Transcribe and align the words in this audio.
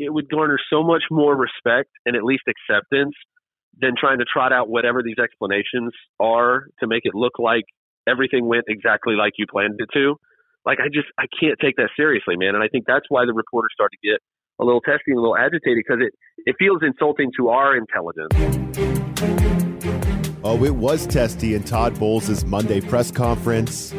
it 0.00 0.12
would 0.12 0.30
garner 0.30 0.58
so 0.72 0.82
much 0.82 1.02
more 1.10 1.36
respect 1.36 1.90
and 2.06 2.16
at 2.16 2.24
least 2.24 2.42
acceptance 2.48 3.14
than 3.78 3.92
trying 4.00 4.18
to 4.18 4.24
trot 4.24 4.50
out 4.50 4.68
whatever 4.68 5.02
these 5.02 5.18
explanations 5.22 5.92
are 6.18 6.64
to 6.80 6.86
make 6.86 7.02
it 7.04 7.14
look 7.14 7.38
like 7.38 7.64
everything 8.08 8.46
went 8.46 8.64
exactly 8.66 9.14
like 9.14 9.34
you 9.36 9.44
planned 9.48 9.74
it 9.78 9.88
to. 9.92 10.16
Like 10.64 10.78
I 10.80 10.88
just 10.88 11.08
I 11.18 11.24
can't 11.38 11.58
take 11.60 11.76
that 11.76 11.90
seriously, 11.96 12.36
man. 12.36 12.54
And 12.54 12.64
I 12.64 12.68
think 12.68 12.84
that's 12.86 13.04
why 13.10 13.26
the 13.26 13.34
reporters 13.34 13.70
start 13.74 13.90
to 13.92 14.08
get 14.08 14.18
a 14.58 14.64
little 14.64 14.80
testy 14.80 15.12
and 15.12 15.18
a 15.18 15.20
little 15.20 15.36
agitated 15.36 15.84
because 15.86 16.00
it 16.00 16.12
it 16.46 16.56
feels 16.58 16.80
insulting 16.82 17.30
to 17.36 17.48
our 17.48 17.76
intelligence. 17.76 18.32
Oh, 20.42 20.64
it 20.64 20.74
was 20.74 21.06
testy 21.06 21.54
in 21.54 21.62
Todd 21.62 21.98
Bowles' 21.98 22.44
Monday 22.46 22.80
press 22.80 23.10
conference. 23.10 23.92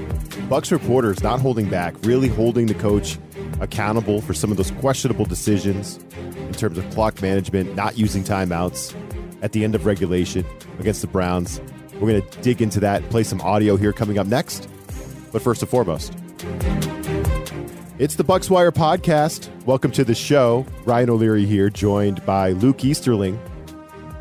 Bucs 0.49 0.71
reporters 0.71 1.21
not 1.21 1.39
holding 1.39 1.70
back, 1.70 1.93
really 2.04 2.27
holding 2.27 2.65
the 2.65 2.73
coach 2.73 3.20
accountable 3.59 4.21
for 4.21 4.33
some 4.33 4.52
of 4.52 4.57
those 4.57 4.71
questionable 4.71 5.25
decisions 5.25 5.97
in 6.36 6.54
terms 6.54 6.77
of 6.77 6.89
clock 6.91 7.21
management, 7.21 7.75
not 7.75 7.98
using 7.98 8.23
timeouts 8.23 8.95
at 9.41 9.52
the 9.52 9.63
end 9.63 9.76
of 9.76 9.85
regulation 9.85 10.45
against 10.80 11.02
the 11.02 11.07
Browns. 11.07 11.62
We're 11.95 12.12
going 12.12 12.21
to 12.21 12.41
dig 12.41 12.62
into 12.62 12.79
that, 12.79 13.07
play 13.09 13.23
some 13.23 13.41
audio 13.41 13.76
here 13.76 13.93
coming 13.93 14.17
up 14.17 14.27
next. 14.27 14.67
But 15.31 15.41
first 15.41 15.62
and 15.62 15.70
foremost, 15.70 16.13
it's 17.99 18.16
the 18.16 18.23
Bucs 18.23 18.49
Wire 18.49 18.71
podcast. 18.71 19.49
Welcome 19.65 19.91
to 19.91 20.04
the 20.04 20.15
show. 20.15 20.65
Ryan 20.85 21.12
O'Leary 21.12 21.45
here, 21.45 21.70
joined 21.70 22.26
by 22.26 22.52
Luke 22.52 22.84
Easterling. 22.84 23.40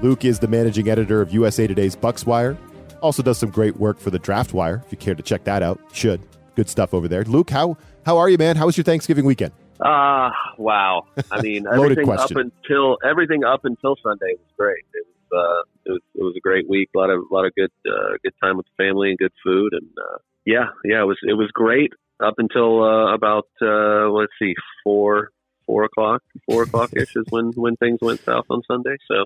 Luke 0.02 0.24
is 0.24 0.38
the 0.38 0.48
managing 0.48 0.88
editor 0.88 1.20
of 1.20 1.33
USA 1.33 1.66
Today's 1.66 1.97
Bucs 1.97 2.27
Wire. 2.27 2.58
Also 3.00 3.22
does 3.22 3.38
some 3.38 3.50
great 3.50 3.77
work 3.78 3.98
for 3.98 4.10
the 4.10 4.19
Draft 4.19 4.52
Wire. 4.52 4.83
If 4.84 4.92
you 4.92 4.98
care 4.98 5.14
to 5.14 5.22
check 5.22 5.44
that 5.44 5.62
out, 5.62 5.80
should. 5.92 6.20
Good 6.54 6.68
stuff 6.68 6.95
over 6.95 7.09
there. 7.09 7.24
Luke, 7.24 7.50
how 7.50 7.77
how 8.04 8.18
are 8.18 8.28
you, 8.28 8.38
man? 8.38 8.56
How 8.56 8.66
was 8.66 8.77
your 8.77 8.84
Thanksgiving 8.84 9.24
weekend? 9.24 9.52
Ah, 9.82 10.28
uh, 10.28 10.30
wow. 10.58 11.06
I 11.30 11.41
mean, 11.42 11.66
everything 11.66 12.04
question. 12.04 12.36
up 12.36 12.45
until 12.45 12.98
everything 13.04 13.45
up 13.45 13.64
until 13.64 13.96
Sunday 14.02 14.32
was 14.32 14.52
great. 14.58 14.84
It 14.94 15.06
was 15.06 15.41
uh, 15.41 15.62
it 15.86 15.92
was 15.92 16.00
it 16.14 16.22
was 16.22 16.34
a 16.36 16.41
great 16.41 16.69
week. 16.69 16.91
A 16.94 16.98
lot 16.98 17.10
of 17.10 17.20
a 17.30 17.34
lot 17.34 17.47
of 17.47 17.55
good 17.55 17.72
uh, 17.86 18.16
good 18.22 18.34
time 18.42 18.56
with 18.56 18.66
the 18.66 18.84
family 18.84 19.10
and 19.10 19.19
good 19.19 19.33
food 19.44 19.72
and 19.72 19.88
uh, 19.98 20.19
yeah, 20.44 20.66
yeah, 20.84 21.02
it 21.02 21.06
was 21.06 21.19
it 21.22 21.34
was 21.34 21.50
great 21.52 21.92
up 22.20 22.34
until 22.38 22.82
uh, 22.82 23.14
about 23.14 23.48
uh, 23.62 24.08
let's 24.10 24.32
see 24.38 24.55
four 24.82 25.30
four 25.66 25.84
o'clock 25.84 26.22
four 26.47 26.62
o'clock 26.62 26.91
ish 26.97 27.14
is 27.16 27.25
when 27.30 27.53
when 27.53 27.77
things 27.77 27.98
went 28.00 28.20
south 28.20 28.47
on 28.50 28.62
Sunday. 28.66 28.97
So 29.06 29.25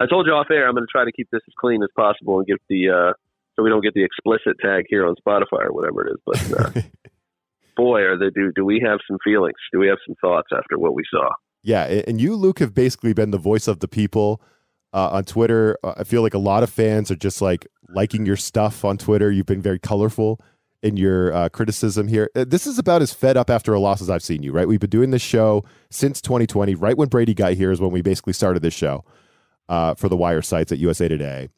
I 0.00 0.06
told 0.06 0.26
you 0.26 0.32
off 0.32 0.50
air 0.50 0.66
I'm 0.66 0.74
going 0.74 0.86
to 0.86 0.90
try 0.90 1.04
to 1.04 1.12
keep 1.12 1.28
this 1.30 1.42
as 1.46 1.54
clean 1.58 1.82
as 1.82 1.90
possible 1.96 2.38
and 2.38 2.46
get 2.46 2.60
the 2.68 2.88
uh, 2.88 3.12
so 3.56 3.62
we 3.62 3.70
don't 3.70 3.82
get 3.82 3.94
the 3.94 4.04
explicit 4.04 4.56
tag 4.60 4.84
here 4.88 5.06
on 5.06 5.14
Spotify 5.26 5.66
or 5.66 5.72
whatever 5.72 6.06
it 6.06 6.12
is. 6.12 6.20
But 6.26 6.76
uh, 6.76 6.82
boy, 7.76 8.00
are 8.02 8.18
they 8.18 8.30
do 8.30 8.52
do 8.54 8.64
we 8.64 8.82
have 8.84 8.98
some 9.08 9.18
feelings? 9.24 9.56
Do 9.72 9.78
we 9.78 9.88
have 9.88 9.98
some 10.06 10.16
thoughts 10.20 10.48
after 10.56 10.78
what 10.78 10.94
we 10.94 11.02
saw? 11.10 11.28
Yeah, 11.62 11.84
and 11.84 12.20
you, 12.20 12.36
Luke, 12.36 12.58
have 12.58 12.74
basically 12.74 13.14
been 13.14 13.30
the 13.30 13.38
voice 13.38 13.68
of 13.68 13.80
the 13.80 13.88
people 13.88 14.42
uh, 14.92 15.08
on 15.12 15.24
Twitter. 15.24 15.78
Uh, 15.82 15.94
I 15.96 16.04
feel 16.04 16.20
like 16.20 16.34
a 16.34 16.38
lot 16.38 16.62
of 16.62 16.70
fans 16.70 17.10
are 17.10 17.16
just 17.16 17.40
like 17.40 17.66
liking 17.88 18.26
your 18.26 18.36
stuff 18.36 18.84
on 18.84 18.98
Twitter. 18.98 19.30
You've 19.30 19.46
been 19.46 19.62
very 19.62 19.78
colorful 19.78 20.40
in 20.82 20.98
your 20.98 21.32
uh, 21.32 21.48
criticism 21.48 22.08
here. 22.08 22.30
Uh, 22.36 22.44
this 22.46 22.66
is 22.66 22.78
about 22.78 23.00
as 23.00 23.14
fed 23.14 23.38
up 23.38 23.48
after 23.48 23.72
a 23.72 23.80
loss 23.80 24.02
as 24.02 24.10
I've 24.10 24.22
seen 24.22 24.42
you, 24.42 24.52
right? 24.52 24.68
We've 24.68 24.78
been 24.78 24.90
doing 24.90 25.10
this 25.10 25.22
show 25.22 25.64
since 25.90 26.20
2020. 26.20 26.74
Right 26.74 26.96
when 26.96 27.08
Brady 27.08 27.32
got 27.32 27.54
here 27.54 27.72
is 27.72 27.80
when 27.80 27.90
we 27.90 28.02
basically 28.02 28.34
started 28.34 28.60
this 28.60 28.74
show 28.74 29.02
uh, 29.70 29.94
for 29.94 30.10
the 30.10 30.16
wire 30.16 30.42
sites 30.42 30.70
at 30.70 30.78
USA 30.78 31.08
Today. 31.08 31.48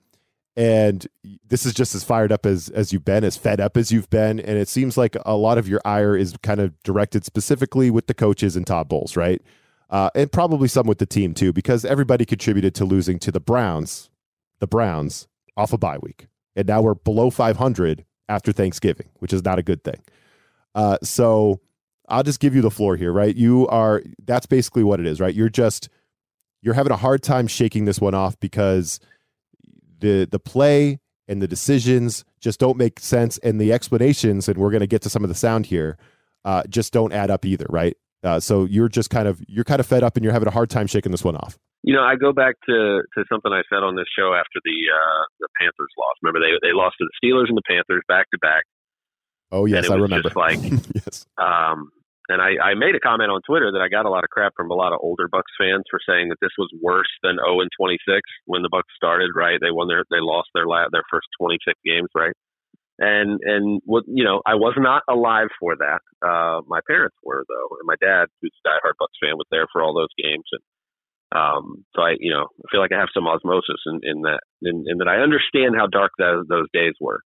And 0.56 1.06
this 1.46 1.66
is 1.66 1.74
just 1.74 1.94
as 1.94 2.02
fired 2.02 2.32
up 2.32 2.46
as 2.46 2.70
as 2.70 2.92
you've 2.92 3.04
been, 3.04 3.24
as 3.24 3.36
fed 3.36 3.60
up 3.60 3.76
as 3.76 3.92
you've 3.92 4.08
been, 4.08 4.40
and 4.40 4.56
it 4.56 4.68
seems 4.68 4.96
like 4.96 5.16
a 5.26 5.36
lot 5.36 5.58
of 5.58 5.68
your 5.68 5.80
ire 5.84 6.16
is 6.16 6.34
kind 6.42 6.60
of 6.60 6.82
directed 6.82 7.26
specifically 7.26 7.90
with 7.90 8.06
the 8.06 8.14
coaches 8.14 8.56
and 8.56 8.66
Todd 8.66 8.88
Bowles, 8.88 9.16
right? 9.16 9.42
Uh, 9.90 10.10
and 10.14 10.32
probably 10.32 10.66
some 10.66 10.86
with 10.86 10.98
the 10.98 11.06
team 11.06 11.34
too, 11.34 11.52
because 11.52 11.84
everybody 11.84 12.24
contributed 12.24 12.74
to 12.74 12.84
losing 12.84 13.18
to 13.18 13.30
the 13.30 13.38
Browns, 13.38 14.08
the 14.58 14.66
Browns 14.66 15.28
off 15.56 15.74
a 15.74 15.78
bye 15.78 15.98
week, 15.98 16.26
and 16.56 16.66
now 16.66 16.80
we're 16.80 16.94
below 16.94 17.28
500 17.28 18.04
after 18.28 18.50
Thanksgiving, 18.50 19.08
which 19.18 19.32
is 19.32 19.44
not 19.44 19.58
a 19.58 19.62
good 19.62 19.84
thing. 19.84 20.00
Uh, 20.74 20.98
so 21.02 21.60
I'll 22.08 22.22
just 22.22 22.40
give 22.40 22.54
you 22.54 22.62
the 22.62 22.70
floor 22.70 22.96
here, 22.96 23.12
right? 23.12 23.34
You 23.34 23.66
are 23.68 24.02
that's 24.24 24.46
basically 24.46 24.84
what 24.84 25.00
it 25.00 25.06
is, 25.06 25.20
right? 25.20 25.34
You're 25.34 25.48
just 25.48 25.88
you're 26.62 26.74
having 26.74 26.92
a 26.92 26.96
hard 26.96 27.22
time 27.22 27.46
shaking 27.46 27.84
this 27.84 28.00
one 28.00 28.14
off 28.14 28.38
because 28.40 29.00
the 29.98 30.26
the 30.30 30.38
play 30.38 30.98
and 31.28 31.42
the 31.42 31.48
decisions 31.48 32.24
just 32.40 32.60
don't 32.60 32.76
make 32.76 33.00
sense, 33.00 33.38
and 33.38 33.60
the 33.60 33.72
explanations, 33.72 34.48
and 34.48 34.58
we're 34.58 34.70
going 34.70 34.80
to 34.80 34.86
get 34.86 35.02
to 35.02 35.10
some 35.10 35.24
of 35.24 35.28
the 35.28 35.34
sound 35.34 35.66
here, 35.66 35.98
uh, 36.44 36.62
just 36.68 36.92
don't 36.92 37.12
add 37.12 37.30
up 37.30 37.44
either, 37.44 37.66
right? 37.68 37.96
Uh, 38.22 38.40
so 38.40 38.64
you're 38.64 38.88
just 38.88 39.10
kind 39.10 39.28
of 39.28 39.42
you're 39.48 39.64
kind 39.64 39.80
of 39.80 39.86
fed 39.86 40.02
up, 40.02 40.16
and 40.16 40.24
you're 40.24 40.32
having 40.32 40.48
a 40.48 40.52
hard 40.52 40.70
time 40.70 40.86
shaking 40.86 41.12
this 41.12 41.24
one 41.24 41.36
off. 41.36 41.58
You 41.82 41.94
know, 41.94 42.02
I 42.02 42.16
go 42.16 42.32
back 42.32 42.56
to, 42.66 43.02
to 43.14 43.24
something 43.30 43.52
I 43.52 43.62
said 43.70 43.84
on 43.84 43.94
this 43.94 44.06
show 44.18 44.34
after 44.34 44.58
the 44.64 44.78
uh, 44.92 45.22
the 45.40 45.48
Panthers 45.60 45.92
lost. 45.98 46.18
Remember, 46.22 46.40
they 46.40 46.54
they 46.66 46.72
lost 46.72 46.96
to 46.98 47.06
the 47.06 47.14
Steelers 47.22 47.48
and 47.48 47.56
the 47.56 47.62
Panthers 47.68 48.02
back 48.08 48.30
to 48.30 48.38
back. 48.38 48.64
Oh 49.52 49.66
yes, 49.66 49.88
I 49.90 49.94
remember. 49.94 50.30
like 50.34 50.58
yes, 50.94 51.26
um, 51.38 51.90
and 52.28 52.42
I, 52.42 52.58
I 52.62 52.74
made 52.74 52.94
a 52.94 53.00
comment 53.00 53.30
on 53.30 53.40
Twitter 53.46 53.70
that 53.72 53.82
I 53.82 53.88
got 53.88 54.06
a 54.06 54.10
lot 54.10 54.24
of 54.24 54.30
crap 54.30 54.52
from 54.56 54.70
a 54.70 54.74
lot 54.74 54.92
of 54.92 55.00
older 55.02 55.28
Bucs 55.28 55.54
fans 55.58 55.84
for 55.90 56.00
saying 56.06 56.28
that 56.30 56.40
this 56.40 56.54
was 56.58 56.70
worse 56.82 57.10
than 57.22 57.36
0 57.36 57.60
and 57.60 57.70
26 57.78 58.02
when 58.46 58.62
the 58.62 58.70
Bucs 58.72 58.90
started. 58.96 59.30
Right, 59.34 59.58
they 59.60 59.70
won 59.70 59.88
their 59.88 60.04
they 60.10 60.20
lost 60.20 60.48
their 60.54 60.66
la- 60.66 60.90
their 60.90 61.04
first 61.10 61.28
26 61.40 61.78
games. 61.84 62.08
Right, 62.14 62.34
and 62.98 63.40
and 63.42 63.80
what 63.84 64.04
you 64.06 64.24
know, 64.24 64.42
I 64.46 64.54
was 64.54 64.74
not 64.78 65.02
alive 65.08 65.48
for 65.60 65.76
that. 65.76 66.00
Uh, 66.24 66.62
my 66.66 66.80
parents 66.86 67.16
were 67.22 67.44
though, 67.48 67.76
and 67.80 67.86
my 67.86 67.96
dad, 68.00 68.26
who's 68.42 68.54
a 68.64 68.68
diehard 68.68 68.98
Bucs 69.00 69.18
fan, 69.22 69.36
was 69.36 69.46
there 69.50 69.66
for 69.72 69.82
all 69.82 69.94
those 69.94 70.12
games, 70.18 70.44
and 70.52 70.62
um, 71.34 71.84
so 71.94 72.02
I, 72.02 72.14
you 72.20 72.30
know, 72.32 72.46
I 72.46 72.64
feel 72.70 72.80
like 72.80 72.92
I 72.92 73.00
have 73.00 73.12
some 73.12 73.26
osmosis 73.26 73.82
in, 73.86 74.00
in 74.02 74.22
that, 74.22 74.40
in, 74.62 74.84
in 74.86 74.98
that 74.98 75.08
I 75.08 75.18
understand 75.18 75.74
how 75.76 75.86
dark 75.86 76.12
that, 76.18 76.44
those 76.48 76.68
days 76.72 76.94
were. 77.00 77.20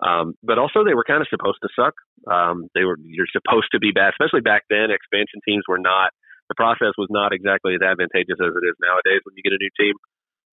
Um, 0.00 0.34
but 0.42 0.58
also 0.58 0.84
they 0.84 0.96
were 0.96 1.04
kind 1.04 1.20
of 1.20 1.28
supposed 1.28 1.60
to 1.62 1.68
suck. 1.76 1.94
Um, 2.24 2.68
they 2.74 2.84
were, 2.84 2.96
you're 3.04 3.30
supposed 3.30 3.68
to 3.72 3.78
be 3.78 3.92
bad, 3.92 4.16
especially 4.16 4.40
back 4.40 4.64
then. 4.68 4.90
Expansion 4.90 5.44
teams 5.44 5.64
were 5.68 5.78
not, 5.78 6.10
the 6.48 6.56
process 6.56 6.96
was 6.96 7.08
not 7.10 7.32
exactly 7.32 7.76
as 7.76 7.84
advantageous 7.84 8.40
as 8.40 8.52
it 8.56 8.64
is 8.64 8.76
nowadays 8.80 9.20
when 9.24 9.36
you 9.36 9.44
get 9.44 9.52
a 9.52 9.60
new 9.60 9.72
team. 9.76 9.94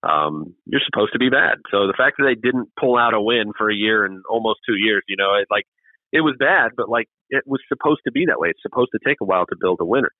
Um, 0.03 0.53
you're 0.67 0.83
supposed 0.85 1.13
to 1.13 1.19
be 1.19 1.29
bad. 1.29 1.63
So 1.71 1.87
the 1.87 1.97
fact 1.97 2.19
that 2.19 2.25
they 2.27 2.35
didn't 2.35 2.69
pull 2.79 2.97
out 2.97 3.15
a 3.15 3.21
win 3.21 3.55
for 3.57 3.71
a 3.71 3.75
year 3.75 4.05
and 4.05 4.21
almost 4.29 4.59
two 4.67 4.75
years, 4.75 5.01
you 5.07 5.15
know, 5.17 5.33
it 5.39 5.47
like, 5.49 5.65
it 6.11 6.21
was 6.21 6.35
bad, 6.37 6.71
but 6.77 6.87
like 6.87 7.07
it 7.29 7.43
was 7.47 7.59
supposed 7.67 8.01
to 8.05 8.11
be 8.11 8.27
that 8.27 8.39
way. 8.39 8.49
It's 8.49 8.61
supposed 8.61 8.91
to 8.93 8.99
take 9.03 9.17
a 9.21 9.25
while 9.25 9.45
to 9.47 9.55
build 9.59 9.79
a 9.81 9.85
winner 9.85 10.11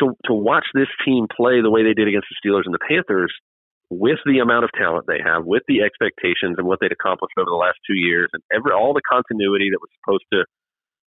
to 0.00 0.16
to 0.26 0.32
watch 0.32 0.66
this 0.74 0.88
team 1.04 1.26
play 1.28 1.60
the 1.60 1.70
way 1.70 1.82
they 1.82 1.94
did 1.94 2.08
against 2.08 2.28
the 2.30 2.38
Steelers 2.40 2.64
and 2.64 2.74
the 2.74 2.82
Panthers 2.88 3.32
with 3.92 4.16
the 4.24 4.40
amount 4.40 4.64
of 4.64 4.72
talent 4.72 5.04
they 5.04 5.20
have, 5.20 5.44
with 5.44 5.62
the 5.68 5.84
expectations 5.84 6.56
and 6.56 6.64
what 6.64 6.80
they'd 6.80 6.96
accomplished 6.96 7.36
over 7.36 7.50
the 7.52 7.60
last 7.60 7.76
two 7.84 7.92
years, 7.92 8.32
and 8.32 8.42
every 8.48 8.72
all 8.72 8.96
the 8.96 9.04
continuity 9.04 9.68
that 9.68 9.84
was 9.84 9.92
supposed 10.00 10.24
to, 10.32 10.48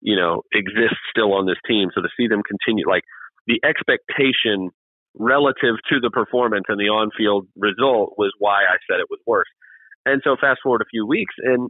you 0.01 0.15
know, 0.15 0.45
exist 0.53 0.93
still 1.09 1.33
on 1.33 1.49
this 1.49 1.57
team. 1.65 1.89
So 1.95 2.05
to 2.05 2.09
see 2.13 2.29
them 2.29 2.45
continue, 2.45 2.85
like 2.85 3.01
the 3.49 3.57
expectation 3.65 4.69
relative 5.17 5.81
to 5.89 5.97
the 5.99 6.13
performance 6.13 6.69
and 6.69 6.77
the 6.77 6.93
on-field 6.93 7.49
result 7.57 8.13
was 8.17 8.29
why 8.37 8.61
I 8.69 8.77
said 8.85 9.01
it 9.01 9.09
was 9.09 9.19
worse. 9.25 9.49
And 10.05 10.21
so 10.23 10.37
fast 10.39 10.61
forward 10.61 10.85
a 10.85 10.93
few 10.93 11.07
weeks, 11.07 11.33
and 11.41 11.69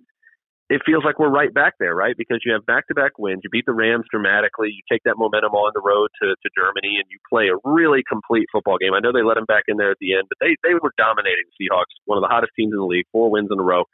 it 0.70 0.82
feels 0.86 1.04
like 1.08 1.18
we're 1.18 1.32
right 1.32 1.54
back 1.54 1.76
there, 1.80 1.96
right? 1.96 2.16
Because 2.18 2.44
you 2.44 2.52
have 2.52 2.66
back-to-back 2.66 3.18
wins. 3.18 3.40
You 3.44 3.50
beat 3.50 3.66
the 3.66 3.74
Rams 3.74 4.04
dramatically. 4.12 4.68
You 4.76 4.84
take 4.92 5.02
that 5.06 5.16
momentum 5.16 5.56
on 5.56 5.72
the 5.74 5.80
road 5.80 6.12
to, 6.22 6.36
to 6.36 6.50
Germany, 6.60 7.00
and 7.00 7.08
you 7.08 7.20
play 7.32 7.48
a 7.48 7.56
really 7.64 8.04
complete 8.04 8.48
football 8.52 8.76
game. 8.76 8.92
I 8.94 9.00
know 9.00 9.16
they 9.16 9.24
let 9.24 9.36
them 9.36 9.48
back 9.48 9.64
in 9.68 9.78
there 9.78 9.92
at 9.92 9.98
the 10.04 10.14
end, 10.14 10.28
but 10.28 10.38
they 10.44 10.60
they 10.68 10.76
were 10.76 10.92
dominating 10.98 11.48
the 11.48 11.56
Seahawks, 11.56 11.96
one 12.04 12.20
of 12.20 12.24
the 12.24 12.28
hottest 12.28 12.52
teams 12.60 12.76
in 12.76 12.80
the 12.80 12.86
league, 12.86 13.08
four 13.12 13.32
wins 13.32 13.48
in 13.52 13.60
a 13.60 13.64
row. 13.64 13.88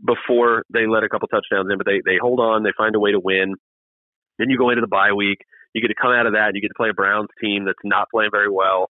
Before 0.00 0.64
they 0.72 0.86
let 0.88 1.04
a 1.04 1.08
couple 1.08 1.28
touchdowns 1.28 1.68
in, 1.70 1.76
but 1.76 1.84
they 1.84 2.00
they 2.04 2.16
hold 2.16 2.40
on. 2.40 2.64
They 2.64 2.72
find 2.76 2.96
a 2.96 3.00
way 3.00 3.12
to 3.12 3.20
win. 3.20 3.52
Then 4.38 4.48
you 4.48 4.56
go 4.56 4.70
into 4.70 4.80
the 4.80 4.92
bye 4.92 5.12
week. 5.12 5.44
You 5.74 5.82
get 5.82 5.88
to 5.88 6.00
come 6.00 6.12
out 6.12 6.26
of 6.26 6.32
that, 6.32 6.48
and 6.48 6.56
you 6.56 6.64
get 6.64 6.72
to 6.72 6.80
play 6.80 6.88
a 6.88 6.96
Browns 6.96 7.28
team 7.40 7.64
that's 7.68 7.84
not 7.84 8.08
playing 8.08 8.32
very 8.32 8.48
well 8.48 8.88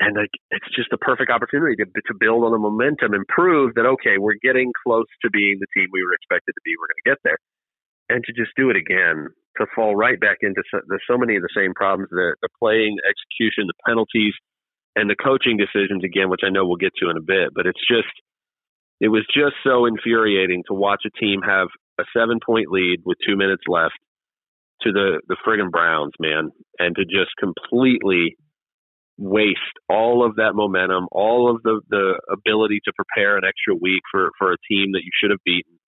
and 0.00 0.16
like 0.16 0.32
it's 0.50 0.68
just 0.76 0.92
a 0.92 0.98
perfect 0.98 1.30
opportunity 1.30 1.76
to 1.76 1.84
to 1.84 2.14
build 2.18 2.44
on 2.44 2.52
the 2.52 2.58
momentum 2.60 3.14
and 3.14 3.26
prove 3.28 3.74
that 3.74 3.86
okay, 3.86 4.18
we're 4.18 4.40
getting 4.42 4.72
close 4.84 5.08
to 5.22 5.30
being 5.30 5.56
the 5.60 5.70
team 5.72 5.88
we 5.92 6.04
were 6.04 6.14
expected 6.14 6.52
to 6.52 6.62
be. 6.64 6.76
We're 6.76 6.92
going 6.92 7.04
to 7.04 7.10
get 7.16 7.20
there, 7.24 7.40
and 8.12 8.20
to 8.24 8.32
just 8.36 8.52
do 8.56 8.68
it 8.68 8.76
again, 8.76 9.28
to 9.56 9.66
fall 9.74 9.96
right 9.96 10.20
back 10.20 10.38
into 10.42 10.62
so, 10.70 10.80
so 11.08 11.16
many 11.16 11.36
of 11.36 11.42
the 11.42 11.54
same 11.56 11.72
problems: 11.72 12.10
the 12.10 12.36
the 12.42 12.52
playing 12.60 12.98
execution, 13.08 13.68
the 13.68 13.80
penalties, 13.88 14.36
and 14.94 15.08
the 15.08 15.16
coaching 15.16 15.56
decisions 15.56 16.04
again, 16.04 16.28
which 16.28 16.44
I 16.44 16.50
know 16.50 16.66
we'll 16.66 16.80
get 16.80 16.92
to 17.00 17.08
in 17.08 17.16
a 17.16 17.24
bit. 17.24 17.56
But 17.56 17.66
it's 17.66 17.84
just 17.88 18.12
it 19.00 19.08
was 19.08 19.24
just 19.32 19.56
so 19.64 19.86
infuriating 19.86 20.64
to 20.68 20.74
watch 20.74 21.04
a 21.08 21.12
team 21.16 21.40
have 21.40 21.68
a 21.98 22.04
seven 22.12 22.38
point 22.44 22.68
lead 22.68 23.00
with 23.04 23.16
two 23.26 23.36
minutes 23.36 23.64
left 23.68 23.96
to 24.82 24.92
the 24.92 25.20
the 25.28 25.36
friggin' 25.40 25.70
Browns, 25.70 26.12
man, 26.20 26.50
and 26.78 26.94
to 26.96 27.04
just 27.04 27.32
completely 27.40 28.36
waste 29.18 29.76
all 29.88 30.24
of 30.24 30.36
that 30.36 30.52
momentum, 30.54 31.08
all 31.10 31.50
of 31.50 31.62
the, 31.62 31.80
the 31.88 32.20
ability 32.30 32.80
to 32.84 32.92
prepare 32.92 33.36
an 33.36 33.44
extra 33.44 33.74
week 33.74 34.02
for, 34.10 34.30
for 34.38 34.52
a 34.52 34.60
team 34.68 34.92
that 34.92 35.04
you 35.04 35.10
should 35.20 35.30
have 35.30 35.40
beaten. 35.44 35.78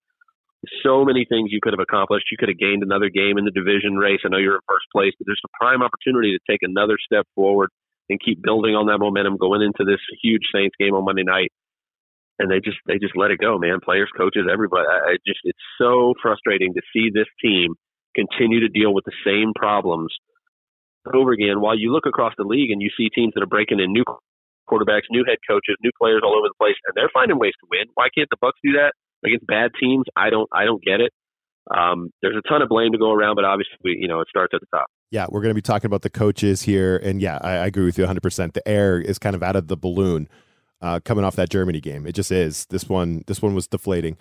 So 0.83 1.05
many 1.05 1.25
things 1.29 1.51
you 1.51 1.59
could 1.61 1.73
have 1.73 1.79
accomplished. 1.79 2.25
You 2.31 2.37
could 2.37 2.49
have 2.49 2.59
gained 2.59 2.83
another 2.83 3.09
game 3.09 3.37
in 3.37 3.45
the 3.45 3.55
division 3.55 3.95
race. 3.95 4.19
I 4.25 4.29
know 4.29 4.41
you're 4.41 4.59
in 4.59 4.67
first 4.67 4.91
place, 4.91 5.13
but 5.17 5.25
there's 5.25 5.41
a 5.45 5.55
prime 5.55 5.81
opportunity 5.81 6.35
to 6.35 6.51
take 6.51 6.63
another 6.63 6.97
step 6.99 7.25
forward 7.35 7.69
and 8.09 8.19
keep 8.19 8.41
building 8.41 8.75
on 8.75 8.87
that 8.87 8.97
momentum 8.97 9.37
going 9.37 9.61
into 9.61 9.85
this 9.85 10.01
huge 10.21 10.43
Saints 10.53 10.75
game 10.79 10.95
on 10.95 11.05
Monday 11.05 11.23
night. 11.23 11.53
And 12.39 12.49
they 12.49 12.59
just 12.59 12.77
they 12.87 12.97
just 12.99 13.15
let 13.15 13.31
it 13.31 13.39
go, 13.39 13.59
man. 13.59 13.79
Players, 13.83 14.09
coaches, 14.15 14.47
everybody. 14.51 14.87
I, 14.87 15.15
just 15.27 15.39
it's 15.43 15.59
so 15.77 16.13
frustrating 16.21 16.73
to 16.73 16.81
see 16.91 17.11
this 17.13 17.27
team 17.43 17.75
continue 18.15 18.61
to 18.61 18.69
deal 18.69 18.93
with 18.93 19.03
the 19.05 19.15
same 19.23 19.51
problems 19.55 20.11
over 21.13 21.31
again. 21.31 21.61
While 21.61 21.77
you 21.77 21.91
look 21.91 22.05
across 22.05 22.33
the 22.37 22.43
league 22.43 22.71
and 22.71 22.81
you 22.81 22.89
see 22.95 23.09
teams 23.09 23.33
that 23.35 23.43
are 23.43 23.47
breaking 23.47 23.79
in 23.79 23.91
new 23.93 24.03
quarterbacks, 24.69 25.09
new 25.09 25.25
head 25.25 25.37
coaches, 25.47 25.75
new 25.81 25.91
players 25.99 26.21
all 26.23 26.37
over 26.37 26.47
the 26.47 26.57
place, 26.59 26.75
and 26.85 26.93
they're 26.95 27.09
finding 27.13 27.39
ways 27.39 27.53
to 27.61 27.67
win. 27.69 27.87
Why 27.95 28.07
can't 28.15 28.29
the 28.29 28.37
Bucs 28.37 28.59
do 28.63 28.73
that 28.73 28.93
against 29.25 29.47
bad 29.47 29.71
teams? 29.79 30.05
I 30.15 30.29
don't 30.29 30.47
I 30.53 30.65
don't 30.65 30.83
get 30.83 31.01
it. 31.01 31.11
Um, 31.75 32.09
there's 32.21 32.35
a 32.35 32.47
ton 32.47 32.61
of 32.61 32.69
blame 32.69 32.93
to 32.93 32.97
go 32.97 33.11
around, 33.11 33.35
but 33.35 33.45
obviously, 33.45 33.95
you 33.99 34.07
know, 34.07 34.21
it 34.21 34.27
starts 34.29 34.53
at 34.53 34.61
the 34.61 34.67
top. 34.75 34.87
Yeah, 35.11 35.27
we're 35.29 35.41
going 35.41 35.51
to 35.51 35.55
be 35.55 35.61
talking 35.61 35.85
about 35.85 36.01
the 36.01 36.09
coaches 36.09 36.63
here, 36.63 36.97
and 36.97 37.21
yeah, 37.21 37.37
I, 37.41 37.51
I 37.51 37.65
agree 37.67 37.85
with 37.85 37.97
you 37.97 38.03
100. 38.03 38.21
percent 38.21 38.53
The 38.53 38.67
air 38.67 38.99
is 38.99 39.19
kind 39.19 39.35
of 39.35 39.43
out 39.43 39.55
of 39.55 39.67
the 39.67 39.77
balloon 39.77 40.27
uh, 40.81 40.99
coming 41.03 41.23
off 41.23 41.35
that 41.35 41.49
Germany 41.49 41.79
game. 41.79 42.07
It 42.07 42.13
just 42.13 42.31
is. 42.31 42.65
This 42.67 42.87
one, 42.87 43.23
this 43.27 43.41
one 43.41 43.53
was 43.53 43.67
deflating. 43.67 44.17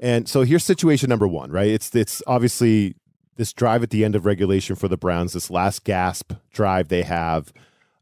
And 0.00 0.28
so 0.28 0.42
here's 0.42 0.64
situation 0.64 1.08
number 1.08 1.26
one, 1.26 1.50
right? 1.50 1.68
It's 1.68 1.94
it's 1.94 2.22
obviously 2.26 2.94
this 3.38 3.54
drive 3.54 3.82
at 3.82 3.88
the 3.88 4.04
end 4.04 4.14
of 4.14 4.26
regulation 4.26 4.76
for 4.76 4.88
the 4.88 4.98
Browns, 4.98 5.32
this 5.32 5.50
last 5.50 5.84
gasp 5.84 6.34
drive 6.52 6.88
they 6.88 7.02
have, 7.02 7.50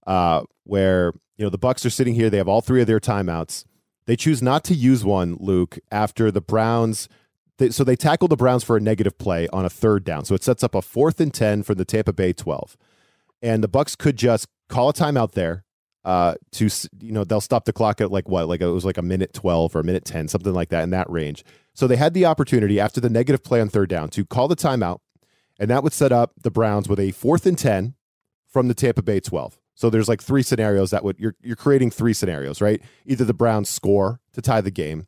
uh, 0.09 0.43
where 0.65 1.13
you 1.37 1.45
know 1.45 1.51
the 1.51 1.59
Bucs 1.59 1.87
are 1.87 1.91
sitting 1.91 2.15
here. 2.15 2.29
They 2.29 2.39
have 2.39 2.49
all 2.49 2.61
three 2.61 2.81
of 2.81 2.89
their 2.89 2.99
timeouts. 2.99 3.65
They 4.07 4.17
choose 4.17 4.43
not 4.43 4.65
to 4.65 4.75
use 4.75 5.05
one, 5.05 5.37
Luke, 5.39 5.79
after 5.93 6.33
the 6.33 6.41
Browns 6.41 7.09
they, 7.59 7.71
so 7.71 7.85
they 7.85 7.97
tackle 7.97 8.29
the 8.29 8.37
Browns 8.37 8.65
for 8.65 8.77
a 8.77 8.81
negative 8.81 9.19
play 9.19 9.49
on 9.49 9.65
a 9.65 9.71
third 9.71 10.05
down. 10.05 10.25
So 10.25 10.35
it 10.35 10.43
sets 10.43 10.63
up 10.63 10.75
a 10.75 10.83
fourth 10.83 11.21
and 11.21 11.33
10 11.33 11.63
from 11.63 11.77
the 11.77 11.85
Tampa 11.85 12.13
Bay 12.13 12.33
12. 12.33 12.77
And 13.43 13.63
the 13.63 13.69
Bucs 13.69 13.97
could 13.97 14.17
just 14.17 14.49
call 14.69 14.91
a 14.91 14.93
timeout 14.93 15.33
there 15.33 15.65
uh, 16.05 16.35
to, 16.53 16.69
you 17.01 17.13
know, 17.13 17.25
they'll 17.25 17.41
stop 17.41 17.65
the 17.65 17.73
clock 17.73 18.01
at 18.01 18.11
like 18.11 18.29
what? 18.29 18.49
Like 18.49 18.61
it 18.61 18.67
was 18.67 18.85
like 18.85 18.99
a 18.99 19.03
minute 19.03 19.33
12 19.33 19.75
or 19.75 19.81
a 19.81 19.85
minute 19.85 20.05
10, 20.05 20.29
something 20.29 20.53
like 20.53 20.69
that 20.69 20.83
in 20.83 20.91
that 20.91 21.09
range. 21.11 21.45
So 21.75 21.87
they 21.87 21.97
had 21.97 22.15
the 22.15 22.27
opportunity 22.27 22.79
after 22.79 23.01
the 23.01 23.11
negative 23.11 23.43
play 23.43 23.61
on 23.61 23.69
third 23.69 23.89
down 23.89 24.09
to 24.11 24.25
call 24.25 24.49
the 24.49 24.57
timeout. 24.57 25.01
And 25.59 25.71
that 25.71 25.83
would 25.83 25.93
set 25.93 26.13
up 26.13 26.33
the 26.43 26.51
Browns 26.51 26.89
with 26.89 27.01
a 27.01 27.13
fourth 27.13 27.47
and 27.47 27.59
10 27.59 27.95
from 28.47 28.69
the 28.69 28.75
Tampa 28.75 29.03
Bay 29.03 29.21
12. 29.21 29.59
So 29.75 29.91
there's 29.91 30.09
like 30.09 30.23
three 30.23 30.43
scenarios 30.43 30.91
that 30.91 31.05
would, 31.05 31.19
you're, 31.19 31.35
you're 31.43 31.57
creating 31.57 31.91
three 31.91 32.15
scenarios, 32.15 32.61
right? 32.61 32.81
Either 33.05 33.25
the 33.25 33.35
Browns 33.35 33.69
score 33.69 34.21
to 34.33 34.41
tie 34.41 34.61
the 34.61 34.71
game 34.71 35.07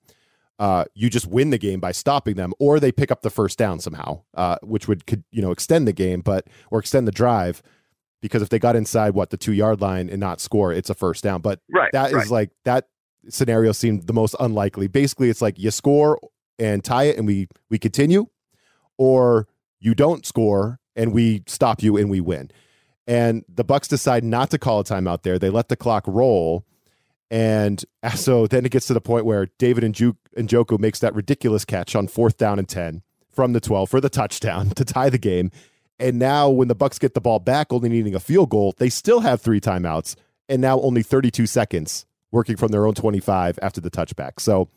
uh, 0.58 0.84
you 0.94 1.08
just 1.08 1.26
win 1.26 1.50
the 1.50 1.58
game 1.58 1.80
by 1.80 1.92
stopping 1.92 2.34
them, 2.34 2.52
or 2.58 2.80
they 2.80 2.90
pick 2.90 3.10
up 3.10 3.22
the 3.22 3.30
first 3.30 3.58
down 3.58 3.78
somehow, 3.78 4.22
uh, 4.34 4.56
which 4.62 4.88
would 4.88 5.06
could 5.06 5.22
you 5.30 5.40
know 5.40 5.52
extend 5.52 5.86
the 5.86 5.92
game, 5.92 6.20
but 6.20 6.46
or 6.70 6.80
extend 6.80 7.06
the 7.06 7.12
drive. 7.12 7.62
Because 8.20 8.42
if 8.42 8.48
they 8.48 8.58
got 8.58 8.74
inside 8.74 9.14
what 9.14 9.30
the 9.30 9.36
two 9.36 9.52
yard 9.52 9.80
line 9.80 10.10
and 10.10 10.18
not 10.18 10.40
score, 10.40 10.72
it's 10.72 10.90
a 10.90 10.94
first 10.94 11.22
down. 11.22 11.40
But 11.40 11.60
right, 11.72 11.90
that 11.92 12.12
right. 12.12 12.24
is 12.24 12.32
like 12.32 12.50
that 12.64 12.88
scenario 13.28 13.70
seemed 13.70 14.08
the 14.08 14.12
most 14.12 14.34
unlikely. 14.40 14.88
Basically, 14.88 15.30
it's 15.30 15.40
like 15.40 15.58
you 15.58 15.70
score 15.70 16.18
and 16.58 16.82
tie 16.82 17.04
it, 17.04 17.16
and 17.16 17.26
we 17.26 17.46
we 17.70 17.78
continue, 17.78 18.26
or 18.96 19.46
you 19.80 19.94
don't 19.94 20.26
score 20.26 20.78
and 20.96 21.12
we 21.12 21.42
stop 21.46 21.82
you 21.82 21.96
and 21.96 22.10
we 22.10 22.20
win. 22.20 22.50
And 23.06 23.44
the 23.48 23.64
Bucs 23.64 23.88
decide 23.88 24.24
not 24.24 24.50
to 24.50 24.58
call 24.58 24.80
a 24.80 24.84
timeout 24.84 25.22
there. 25.22 25.38
They 25.38 25.50
let 25.50 25.68
the 25.68 25.76
clock 25.76 26.04
roll 26.06 26.64
and 27.30 27.84
so 28.14 28.46
then 28.46 28.64
it 28.64 28.72
gets 28.72 28.86
to 28.86 28.94
the 28.94 29.00
point 29.00 29.24
where 29.24 29.48
David 29.58 29.84
and 29.84 29.94
Njoku 29.94 30.78
makes 30.78 30.98
that 31.00 31.14
ridiculous 31.14 31.64
catch 31.64 31.94
on 31.94 32.08
fourth 32.08 32.36
down 32.36 32.58
and 32.58 32.68
10 32.68 33.02
from 33.30 33.52
the 33.52 33.60
12 33.60 33.88
for 33.88 34.00
the 34.00 34.10
touchdown 34.10 34.70
to 34.76 34.84
tie 34.84 35.10
the 35.10 35.18
game. 35.18 35.50
And 36.00 36.18
now 36.18 36.48
when 36.48 36.68
the 36.68 36.76
Bucs 36.76 37.00
get 37.00 37.14
the 37.14 37.20
ball 37.20 37.40
back, 37.40 37.72
only 37.72 37.88
needing 37.88 38.14
a 38.14 38.20
field 38.20 38.50
goal, 38.50 38.74
they 38.78 38.88
still 38.88 39.20
have 39.20 39.40
three 39.40 39.60
timeouts 39.60 40.14
and 40.48 40.62
now 40.62 40.80
only 40.80 41.02
32 41.02 41.46
seconds 41.46 42.06
working 42.30 42.56
from 42.56 42.68
their 42.68 42.86
own 42.86 42.94
25 42.94 43.58
after 43.62 43.80
the 43.80 43.90
touchback. 43.90 44.38
So 44.38 44.68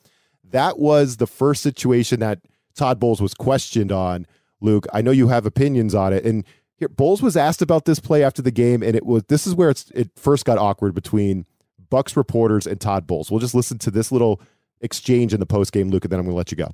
that 0.50 0.80
was 0.80 1.18
the 1.18 1.28
first 1.28 1.62
situation 1.62 2.20
that 2.22 2.40
Todd 2.76 3.00
Bowles 3.00 3.22
was 3.22 3.34
questioned 3.34 3.92
on. 3.92 4.26
Luke, 4.62 4.86
I 4.94 5.02
know 5.02 5.12
you 5.12 5.28
have 5.28 5.46
opinions 5.46 5.94
on 5.94 6.14
it. 6.14 6.24
And 6.24 6.46
here, 6.78 6.88
Bowles 6.90 7.22
was 7.22 7.36
asked 7.36 7.62
about 7.62 7.86
this 7.86 8.00
play 8.00 8.24
after 8.24 8.42
the 8.42 8.52
game, 8.52 8.82
and 8.82 8.96
it 8.96 9.06
was 9.06 9.24
this 9.26 9.46
is 9.46 9.54
where 9.54 9.70
it's, 9.70 9.92
it 9.92 10.12
first 10.16 10.46
got 10.46 10.58
awkward 10.58 10.96
between 10.96 11.46
Bucs 11.92 12.16
reporters 12.16 12.66
and 12.66 12.80
Todd 12.80 13.06
Bowles. 13.06 13.30
We'll 13.30 13.40
just 13.40 13.54
listen 13.54 13.78
to 13.80 13.92
this 13.92 14.12
little 14.12 14.42
exchange 14.80 15.34
in 15.34 15.40
the 15.40 15.46
post 15.46 15.74
game, 15.74 15.90
Luke, 15.90 16.06
and 16.06 16.12
then 16.12 16.20
I'm 16.20 16.26
going 16.26 16.34
to 16.34 16.38
let 16.38 16.52
you 16.52 16.58
go. 16.58 16.74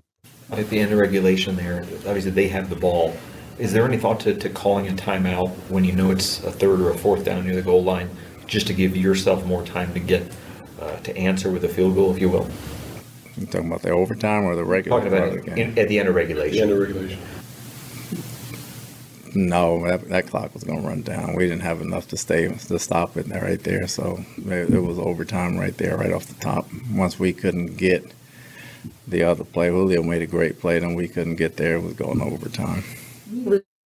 At 0.50 0.70
the 0.70 0.80
end 0.80 0.94
of 0.94 1.00
regulation, 1.00 1.56
there, 1.58 1.82
obviously 1.82 2.32
they 2.32 2.48
have 2.48 2.70
the 2.70 2.76
ball. 2.76 3.18
Is 3.60 3.74
there 3.74 3.86
any 3.86 3.98
thought 3.98 4.20
to, 4.22 4.36
to 4.36 4.50
calling 4.50 4.88
a 4.88 4.92
timeout 4.92 5.50
when 5.70 5.84
you 5.84 5.92
know 5.92 6.12
it's 6.12 6.44
a 6.44 6.52
third 6.52 6.80
or 6.80 6.92
a 6.92 6.98
fourth 6.98 7.26
down 7.26 7.46
near 7.46 7.56
the 7.56 7.62
goal 7.62 7.84
line, 7.84 8.10
just 8.46 8.68
to 8.68 8.74
give 8.74 8.96
yourself 8.96 9.46
more 9.46 9.66
time 9.66 9.94
to 9.94 10.00
get 10.00 10.32
uh, 10.80 10.98
to 11.00 11.18
answer 11.18 11.52
with 11.52 11.66
a 11.66 11.68
field 11.68 11.96
goal, 11.96 12.14
if 12.16 12.22
you 12.22 12.30
will? 12.30 12.48
You 13.36 13.46
talking 13.46 13.68
about 13.68 13.82
the 13.82 13.90
overtime 13.90 14.46
or 14.46 14.56
the 14.56 14.64
regular? 14.64 15.00
Talking 15.00 15.14
about 15.14 15.46
the 15.46 15.60
in, 15.60 15.78
at 15.78 15.90
the 15.90 16.00
end 16.00 16.08
of 16.08 16.16
regulation. 16.16 16.56
The 16.56 16.62
end 16.62 16.72
of 16.72 16.80
regulation. 16.80 17.20
No, 19.36 19.86
that, 19.88 20.08
that 20.10 20.28
clock 20.28 20.54
was 20.54 20.64
going 20.64 20.82
to 20.82 20.88
run 20.88 21.02
down. 21.02 21.36
We 21.36 21.44
didn't 21.44 21.62
have 21.62 21.82
enough 21.82 22.08
to 22.10 22.18
stay 22.18 22.48
to 22.48 22.80
stop 22.80 23.18
it 23.18 23.28
right 23.28 23.62
there. 23.62 23.88
So 23.88 24.24
it, 24.38 24.70
it, 24.70 24.80
was 24.80 25.00
overtime 25.00 25.58
right 25.58 25.76
there, 25.78 25.98
right 25.98 26.12
off 26.12 26.26
the 26.26 26.40
top. 26.42 26.68
Once 26.92 27.20
we 27.20 27.34
couldn't 27.34 27.78
get 27.78 28.12
the 29.08 29.24
other 29.24 29.44
play, 29.44 29.70
Julio 29.70 30.04
made 30.04 30.22
a 30.22 30.28
great 30.28 30.60
play, 30.60 30.78
and 30.78 30.96
we 30.96 31.08
couldn't 31.08 31.36
get 31.36 31.58
there. 31.58 31.76
It 31.76 31.84
was 31.84 31.94
going 31.94 32.22
overtime. 32.22 32.84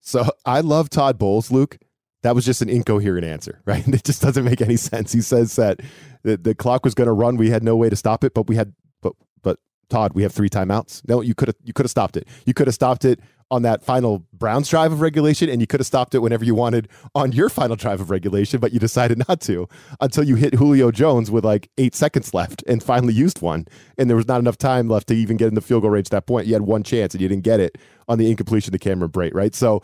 So 0.02 0.26
I 0.46 0.62
love 0.62 0.90
Todd 0.90 1.18
Bowles, 1.18 1.52
Luke. 1.52 1.78
That 2.24 2.36
was 2.36 2.46
just 2.46 2.62
an 2.62 2.70
incoherent 2.70 3.26
answer, 3.26 3.62
right? 3.66 3.88
It 3.88 4.04
just 4.04 4.22
doesn't 4.22 4.46
make 4.46 4.62
any 4.62 4.78
sense. 4.78 5.12
He 5.12 5.22
says 5.22 5.56
that 5.56 5.80
the, 6.24 6.38
the 6.38 6.56
clock 6.56 6.84
was 6.84 6.94
going 6.94 7.08
to 7.08 7.14
run. 7.14 7.38
We 7.38 7.50
had 7.50 7.64
no 7.64 7.76
way 7.76 7.90
to 7.90 7.96
stop 7.96 8.24
it, 8.24 8.34
but 8.34 8.48
we 8.48 8.56
had, 8.56 8.74
but 9.02 9.14
but 9.42 9.60
Todd, 9.90 10.14
we 10.14 10.24
have 10.24 10.34
three 10.34 10.50
timeouts. 10.50 11.08
No, 11.08 11.22
you 11.22 11.36
could 11.36 11.50
have 11.50 11.58
you 11.64 11.74
could 11.74 11.86
have 11.86 11.92
stopped 11.92 12.18
it. 12.18 12.28
You 12.46 12.54
could 12.54 12.68
have 12.68 12.76
stopped 12.76 13.06
it 13.06 13.20
on 13.52 13.64
that 13.64 13.84
final 13.84 14.26
Browns 14.32 14.70
drive 14.70 14.94
of 14.94 15.02
regulation, 15.02 15.50
and 15.50 15.60
you 15.60 15.68
could 15.68 15.82
have 15.82 15.88
stopped 15.88 16.16
it 16.16 16.20
whenever 16.20 16.46
you 16.46 16.56
wanted 16.56 16.88
on 17.14 17.34
your 17.34 17.50
final 17.50 17.76
drive 17.76 18.00
of 18.00 18.10
regulation, 18.10 18.62
but 18.62 18.72
you 18.72 18.80
decided 18.80 19.22
not 19.28 19.42
to 19.42 19.68
until 20.00 20.24
you 20.24 20.36
hit 20.36 20.56
Julio 20.56 20.90
Jones 20.90 21.30
with 21.30 21.44
like 21.44 21.70
eight 21.78 21.94
seconds 21.94 22.34
left 22.34 22.64
and 22.66 22.82
finally 22.82 23.14
used 23.14 23.42
one. 23.42 23.66
And 23.98 24.10
there 24.10 24.16
was 24.16 24.28
not 24.28 24.40
enough 24.40 24.58
time 24.58 24.88
left 24.88 25.08
to 25.08 25.14
even 25.14 25.36
get 25.36 25.50
in 25.50 25.56
the 25.56 25.62
field 25.62 25.82
goal 25.82 25.92
range 25.92 26.08
at 26.08 26.12
that 26.12 26.26
point. 26.26 26.48
You 26.48 26.54
had 26.54 26.64
one 26.64 26.82
chance 26.82 27.14
and 27.14 27.22
you 27.22 27.28
didn't 27.28 27.44
get 27.44 27.60
it 27.60 27.78
on 28.08 28.18
the 28.18 28.32
incompletion 28.32 28.72
to 28.72 28.80
Cameron 28.80 29.12
Brate, 29.12 29.34
right? 29.34 29.54
So 29.54 29.82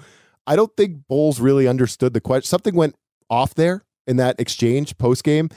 I 0.48 0.56
don't 0.56 0.76
think 0.78 1.06
Bowles 1.10 1.42
really 1.42 1.68
understood 1.68 2.14
the 2.14 2.22
question. 2.22 2.48
Something 2.48 2.74
went 2.74 2.96
off 3.30 3.54
there 3.54 3.84
in 4.08 4.16
that 4.16 4.40
exchange 4.40 4.98
post 4.98 5.26
game. 5.26 5.50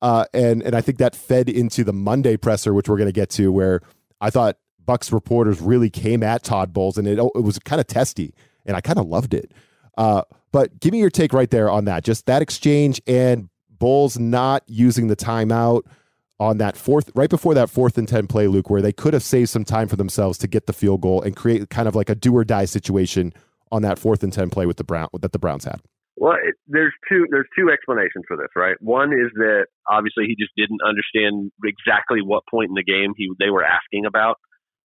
Uh, 0.00 0.24
and 0.32 0.62
and 0.62 0.74
I 0.74 0.80
think 0.80 0.96
that 0.96 1.14
fed 1.14 1.50
into 1.50 1.84
the 1.84 1.92
Monday 1.92 2.38
presser, 2.38 2.72
which 2.72 2.88
we're 2.88 2.96
going 2.96 3.08
to 3.08 3.12
get 3.12 3.28
to, 3.30 3.52
where 3.52 3.82
I 4.18 4.30
thought 4.30 4.56
Bucs 4.86 5.12
reporters 5.12 5.60
really 5.60 5.90
came 5.90 6.22
at 6.22 6.42
Todd 6.42 6.72
Bowles, 6.72 6.98
and 6.98 7.06
it, 7.06 7.18
it 7.18 7.42
was 7.42 7.58
kind 7.60 7.80
of 7.80 7.86
testy, 7.86 8.34
and 8.66 8.76
I 8.76 8.80
kind 8.80 8.98
of 8.98 9.06
loved 9.06 9.34
it. 9.34 9.52
Uh, 9.96 10.22
but 10.52 10.80
give 10.80 10.92
me 10.92 10.98
your 10.98 11.10
take 11.10 11.32
right 11.32 11.50
there 11.50 11.70
on 11.70 11.84
that. 11.84 12.04
Just 12.04 12.26
that 12.26 12.42
exchange 12.42 13.00
and 13.06 13.48
Bowles 13.70 14.18
not 14.18 14.62
using 14.66 15.08
the 15.08 15.16
timeout 15.16 15.82
on 16.38 16.58
that 16.58 16.76
fourth, 16.76 17.10
right 17.14 17.30
before 17.30 17.54
that 17.54 17.68
fourth 17.68 17.98
and 17.98 18.08
10 18.08 18.26
play, 18.26 18.46
Luke, 18.46 18.70
where 18.70 18.82
they 18.82 18.92
could 18.92 19.12
have 19.12 19.22
saved 19.22 19.50
some 19.50 19.64
time 19.64 19.88
for 19.88 19.96
themselves 19.96 20.38
to 20.38 20.48
get 20.48 20.66
the 20.66 20.72
field 20.72 21.02
goal 21.02 21.22
and 21.22 21.36
create 21.36 21.68
kind 21.70 21.86
of 21.86 21.94
like 21.94 22.08
a 22.08 22.14
do 22.14 22.34
or 22.34 22.44
die 22.44 22.64
situation 22.64 23.32
on 23.70 23.82
that 23.82 23.98
fourth 23.98 24.22
and 24.22 24.32
10 24.32 24.50
play 24.50 24.66
with 24.66 24.76
the 24.76 24.84
Brown 24.84 25.08
that 25.20 25.32
the 25.32 25.38
Browns 25.38 25.64
had. 25.64 25.80
Well, 26.16 26.36
it, 26.42 26.54
there's 26.66 26.92
two 27.08 27.26
there's 27.30 27.48
two 27.58 27.70
explanations 27.70 28.24
for 28.28 28.36
this, 28.36 28.48
right? 28.54 28.76
One 28.80 29.12
is 29.12 29.30
that 29.36 29.66
obviously 29.88 30.24
he 30.26 30.36
just 30.38 30.52
didn't 30.56 30.80
understand 30.86 31.50
exactly 31.64 32.20
what 32.20 32.42
point 32.50 32.68
in 32.68 32.74
the 32.74 32.84
game 32.84 33.14
he 33.16 33.30
they 33.38 33.48
were 33.48 33.64
asking 33.64 34.04
about. 34.04 34.36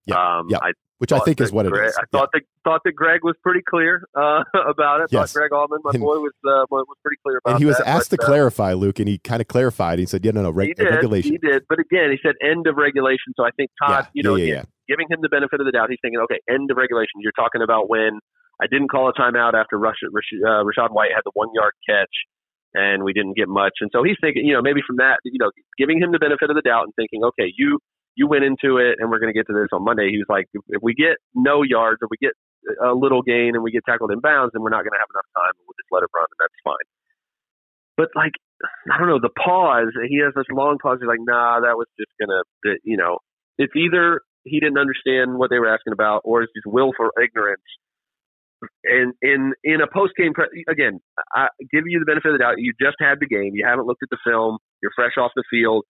Yeah, 0.06 0.40
um, 0.40 0.48
yeah. 0.50 0.60
I 0.62 0.72
which 0.98 1.12
I 1.12 1.20
think 1.20 1.42
is 1.42 1.52
what 1.52 1.68
Greg, 1.68 1.84
it 1.84 1.88
is. 1.90 1.98
I 1.98 2.04
thought 2.12 2.30
yeah. 2.34 2.40
that 2.40 2.64
thought 2.64 2.82
that 2.86 2.94
Greg 2.94 3.20
was 3.24 3.36
pretty 3.44 3.62
clear 3.62 4.08
uh, 4.16 4.44
about 4.70 5.02
it. 5.02 5.10
Yes. 5.12 5.34
Thought 5.34 5.40
Greg 5.40 5.52
Auman, 5.52 5.80
my 5.84 5.92
and, 5.94 6.00
boy, 6.00 6.20
was 6.20 6.32
uh, 6.48 6.66
was 6.72 6.86
pretty 7.04 7.18
clear 7.22 7.40
about. 7.44 7.52
And 7.52 7.60
he 7.60 7.66
was 7.66 7.78
that, 7.78 7.88
asked 7.88 8.12
but, 8.12 8.22
to 8.22 8.24
uh, 8.24 8.28
clarify, 8.28 8.74
Luke, 8.74 9.00
and 9.00 9.08
he 9.08 9.18
kind 9.18 9.42
of 9.42 9.48
clarified. 9.48 10.00
He 10.00 10.06
said, 10.06 10.24
"Yeah, 10.24 10.32
no, 10.32 10.44
no, 10.44 10.52
reg- 10.52 10.70
he 10.70 10.74
did, 10.74 10.90
regulation." 10.90 11.32
He 11.32 11.38
did, 11.38 11.64
but 11.68 11.80
again, 11.80 12.12
he 12.12 12.18
said 12.24 12.36
end 12.42 12.68
of 12.68 12.78
regulation. 12.78 13.34
So 13.36 13.44
I 13.44 13.52
think 13.58 13.72
Todd, 13.84 14.06
yeah, 14.06 14.10
you 14.14 14.24
know, 14.24 14.36
yeah, 14.36 14.64
giving 14.88 15.08
him 15.10 15.20
the 15.22 15.30
benefit 15.30 15.60
of 15.60 15.66
the 15.66 15.72
doubt, 15.72 15.90
he's 15.90 16.00
thinking, 16.02 16.20
okay, 16.22 16.40
end 16.50 16.72
of 16.72 16.78
regulation. 16.78 17.20
You're 17.20 17.36
talking 17.36 17.62
about 17.62 17.90
when 17.90 18.20
I 18.62 18.68
didn't 18.68 18.88
call 18.88 19.10
a 19.10 19.14
timeout 19.14 19.54
after 19.54 19.78
Rush, 19.78 20.00
uh, 20.02 20.64
Rachaad 20.64 20.92
White 20.92 21.12
had 21.14 21.22
the 21.26 21.32
one 21.34 21.50
yard 21.54 21.74
catch. 21.88 22.14
And 22.78 23.06
we 23.06 23.14
didn't 23.14 23.38
get 23.38 23.48
much, 23.48 23.72
and 23.80 23.90
so 23.96 24.04
he's 24.04 24.18
thinking, 24.20 24.44
you 24.44 24.52
know, 24.52 24.62
maybe 24.62 24.82
from 24.86 24.98
that, 24.98 25.24
you 25.24 25.40
know, 25.40 25.50
giving 25.78 25.96
him 25.96 26.12
the 26.12 26.20
benefit 26.20 26.50
of 26.50 26.58
the 26.58 26.62
doubt 26.62 26.84
and 26.84 26.94
thinking, 27.00 27.24
okay, 27.24 27.48
you 27.56 27.80
you 28.16 28.28
went 28.28 28.44
into 28.44 28.78
it, 28.78 28.98
and 29.00 29.12
we're 29.12 29.20
going 29.20 29.32
to 29.32 29.38
get 29.38 29.48
to 29.48 29.54
this 29.54 29.70
on 29.72 29.84
Monday. 29.84 30.10
He 30.10 30.18
was 30.18 30.30
like, 30.30 30.48
if 30.54 30.82
we 30.82 30.94
get 30.94 31.20
no 31.36 31.64
yards 31.64 32.00
or 32.02 32.08
we 32.10 32.18
get 32.18 32.34
a 32.82 32.96
little 32.96 33.22
gain 33.22 33.54
and 33.54 33.64
we 33.64 33.72
get 33.72 33.84
tackled 33.86 34.12
in 34.12 34.20
bounds, 34.20 34.52
then 34.54 34.64
we're 34.64 34.74
not 34.74 34.84
going 34.84 34.96
to 34.96 35.02
have 35.02 35.12
enough 35.12 35.30
time. 35.36 35.54
We'll 35.64 35.78
just 35.78 35.92
let 35.92 36.04
it 36.04 36.12
run, 36.16 36.28
and 36.28 36.40
that's 36.40 36.60
fine. 36.64 36.88
But 37.96 38.10
like, 38.16 38.36
I 38.92 38.98
don't 38.98 39.08
know, 39.08 39.24
the 39.24 39.32
pause. 39.32 39.92
He 40.10 40.20
has 40.24 40.34
this 40.36 40.50
long 40.52 40.80
pause. 40.82 41.00
He's 41.00 41.08
like, 41.08 41.24
nah, 41.24 41.64
that 41.64 41.80
was 41.80 41.88
just 41.96 42.12
gonna, 42.20 42.44
you 42.84 42.98
know, 42.98 43.20
it's 43.58 43.72
either 43.76 44.20
he 44.44 44.60
didn't 44.60 44.78
understand 44.78 45.40
what 45.40 45.50
they 45.50 45.60
were 45.60 45.72
asking 45.72 45.94
about, 45.94 46.22
or 46.28 46.44
it's 46.44 46.52
just 46.52 46.68
willful 46.68 47.12
ignorance 47.16 47.64
and 48.84 49.14
in 49.22 49.54
in 49.64 49.82
a 49.82 49.88
post 49.92 50.14
game 50.18 50.34
pre- 50.34 50.66
again, 50.70 51.00
I 51.34 51.48
give 51.72 51.84
you 51.86 52.00
the 52.00 52.06
benefit 52.06 52.30
of 52.30 52.34
the 52.36 52.44
doubt. 52.44 52.56
You 52.58 52.74
just 52.80 52.98
had 53.00 53.20
the 53.20 53.28
game. 53.28 53.52
You 53.54 53.66
haven't 53.68 53.86
looked 53.86 54.04
at 54.04 54.10
the 54.10 54.18
film. 54.26 54.58
You're 54.82 54.96
fresh 54.96 55.18
off 55.18 55.32
the 55.36 55.44
field. 55.50 55.86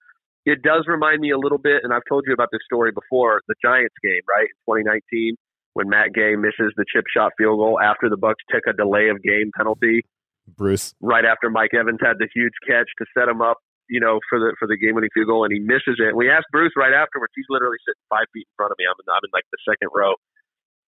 It 0.45 0.61
does 0.61 0.85
remind 0.87 1.21
me 1.21 1.31
a 1.31 1.37
little 1.37 1.57
bit, 1.57 1.81
and 1.83 1.93
I've 1.93 2.05
told 2.07 2.25
you 2.27 2.33
about 2.33 2.49
this 2.51 2.61
story 2.65 2.91
before. 2.91 3.41
The 3.47 3.55
Giants 3.61 3.95
game, 4.03 4.21
right, 4.29 4.45
in 4.45 4.57
2019, 4.69 5.35
when 5.73 5.89
Matt 5.89 6.13
Gay 6.13 6.35
misses 6.37 6.71
the 6.77 6.85
chip 6.85 7.05
shot 7.09 7.33
field 7.37 7.57
goal 7.57 7.79
after 7.81 8.09
the 8.09 8.17
Bucs 8.17 8.45
took 8.49 8.63
a 8.69 8.73
delay 8.73 9.09
of 9.09 9.21
game 9.21 9.51
penalty. 9.57 10.05
Bruce, 10.45 10.93
right 11.01 11.25
after 11.25 11.49
Mike 11.49 11.73
Evans 11.73 11.97
had 11.99 12.21
the 12.21 12.29
huge 12.29 12.53
catch 12.61 12.85
to 13.01 13.05
set 13.17 13.27
him 13.27 13.41
up, 13.41 13.57
you 13.89 13.99
know, 13.99 14.21
for 14.29 14.37
the 14.37 14.53
for 14.61 14.69
the 14.69 14.77
game 14.77 14.93
winning 14.93 15.09
field 15.17 15.27
goal, 15.27 15.43
and 15.43 15.51
he 15.51 15.57
misses 15.57 15.97
it. 15.97 16.13
And 16.13 16.17
we 16.17 16.29
asked 16.29 16.53
Bruce 16.53 16.77
right 16.77 16.93
afterwards. 16.93 17.33
He's 17.33 17.49
literally 17.49 17.81
sitting 17.81 18.05
five 18.13 18.29
feet 18.29 18.45
in 18.45 18.53
front 18.53 18.69
of 18.69 18.77
me. 18.77 18.85
I'm 18.85 18.93
in, 19.01 19.09
I'm 19.09 19.25
in 19.25 19.33
like 19.33 19.49
the 19.49 19.57
second 19.65 19.89
row 19.89 20.13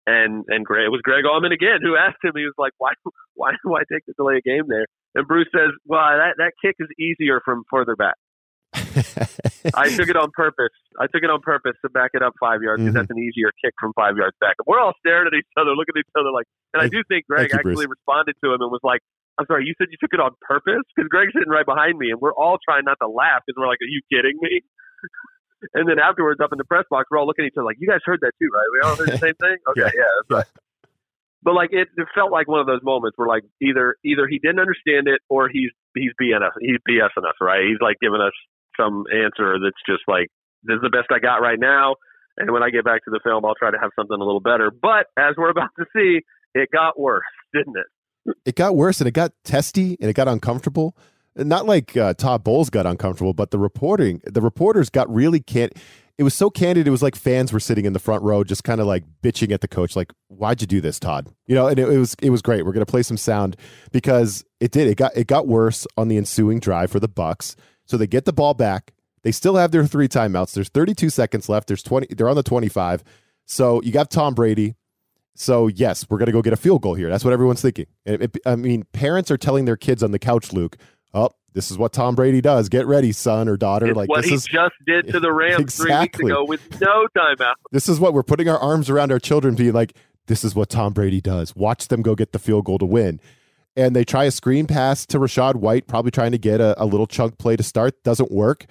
and 0.07 0.45
and 0.47 0.65
Greg, 0.65 0.85
it 0.85 0.93
was 0.93 1.01
Greg 1.01 1.25
Auman 1.25 1.53
again 1.53 1.79
who 1.81 1.95
asked 2.05 2.23
him. 2.23 2.33
He 2.35 2.45
was 2.45 2.57
like, 2.57 2.73
"Why 2.77 2.93
why 3.33 3.53
why 3.63 3.81
take 3.91 4.05
the 4.05 4.13
delay 4.17 4.37
of 4.37 4.43
game 4.43 4.67
there?" 4.67 4.85
And 5.15 5.27
Bruce 5.27 5.49
says, 5.51 5.71
"Well, 5.85 6.01
that 6.01 6.35
that 6.37 6.53
kick 6.61 6.75
is 6.79 6.89
easier 6.99 7.41
from 7.43 7.63
further 7.69 7.95
back." 7.95 8.15
I 9.75 9.91
took 9.91 10.07
it 10.07 10.15
on 10.15 10.31
purpose. 10.31 10.71
I 10.99 11.07
took 11.11 11.23
it 11.23 11.29
on 11.29 11.41
purpose 11.41 11.75
to 11.83 11.89
back 11.91 12.11
it 12.13 12.23
up 12.23 12.33
five 12.39 12.63
yards 12.63 12.79
because 12.79 12.95
mm-hmm. 12.95 13.03
that's 13.03 13.11
an 13.11 13.19
easier 13.19 13.51
kick 13.59 13.75
from 13.79 13.91
five 13.93 14.15
yards 14.15 14.35
back. 14.39 14.55
And 14.59 14.65
we're 14.67 14.79
all 14.79 14.95
staring 15.03 15.27
at 15.27 15.35
each 15.35 15.51
other, 15.59 15.75
looking 15.75 15.99
at 15.99 16.03
each 16.07 16.15
other 16.15 16.31
like. 16.31 16.47
And 16.73 16.79
I 16.79 16.87
do 16.87 17.03
think 17.07 17.27
Greg 17.27 17.51
you, 17.51 17.59
actually 17.59 17.87
Bruce. 17.87 17.99
responded 17.99 18.35
to 18.43 18.55
him 18.55 18.59
and 18.63 18.71
was 18.71 18.83
like, 18.83 19.03
"I'm 19.35 19.45
sorry, 19.47 19.67
you 19.67 19.75
said 19.77 19.91
you 19.91 19.99
took 19.99 20.15
it 20.15 20.23
on 20.23 20.31
purpose?" 20.41 20.83
Because 20.95 21.11
Greg's 21.11 21.35
sitting 21.35 21.51
right 21.51 21.67
behind 21.67 21.99
me, 21.99 22.11
and 22.11 22.19
we're 22.19 22.35
all 22.35 22.57
trying 22.63 22.87
not 22.87 22.97
to 23.03 23.09
laugh 23.11 23.43
because 23.43 23.59
we're 23.59 23.67
like, 23.67 23.83
"Are 23.83 23.91
you 23.91 24.01
kidding 24.07 24.39
me?" 24.41 24.63
And 25.73 25.89
then 25.89 25.97
afterwards, 25.97 26.39
up 26.43 26.51
in 26.51 26.59
the 26.59 26.67
press 26.67 26.85
box, 26.91 27.07
we're 27.09 27.17
all 27.17 27.25
looking 27.25 27.45
at 27.45 27.47
each 27.49 27.57
other 27.57 27.65
like, 27.65 27.77
"You 27.79 27.87
guys 27.87 28.03
heard 28.05 28.19
that 28.21 28.33
too, 28.37 28.49
right? 28.53 28.69
We 28.69 28.79
all 28.85 28.95
heard 28.95 29.09
the 29.09 29.17
same 29.17 29.39
thing." 29.39 29.57
Okay, 29.71 29.81
yeah. 29.81 29.89
yeah, 30.29 30.43
But 31.41 31.53
like 31.53 31.69
it, 31.71 31.87
it 31.95 32.07
felt 32.13 32.31
like 32.31 32.47
one 32.47 32.59
of 32.59 32.67
those 32.67 32.81
moments 32.83 33.17
where 33.17 33.27
like 33.27 33.43
either 33.61 33.95
either 34.03 34.27
he 34.27 34.37
didn't 34.37 34.59
understand 34.59 35.07
it 35.07 35.21
or 35.29 35.47
he's 35.49 35.69
he's 35.95 36.11
BS 36.21 36.41
us 36.41 36.53
he's 36.59 36.77
BSing 36.89 37.25
us, 37.25 37.37
right? 37.39 37.65
He's 37.65 37.81
like 37.81 37.97
giving 38.01 38.21
us 38.21 38.33
some 38.79 39.05
answer 39.11 39.57
that's 39.61 39.81
just 39.87 40.03
like 40.07 40.27
this 40.63 40.75
is 40.75 40.81
the 40.81 40.89
best 40.89 41.07
I 41.11 41.19
got 41.19 41.41
right 41.41 41.59
now. 41.59 41.95
And 42.37 42.51
when 42.51 42.63
I 42.63 42.69
get 42.69 42.83
back 42.83 43.05
to 43.05 43.11
the 43.11 43.19
film, 43.23 43.45
I'll 43.45 43.55
try 43.55 43.71
to 43.71 43.77
have 43.79 43.91
something 43.95 44.15
a 44.19 44.23
little 44.23 44.41
better. 44.41 44.69
But 44.69 45.07
as 45.17 45.35
we're 45.37 45.49
about 45.49 45.69
to 45.79 45.85
see, 45.95 46.19
it 46.53 46.69
got 46.71 46.99
worse, 46.99 47.23
didn't 47.53 47.75
it? 47.77 48.35
It 48.45 48.55
got 48.55 48.75
worse 48.75 48.99
and 48.99 49.07
it 49.07 49.13
got 49.13 49.31
testy 49.43 49.97
and 50.01 50.09
it 50.09 50.13
got 50.13 50.27
uncomfortable 50.27 50.97
not 51.35 51.65
like 51.65 51.97
uh, 51.97 52.13
Todd 52.13 52.43
Bowles 52.43 52.69
got 52.69 52.85
uncomfortable, 52.85 53.33
but 53.33 53.51
the 53.51 53.59
reporting, 53.59 54.21
the 54.25 54.41
reporters 54.41 54.89
got 54.89 55.13
really 55.13 55.39
can't. 55.39 55.73
It 56.17 56.23
was 56.23 56.33
so 56.33 56.49
candid. 56.49 56.87
It 56.87 56.91
was 56.91 57.03
like 57.03 57.15
fans 57.15 57.51
were 57.51 57.59
sitting 57.59 57.83
in 57.83 57.91
the 57.91 57.99
front 57.99 58.23
row, 58.23 58.43
just 58.45 58.63
kind 58.63 58.79
of 58.79 58.87
like 58.87 59.03
bitching 59.21 59.51
at 59.51 59.59
the 59.59 59.67
coach, 59.67 59.97
like, 59.97 60.13
"Why'd 60.29 60.61
you 60.61 60.67
do 60.67 60.79
this, 60.79 60.97
Todd?" 60.97 61.27
You 61.45 61.55
know, 61.55 61.67
and 61.67 61.77
it, 61.77 61.89
it 61.89 61.97
was 61.97 62.15
it 62.21 62.29
was 62.29 62.41
great. 62.41 62.65
We're 62.65 62.71
gonna 62.71 62.85
play 62.85 63.03
some 63.03 63.17
sound 63.17 63.57
because 63.91 64.45
it 64.61 64.71
did. 64.71 64.87
It 64.87 64.95
got 64.95 65.15
it 65.17 65.27
got 65.27 65.45
worse 65.45 65.85
on 65.97 66.07
the 66.07 66.15
ensuing 66.15 66.59
drive 66.59 66.89
for 66.89 67.01
the 67.01 67.09
Bucs. 67.09 67.55
So 67.85 67.97
they 67.97 68.07
get 68.07 68.25
the 68.25 68.33
ball 68.33 68.53
back. 68.53 68.93
They 69.23 69.31
still 69.31 69.55
have 69.55 69.71
their 69.71 69.85
three 69.85 70.07
timeouts. 70.07 70.53
There's 70.53 70.69
32 70.69 71.09
seconds 71.09 71.49
left. 71.49 71.67
There's 71.67 71.83
20. 71.83 72.13
They're 72.15 72.29
on 72.29 72.35
the 72.35 72.43
25. 72.43 73.03
So 73.45 73.81
you 73.81 73.91
got 73.91 74.11
Tom 74.11 74.33
Brady. 74.33 74.75
So 75.35 75.67
yes, 75.67 76.05
we're 76.09 76.17
gonna 76.17 76.31
go 76.31 76.41
get 76.41 76.53
a 76.53 76.57
field 76.57 76.81
goal 76.81 76.93
here. 76.93 77.09
That's 77.09 77.25
what 77.25 77.33
everyone's 77.33 77.61
thinking. 77.61 77.87
It, 78.05 78.21
it, 78.21 78.37
I 78.45 78.55
mean, 78.55 78.83
parents 78.93 79.29
are 79.31 79.37
telling 79.37 79.65
their 79.65 79.75
kids 79.75 80.01
on 80.01 80.11
the 80.11 80.19
couch, 80.19 80.53
Luke, 80.53 80.77
oh, 81.13 81.29
this 81.53 81.71
is 81.71 81.77
what 81.77 81.93
Tom 81.93 82.15
Brady 82.15 82.41
does. 82.41 82.69
Get 82.69 82.85
ready, 82.85 83.11
son 83.11 83.47
or 83.47 83.57
daughter. 83.57 83.87
It's 83.87 83.97
like 83.97 84.09
what 84.09 84.21
this 84.21 84.29
he 84.29 84.35
is, 84.35 84.43
just 84.43 84.75
did 84.85 85.07
to 85.09 85.19
the 85.19 85.31
Rams 85.31 85.61
exactly. 85.61 86.25
three 86.25 86.25
weeks 86.25 86.31
ago 86.31 86.45
with 86.45 86.81
no 86.81 87.07
timeout. 87.17 87.55
This 87.71 87.89
is 87.89 87.99
what 87.99 88.13
we're 88.13 88.23
putting 88.23 88.49
our 88.49 88.59
arms 88.59 88.89
around 88.89 89.11
our 89.11 89.19
children, 89.19 89.55
being 89.55 89.73
like, 89.73 89.95
this 90.27 90.43
is 90.43 90.53
what 90.53 90.69
Tom 90.69 90.93
Brady 90.93 91.21
does. 91.21 91.55
Watch 91.55 91.87
them 91.87 92.01
go 92.01 92.13
get 92.13 92.33
the 92.33 92.39
field 92.39 92.65
goal 92.65 92.77
to 92.79 92.85
win. 92.85 93.19
And 93.75 93.95
they 93.95 94.05
try 94.05 94.25
a 94.25 94.31
screen 94.31 94.67
pass 94.67 95.05
to 95.07 95.19
Rachaad 95.19 95.55
White, 95.55 95.87
probably 95.87 96.11
trying 96.11 96.31
to 96.31 96.37
get 96.37 96.61
a, 96.61 96.81
a 96.81 96.85
little 96.85 97.07
chunk 97.07 97.37
play 97.37 97.55
to 97.55 97.63
start. 97.63 98.01
Doesn't 98.03 98.31
work. 98.31 98.65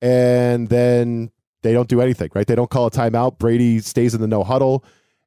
And 0.00 0.68
then 0.68 1.30
they 1.62 1.72
don't 1.72 1.88
do 1.88 2.00
anything, 2.00 2.30
right? 2.34 2.46
They 2.46 2.54
don't 2.54 2.70
call 2.70 2.86
a 2.86 2.90
timeout. 2.90 3.38
Brady 3.38 3.80
stays 3.80 4.14
in 4.14 4.20
the 4.20 4.26
no 4.26 4.44
huddle 4.44 4.84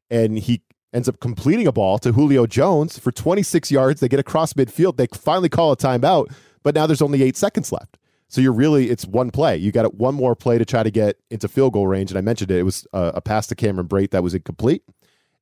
and 0.10 0.40
he 0.40 0.62
ends 0.94 1.08
up 1.08 1.20
completing 1.20 1.68
a 1.68 1.72
ball 1.72 2.00
to 2.00 2.12
Julio 2.12 2.48
Jones 2.48 2.98
for 2.98 3.12
26 3.12 3.72
yards. 3.72 4.00
They 4.00 4.08
get 4.08 4.20
across 4.20 4.54
midfield. 4.54 4.98
They 4.98 5.08
finally 5.08 5.50
call 5.50 5.72
a 5.72 5.78
timeout 5.78 6.32
but 6.64 6.76
now 6.76 6.86
there's 6.86 7.02
only 7.02 7.24
eight 7.24 7.38
seconds 7.38 7.72
left. 7.72 7.98
So 8.28 8.42
you're 8.42 8.54
really 8.54 8.90
it's 8.90 9.06
one 9.06 9.32
play. 9.32 9.58
You 9.58 9.72
got 9.72 9.96
one 9.96 10.14
more 10.14 10.36
play 10.36 10.58
to 10.58 10.66
try 10.66 10.84
to 10.84 10.92
get 10.92 11.18
into 11.32 11.48
field 11.48 11.74
goal 11.74 11.88
range, 11.88 12.12
and 12.12 12.18
I 12.18 12.22
mentioned 12.22 12.52
it. 12.52 12.60
It 12.60 12.64
was 12.64 12.86
a, 12.94 13.14
a 13.16 13.22
pass 13.22 13.48
to 13.48 13.56
Cameron 13.56 13.88
Brate 13.88 14.12
that 14.12 14.22
was 14.22 14.36
incomplete, 14.36 14.84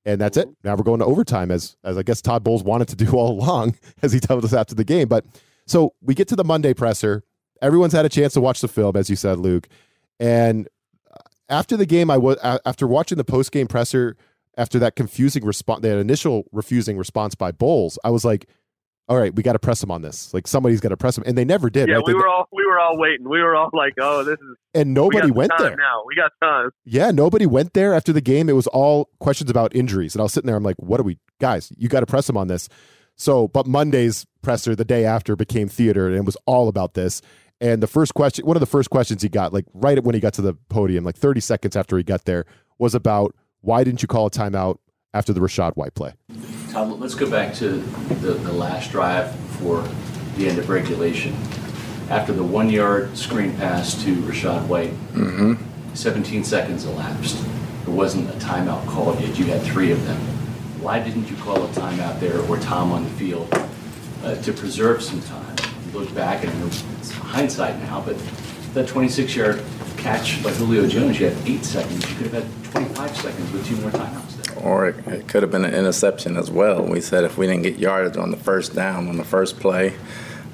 and 0.07 0.21
that's 0.21 0.37
it. 0.37 0.47
Now 0.63 0.75
we're 0.75 0.83
going 0.83 0.99
to 1.01 1.05
overtime, 1.05 1.51
as 1.51 1.75
as 1.83 1.97
I 1.97 2.01
guess 2.01 2.21
Todd 2.21 2.43
Bowles 2.43 2.63
wanted 2.63 2.87
to 2.87 2.95
do 2.95 3.11
all 3.11 3.29
along, 3.29 3.75
as 4.01 4.13
he 4.13 4.19
told 4.19 4.43
us 4.45 4.53
after 4.53 4.73
the 4.73 4.85
game. 4.85 5.07
But 5.07 5.25
so 5.67 5.93
we 6.01 6.15
get 6.15 6.29
to 6.29 6.35
the 6.35 6.45
Monday 6.45 6.73
presser. 6.73 7.23
Everyone's 7.61 7.93
had 7.93 8.05
a 8.05 8.09
chance 8.09 8.33
to 8.33 8.41
watch 8.41 8.61
the 8.61 8.67
film, 8.67 8.95
as 8.95 9.09
you 9.09 9.15
said, 9.15 9.37
Luke. 9.37 9.67
And 10.19 10.69
uh, 11.11 11.17
after 11.49 11.75
the 11.75 11.85
game, 11.85 12.09
I 12.09 12.17
was 12.17 12.37
after 12.41 12.87
watching 12.87 13.17
the 13.17 13.25
post 13.25 13.51
game 13.51 13.67
presser, 13.67 14.15
after 14.57 14.79
that 14.79 14.95
confusing 14.95 15.43
response, 15.43 15.81
that 15.81 15.97
initial 15.97 16.45
refusing 16.53 16.97
response 16.97 17.35
by 17.35 17.51
Bowles, 17.51 17.99
I 18.03 18.09
was 18.09 18.23
like, 18.23 18.47
all 19.09 19.17
right, 19.17 19.33
we 19.33 19.41
got 19.41 19.53
to 19.53 19.59
press 19.59 19.79
them 19.79 19.89
on 19.89 20.01
this. 20.01 20.33
Like 20.33 20.47
somebody's 20.47 20.81
got 20.81 20.89
to 20.89 20.97
press 20.97 21.15
them, 21.15 21.23
and 21.25 21.37
they 21.37 21.45
never 21.45 21.69
did. 21.69 21.87
Yeah, 21.87 21.95
right? 21.95 22.03
we 22.05 22.11
they, 22.11 22.17
were 22.17 22.27
all 22.27 22.47
we 22.51 22.65
were 22.65 22.77
all 22.79 22.97
waiting. 22.97 23.27
We 23.27 23.41
were 23.41 23.55
all 23.55 23.69
like, 23.71 23.93
"Oh, 23.99 24.23
this 24.23 24.37
is." 24.39 24.57
And 24.73 24.93
nobody 24.93 25.31
went 25.31 25.51
there. 25.57 25.75
Now 25.77 26.03
we 26.05 26.15
got 26.15 26.31
time. 26.41 26.71
Yeah, 26.85 27.11
nobody 27.11 27.45
went 27.45 27.73
there 27.73 27.93
after 27.93 28.11
the 28.11 28.21
game. 28.21 28.49
It 28.49 28.53
was 28.53 28.67
all 28.67 29.09
questions 29.19 29.49
about 29.49 29.73
injuries, 29.75 30.13
and 30.13 30.21
I 30.21 30.23
was 30.23 30.33
sitting 30.33 30.47
there. 30.47 30.57
I'm 30.57 30.63
like, 30.63 30.77
"What 30.77 30.99
are 30.99 31.03
we, 31.03 31.19
guys? 31.39 31.71
You 31.77 31.87
got 31.87 32.01
to 32.01 32.05
press 32.05 32.27
them 32.27 32.35
on 32.35 32.47
this." 32.47 32.67
So, 33.15 33.47
but 33.47 33.65
Monday's 33.65 34.25
presser 34.41 34.75
the 34.75 34.85
day 34.85 35.05
after 35.05 35.35
became 35.35 35.69
theater, 35.69 36.07
and 36.07 36.15
it 36.15 36.25
was 36.25 36.37
all 36.45 36.67
about 36.67 36.93
this. 36.93 37.21
And 37.59 37.81
the 37.81 37.87
first 37.87 38.13
question, 38.13 38.45
one 38.45 38.55
of 38.55 38.61
the 38.61 38.67
first 38.67 38.89
questions 38.89 39.21
he 39.23 39.29
got, 39.29 39.53
like 39.53 39.65
right 39.73 40.03
when 40.03 40.15
he 40.15 40.21
got 40.21 40.33
to 40.33 40.41
the 40.41 40.53
podium, 40.69 41.03
like 41.03 41.15
30 41.15 41.39
seconds 41.39 41.75
after 41.75 41.97
he 41.97 42.03
got 42.03 42.25
there, 42.25 42.45
was 42.77 42.93
about 42.93 43.35
why 43.61 43.83
didn't 43.83 44.01
you 44.01 44.07
call 44.07 44.27
a 44.27 44.31
timeout 44.31 44.77
after 45.13 45.33
the 45.33 45.39
Rachaad 45.39 45.75
White 45.75 45.95
play? 45.95 46.13
Tom, 46.69 46.99
let's 46.99 47.15
go 47.15 47.29
back 47.29 47.53
to 47.55 47.69
the, 47.69 48.33
the 48.33 48.51
last 48.51 48.91
drive 48.91 49.33
for 49.59 49.81
the 50.35 50.47
end 50.47 50.59
of 50.59 50.69
regulation. 50.69 51.35
After 52.09 52.33
the 52.33 52.43
one 52.43 52.69
yard 52.69 53.17
screen 53.17 53.55
pass 53.57 54.01
to 54.03 54.15
Rachaad 54.15 54.67
White, 54.67 54.91
mm-hmm. 55.13 55.55
17 55.93 56.43
seconds 56.43 56.85
elapsed. 56.85 57.43
There 57.85 57.95
wasn't 57.95 58.29
a 58.29 58.33
timeout 58.33 58.85
called 58.87 59.19
yet. 59.19 59.37
You 59.39 59.45
had 59.45 59.61
three 59.61 59.91
of 59.91 60.05
them. 60.05 60.17
Why 60.81 60.99
didn't 60.99 61.29
you 61.29 61.37
call 61.37 61.63
a 61.63 61.67
timeout 61.69 62.19
there 62.19 62.39
or 62.41 62.57
Tom 62.57 62.91
on 62.91 63.03
the 63.03 63.09
field 63.11 63.47
uh, 64.23 64.35
to 64.35 64.53
preserve 64.53 65.01
some 65.01 65.21
time? 65.21 65.55
You 65.87 65.99
look 65.99 66.13
back 66.13 66.43
and 66.43 66.63
it's 66.63 67.11
hindsight 67.11 67.79
now, 67.79 68.01
but 68.01 68.17
that 68.73 68.87
26 68.87 69.35
yard 69.35 69.63
catch 69.97 70.43
by 70.43 70.51
Julio 70.51 70.87
Jones, 70.87 71.19
you 71.19 71.29
had 71.29 71.47
eight 71.47 71.65
seconds. 71.65 72.07
You 72.09 72.15
could 72.15 72.33
have 72.33 72.43
had 72.43 72.71
25 72.71 73.17
seconds 73.17 73.51
with 73.51 73.65
two 73.65 73.75
more 73.77 73.91
timeouts 73.91 74.37
there. 74.37 74.46
Or 74.63 74.89
it, 74.89 75.07
it 75.07 75.27
could 75.27 75.43
have 75.43 75.51
been 75.51 75.65
an 75.65 75.73
interception 75.73 76.37
as 76.37 76.49
well. 76.49 76.83
We 76.83 77.01
said 77.01 77.23
if 77.23 77.37
we 77.37 77.47
didn't 77.47 77.63
get 77.63 77.77
yardage 77.77 78.17
on 78.17 78.31
the 78.31 78.37
first 78.37 78.75
down 78.75 79.07
on 79.07 79.17
the 79.17 79.23
first 79.23 79.59
play, 79.59 79.93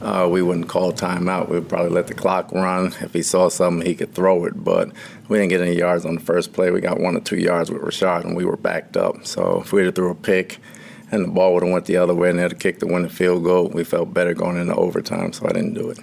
uh, 0.02 0.28
we 0.30 0.42
wouldn't 0.42 0.68
call 0.68 0.92
timeout. 0.92 1.50
We'd 1.50 1.70
probably 1.70 1.92
let 1.92 2.08
the 2.08 2.14
clock 2.14 2.52
run. 2.52 2.88
If 3.00 3.14
he 3.14 3.22
saw 3.22 3.50
something, 3.50 3.86
he 3.88 3.96
could 3.96 4.14
throw 4.14 4.46
it. 4.46 4.64
But 4.64 4.92
we 5.30 5.38
didn't 5.38 5.50
get 5.50 5.62
any 5.62 5.76
yards 5.76 6.06
on 6.06 6.16
the 6.16 6.22
first 6.22 6.52
play. 6.54 6.72
We 6.72 6.82
got 6.82 7.00
one 7.00 7.16
or 7.16 7.22
two 7.22 7.38
yards 7.38 7.72
with 7.72 7.82
Rachaad, 7.82 8.26
and 8.26 8.36
we 8.36 8.46
were 8.46 8.58
backed 8.58 8.98
up. 8.98 9.26
So 9.26 9.62
if 9.62 9.72
we 9.72 9.86
had 9.86 9.96
threw 9.96 10.12
a 10.12 10.16
pick 10.16 10.60
and 11.12 11.24
the 11.24 11.30
ball 11.30 11.54
would 11.54 11.64
have 11.64 11.72
went 11.72 11.86
the 11.86 11.98
other 11.98 12.14
way 12.14 12.30
and 12.30 12.40
they'd 12.40 12.52
have 12.52 12.60
kicked 12.60 12.80
the 12.80 12.88
winning 12.88 13.10
field 13.10 13.44
goal, 13.44 13.70
we 13.70 13.84
felt 13.84 14.14
better 14.14 14.34
going 14.34 14.58
into 14.58 14.76
overtime. 14.76 15.32
So 15.32 15.48
I 15.48 15.54
didn't 15.54 15.76
do 15.76 15.90
it. 15.90 16.00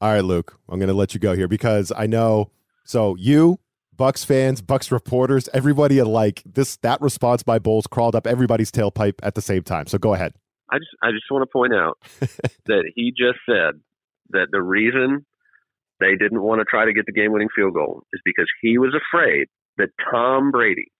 All 0.00 0.12
right, 0.12 0.24
Luke, 0.24 0.58
I'm 0.68 0.78
going 0.78 0.88
to 0.88 0.94
let 0.94 1.14
you 1.14 1.20
go 1.20 1.34
here 1.34 1.48
because 1.48 1.92
I 1.94 2.06
know. 2.06 2.50
So 2.84 3.16
you, 3.16 3.60
Bucs 4.02 4.26
fans, 4.26 4.60
Bucs 4.60 4.90
reporters, 4.90 5.48
everybody 5.54 5.98
alike, 5.98 6.42
this 6.44 6.76
that 6.78 7.00
response 7.00 7.44
by 7.44 7.60
Bowles 7.60 7.86
crawled 7.86 8.16
up 8.16 8.26
everybody's 8.26 8.72
tailpipe 8.72 9.14
at 9.22 9.36
the 9.36 9.40
same 9.40 9.62
time. 9.62 9.86
So 9.86 9.96
go 9.96 10.12
ahead. 10.12 10.34
I 10.72 10.78
just 10.78 10.90
I 11.04 11.12
just 11.12 11.30
want 11.30 11.48
to 11.48 11.52
point 11.52 11.72
out 11.72 11.98
that 12.66 12.90
he 12.96 13.12
just 13.16 13.38
said 13.48 13.80
that 14.30 14.48
the 14.50 14.60
reason 14.60 15.24
they 16.00 16.16
didn't 16.18 16.42
want 16.42 16.58
to 16.58 16.64
try 16.64 16.84
to 16.84 16.92
get 16.92 17.06
the 17.06 17.12
game 17.12 17.30
winning 17.30 17.48
field 17.54 17.74
goal 17.74 18.02
is 18.12 18.20
because 18.24 18.48
he 18.60 18.76
was 18.76 18.92
afraid 18.92 19.46
that 19.76 19.90
Tom 20.10 20.50
Brady, 20.50 20.90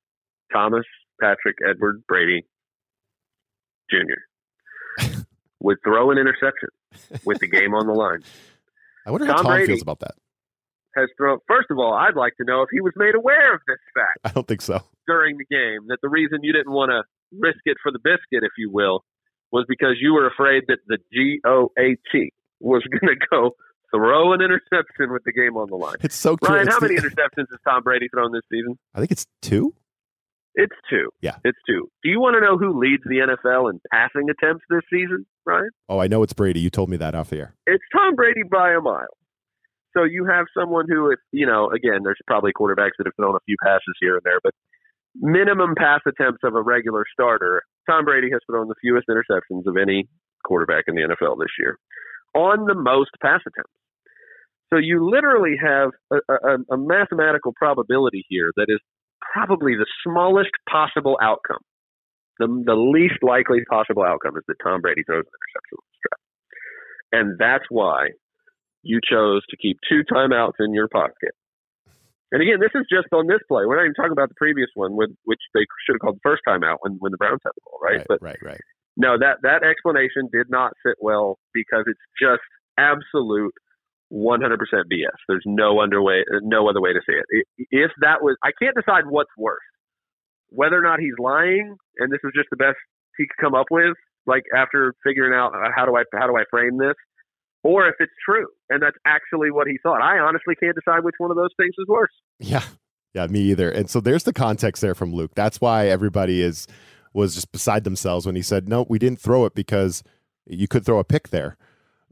Thomas 0.52 0.84
Patrick 1.20 1.56
Edward 1.68 2.04
Brady 2.06 2.46
Jr. 3.90 5.08
would 5.60 5.78
throw 5.82 6.12
an 6.12 6.18
interception 6.18 6.68
with 7.24 7.40
the 7.40 7.48
game 7.48 7.74
on 7.74 7.88
the 7.88 7.94
line. 7.94 8.20
I 9.04 9.10
wonder 9.10 9.26
how 9.26 9.32
Tom, 9.32 9.44
Tom 9.44 9.52
Brady 9.54 9.66
feels 9.66 9.82
about 9.82 9.98
that. 10.00 10.14
Has 10.96 11.08
thrown. 11.16 11.38
First 11.48 11.70
of 11.70 11.78
all, 11.78 11.94
I'd 11.94 12.16
like 12.16 12.36
to 12.36 12.44
know 12.44 12.62
if 12.62 12.68
he 12.70 12.80
was 12.80 12.92
made 12.96 13.14
aware 13.14 13.54
of 13.54 13.60
this 13.66 13.78
fact. 13.94 14.18
I 14.24 14.30
don't 14.30 14.46
think 14.46 14.60
so. 14.60 14.82
During 15.06 15.38
the 15.38 15.46
game, 15.50 15.88
that 15.88 15.98
the 16.02 16.08
reason 16.08 16.40
you 16.42 16.52
didn't 16.52 16.72
want 16.72 16.90
to 16.90 17.02
risk 17.32 17.60
it 17.64 17.76
for 17.82 17.90
the 17.90 17.98
biscuit, 17.98 18.44
if 18.44 18.52
you 18.58 18.70
will, 18.70 19.04
was 19.50 19.64
because 19.68 19.96
you 20.00 20.12
were 20.14 20.26
afraid 20.26 20.64
that 20.68 20.78
the 20.86 20.98
G 21.12 21.40
O 21.46 21.70
A 21.78 21.96
T 22.12 22.32
was 22.60 22.82
going 23.00 23.14
to 23.14 23.26
go 23.30 23.52
throw 23.94 24.32
an 24.32 24.40
interception 24.40 25.12
with 25.12 25.22
the 25.24 25.32
game 25.32 25.56
on 25.56 25.68
the 25.68 25.76
line. 25.76 25.96
It's 26.00 26.16
so 26.16 26.36
Ryan, 26.42 26.68
how 26.68 26.80
many 26.80 26.96
interceptions 26.96 27.48
has 27.50 27.60
Tom 27.66 27.82
Brady 27.82 28.08
thrown 28.08 28.32
this 28.32 28.42
season? 28.50 28.78
I 28.94 29.00
think 29.00 29.12
it's 29.12 29.26
two. 29.42 29.74
It's 30.54 30.74
two. 30.90 31.10
Yeah. 31.20 31.36
It's 31.44 31.58
two. 31.66 31.90
Do 32.02 32.10
you 32.10 32.20
want 32.20 32.34
to 32.36 32.40
know 32.40 32.58
who 32.58 32.78
leads 32.78 33.02
the 33.04 33.16
NFL 33.26 33.70
in 33.70 33.80
passing 33.90 34.28
attempts 34.28 34.64
this 34.68 34.82
season, 34.90 35.24
Ryan? 35.46 35.70
Oh, 35.88 35.98
I 35.98 36.08
know 36.08 36.22
it's 36.22 36.34
Brady. 36.34 36.60
You 36.60 36.68
told 36.70 36.90
me 36.90 36.96
that 36.98 37.14
off 37.14 37.30
the 37.30 37.38
air. 37.38 37.54
It's 37.66 37.82
Tom 37.94 38.14
Brady 38.14 38.42
by 38.50 38.72
a 38.72 38.80
mile. 38.80 39.06
So 39.96 40.04
you 40.04 40.26
have 40.26 40.46
someone 40.58 40.86
who, 40.88 41.10
if 41.10 41.18
you 41.32 41.46
know, 41.46 41.70
again, 41.70 42.00
there's 42.04 42.20
probably 42.26 42.52
quarterbacks 42.52 42.96
that 42.98 43.06
have 43.06 43.16
thrown 43.16 43.36
a 43.36 43.44
few 43.46 43.56
passes 43.62 43.94
here 44.00 44.14
and 44.14 44.22
there, 44.24 44.40
but 44.42 44.54
minimum 45.20 45.74
pass 45.76 46.00
attempts 46.06 46.40
of 46.44 46.54
a 46.54 46.62
regular 46.62 47.04
starter, 47.12 47.62
Tom 47.88 48.04
Brady 48.04 48.30
has 48.32 48.40
thrown 48.50 48.68
the 48.68 48.74
fewest 48.80 49.06
interceptions 49.08 49.66
of 49.66 49.76
any 49.76 50.08
quarterback 50.44 50.84
in 50.88 50.94
the 50.94 51.02
NFL 51.02 51.38
this 51.38 51.52
year 51.58 51.78
on 52.34 52.64
the 52.66 52.74
most 52.74 53.10
pass 53.20 53.40
attempts. 53.46 53.72
So 54.72 54.78
you 54.78 55.04
literally 55.04 55.56
have 55.62 55.90
a, 56.10 56.16
a, 56.32 56.74
a 56.74 56.76
mathematical 56.78 57.52
probability 57.54 58.24
here 58.28 58.50
that 58.56 58.66
is 58.68 58.80
probably 59.34 59.74
the 59.74 59.86
smallest 60.02 60.50
possible 60.70 61.18
outcome. 61.20 61.60
The, 62.38 62.46
the 62.64 62.74
least 62.74 63.22
likely 63.22 63.58
possible 63.68 64.02
outcome 64.02 64.36
is 64.38 64.44
that 64.48 64.56
Tom 64.64 64.80
Brady 64.80 65.02
throws 65.04 65.24
an 65.24 65.28
interception. 65.28 65.78
And 67.12 67.38
that's 67.38 67.64
why 67.68 68.08
you 68.82 69.00
chose 69.02 69.42
to 69.50 69.56
keep 69.56 69.78
two 69.88 70.02
timeouts 70.10 70.58
in 70.60 70.74
your 70.74 70.88
pocket. 70.88 71.34
And 72.32 72.40
again, 72.40 72.60
this 72.60 72.72
is 72.74 72.86
just 72.90 73.12
on 73.12 73.26
this 73.26 73.44
play. 73.46 73.66
We're 73.66 73.76
not 73.76 73.84
even 73.84 73.94
talking 73.94 74.16
about 74.16 74.30
the 74.30 74.40
previous 74.40 74.68
one, 74.74 74.96
with, 74.96 75.10
which 75.24 75.40
they 75.52 75.68
should 75.84 75.94
have 75.94 76.00
called 76.00 76.16
the 76.16 76.24
first 76.24 76.42
timeout 76.48 76.80
when, 76.80 76.96
when 76.98 77.12
the 77.12 77.18
Browns 77.18 77.40
had 77.44 77.52
the 77.54 77.60
ball, 77.64 77.78
right? 77.82 77.98
Right, 77.98 78.06
but 78.08 78.22
right, 78.22 78.40
right. 78.42 78.60
no, 78.96 79.18
that 79.20 79.44
that 79.44 79.62
explanation 79.62 80.32
did 80.32 80.48
not 80.48 80.72
sit 80.84 80.96
well 80.98 81.38
because 81.52 81.84
it's 81.86 82.00
just 82.16 82.40
absolute 82.80 83.52
100% 84.12 84.56
BS. 84.88 85.18
There's 85.28 85.44
no 85.44 85.80
underway, 85.80 86.24
no 86.42 86.68
other 86.68 86.80
way 86.80 86.92
to 86.92 87.00
say 87.06 87.20
it. 87.20 87.46
If 87.70 87.90
that 88.00 88.22
was, 88.22 88.36
I 88.42 88.50
can't 88.60 88.76
decide 88.76 89.04
what's 89.06 89.32
worse, 89.36 89.60
whether 90.48 90.76
or 90.76 90.82
not 90.82 91.00
he's 91.00 91.16
lying, 91.18 91.76
and 91.98 92.10
this 92.10 92.20
is 92.24 92.32
just 92.34 92.48
the 92.50 92.56
best 92.56 92.76
he 93.16 93.24
could 93.26 93.44
come 93.44 93.54
up 93.54 93.66
with, 93.70 93.96
like 94.26 94.44
after 94.56 94.94
figuring 95.04 95.34
out 95.34 95.52
uh, 95.54 95.68
how 95.74 95.84
do 95.84 95.96
I 95.96 96.04
how 96.14 96.26
do 96.26 96.36
I 96.36 96.44
frame 96.50 96.78
this, 96.78 96.96
or 97.62 97.86
if 97.88 97.94
it's 98.00 98.12
true 98.24 98.46
and 98.70 98.82
that's 98.82 98.96
actually 99.06 99.50
what 99.50 99.66
he 99.66 99.78
thought. 99.82 100.00
I 100.02 100.18
honestly 100.18 100.54
can't 100.54 100.74
decide 100.74 101.04
which 101.04 101.14
one 101.18 101.30
of 101.30 101.36
those 101.36 101.50
things 101.56 101.74
is 101.78 101.86
worse. 101.88 102.12
Yeah. 102.38 102.62
Yeah, 103.14 103.26
me 103.26 103.40
either. 103.40 103.70
And 103.70 103.90
so 103.90 104.00
there's 104.00 104.24
the 104.24 104.32
context 104.32 104.80
there 104.80 104.94
from 104.94 105.12
Luke. 105.12 105.32
That's 105.34 105.60
why 105.60 105.88
everybody 105.88 106.40
is 106.40 106.66
was 107.12 107.34
just 107.34 107.52
beside 107.52 107.84
themselves 107.84 108.24
when 108.24 108.34
he 108.34 108.42
said, 108.42 108.68
"No, 108.68 108.86
we 108.88 108.98
didn't 108.98 109.20
throw 109.20 109.44
it 109.44 109.54
because 109.54 110.02
you 110.46 110.66
could 110.66 110.84
throw 110.86 110.98
a 110.98 111.04
pick 111.04 111.28
there." 111.28 111.58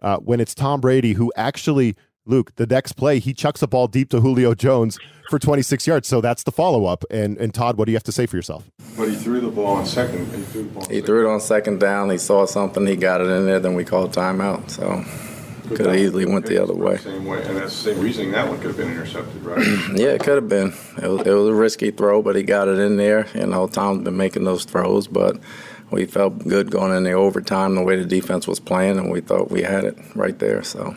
Uh, 0.02 0.18
when 0.18 0.40
it's 0.40 0.54
Tom 0.54 0.80
Brady 0.80 1.14
who 1.14 1.32
actually 1.36 1.96
Luke, 2.26 2.54
the 2.56 2.66
next 2.66 2.92
play, 2.92 3.18
he 3.18 3.32
chucks 3.32 3.62
a 3.62 3.66
ball 3.66 3.86
deep 3.86 4.10
to 4.10 4.20
Julio 4.20 4.54
Jones 4.54 4.98
for 5.30 5.38
26 5.38 5.86
yards. 5.86 6.06
So 6.06 6.20
that's 6.20 6.42
the 6.42 6.52
follow 6.52 6.84
up. 6.84 7.02
And 7.10 7.38
and 7.38 7.54
Todd, 7.54 7.78
what 7.78 7.86
do 7.86 7.92
you 7.92 7.96
have 7.96 8.04
to 8.04 8.12
say 8.12 8.26
for 8.26 8.36
yourself? 8.36 8.70
But 8.96 9.08
he 9.08 9.16
threw 9.16 9.40
the 9.40 9.48
ball 9.48 9.76
on 9.76 9.86
second. 9.86 10.26
He 10.34 10.42
threw 10.42 10.64
the 10.64 10.68
ball. 10.68 10.86
He 10.90 11.00
threw 11.00 11.26
it 11.26 11.32
on 11.32 11.40
second 11.40 11.80
down. 11.80 12.10
He 12.10 12.18
saw 12.18 12.44
something. 12.44 12.86
He 12.86 12.96
got 12.96 13.22
it 13.22 13.28
in 13.28 13.46
there. 13.46 13.58
Then 13.58 13.74
we 13.74 13.84
called 13.84 14.12
timeout. 14.12 14.68
So 14.70 15.02
could 15.76 15.86
have 15.86 15.96
easily 15.96 16.26
went 16.26 16.46
the 16.46 16.62
other 16.62 16.74
way. 16.74 16.96
Same 16.98 17.24
way, 17.24 17.42
and 17.44 17.56
that's 17.56 17.82
the 17.82 17.94
same 17.94 18.00
reasoning 18.00 18.32
that 18.32 18.48
one 18.48 18.58
could 18.58 18.68
have 18.68 18.76
been 18.76 18.90
intercepted, 18.90 19.42
right? 19.44 19.66
Yeah, 19.94 20.08
it 20.08 20.22
could 20.22 20.36
have 20.36 20.48
been. 20.48 20.72
It 21.02 21.08
was, 21.08 21.26
it 21.26 21.32
was 21.32 21.48
a 21.48 21.54
risky 21.54 21.90
throw, 21.90 22.22
but 22.22 22.36
he 22.36 22.42
got 22.42 22.68
it 22.68 22.78
in 22.78 22.96
there. 22.96 23.26
You 23.34 23.46
know, 23.46 23.66
Tom's 23.66 24.04
been 24.04 24.16
making 24.16 24.44
those 24.44 24.64
throws, 24.64 25.06
but 25.06 25.38
we 25.90 26.04
felt 26.04 26.38
good 26.46 26.70
going 26.70 26.96
in 26.96 27.04
the 27.04 27.12
overtime 27.12 27.74
the 27.74 27.82
way 27.82 27.96
the 27.96 28.04
defense 28.04 28.46
was 28.46 28.60
playing, 28.60 28.98
and 28.98 29.10
we 29.10 29.20
thought 29.20 29.50
we 29.50 29.62
had 29.62 29.84
it 29.84 29.96
right 30.14 30.38
there. 30.38 30.62
So 30.62 30.94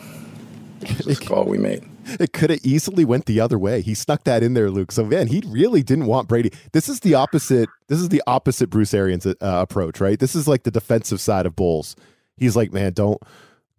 it's 0.82 1.06
the 1.06 1.16
call 1.16 1.46
we 1.46 1.58
made. 1.58 1.84
It 2.20 2.34
could 2.34 2.50
have 2.50 2.60
easily 2.64 3.06
went 3.06 3.28
the 3.28 3.40
other 3.40 3.58
way. 3.58 3.80
He 3.80 3.94
snuck 3.94 4.26
that 4.26 4.44
in 4.44 4.56
there, 4.56 4.70
Luke. 4.70 4.92
So 4.92 5.06
man, 5.06 5.28
he 5.28 5.42
really 5.48 5.84
didn't 5.84 6.06
want 6.06 6.28
Brady. 6.28 6.52
This 6.74 6.90
is 6.90 7.00
the 7.00 7.14
opposite. 7.14 7.70
This 7.88 8.00
is 8.00 8.10
the 8.10 8.22
opposite 8.28 8.70
Bruce 8.70 8.94
Arians 8.94 9.26
uh, 9.26 9.36
approach, 9.40 10.02
right? 10.02 10.20
This 10.20 10.36
is 10.36 10.46
like 10.46 10.64
the 10.64 10.72
defensive 10.72 11.22
side 11.22 11.46
of 11.46 11.56
Bowles. 11.56 11.96
He's 12.36 12.58
like, 12.58 12.74
man, 12.74 12.92
don't 12.92 13.22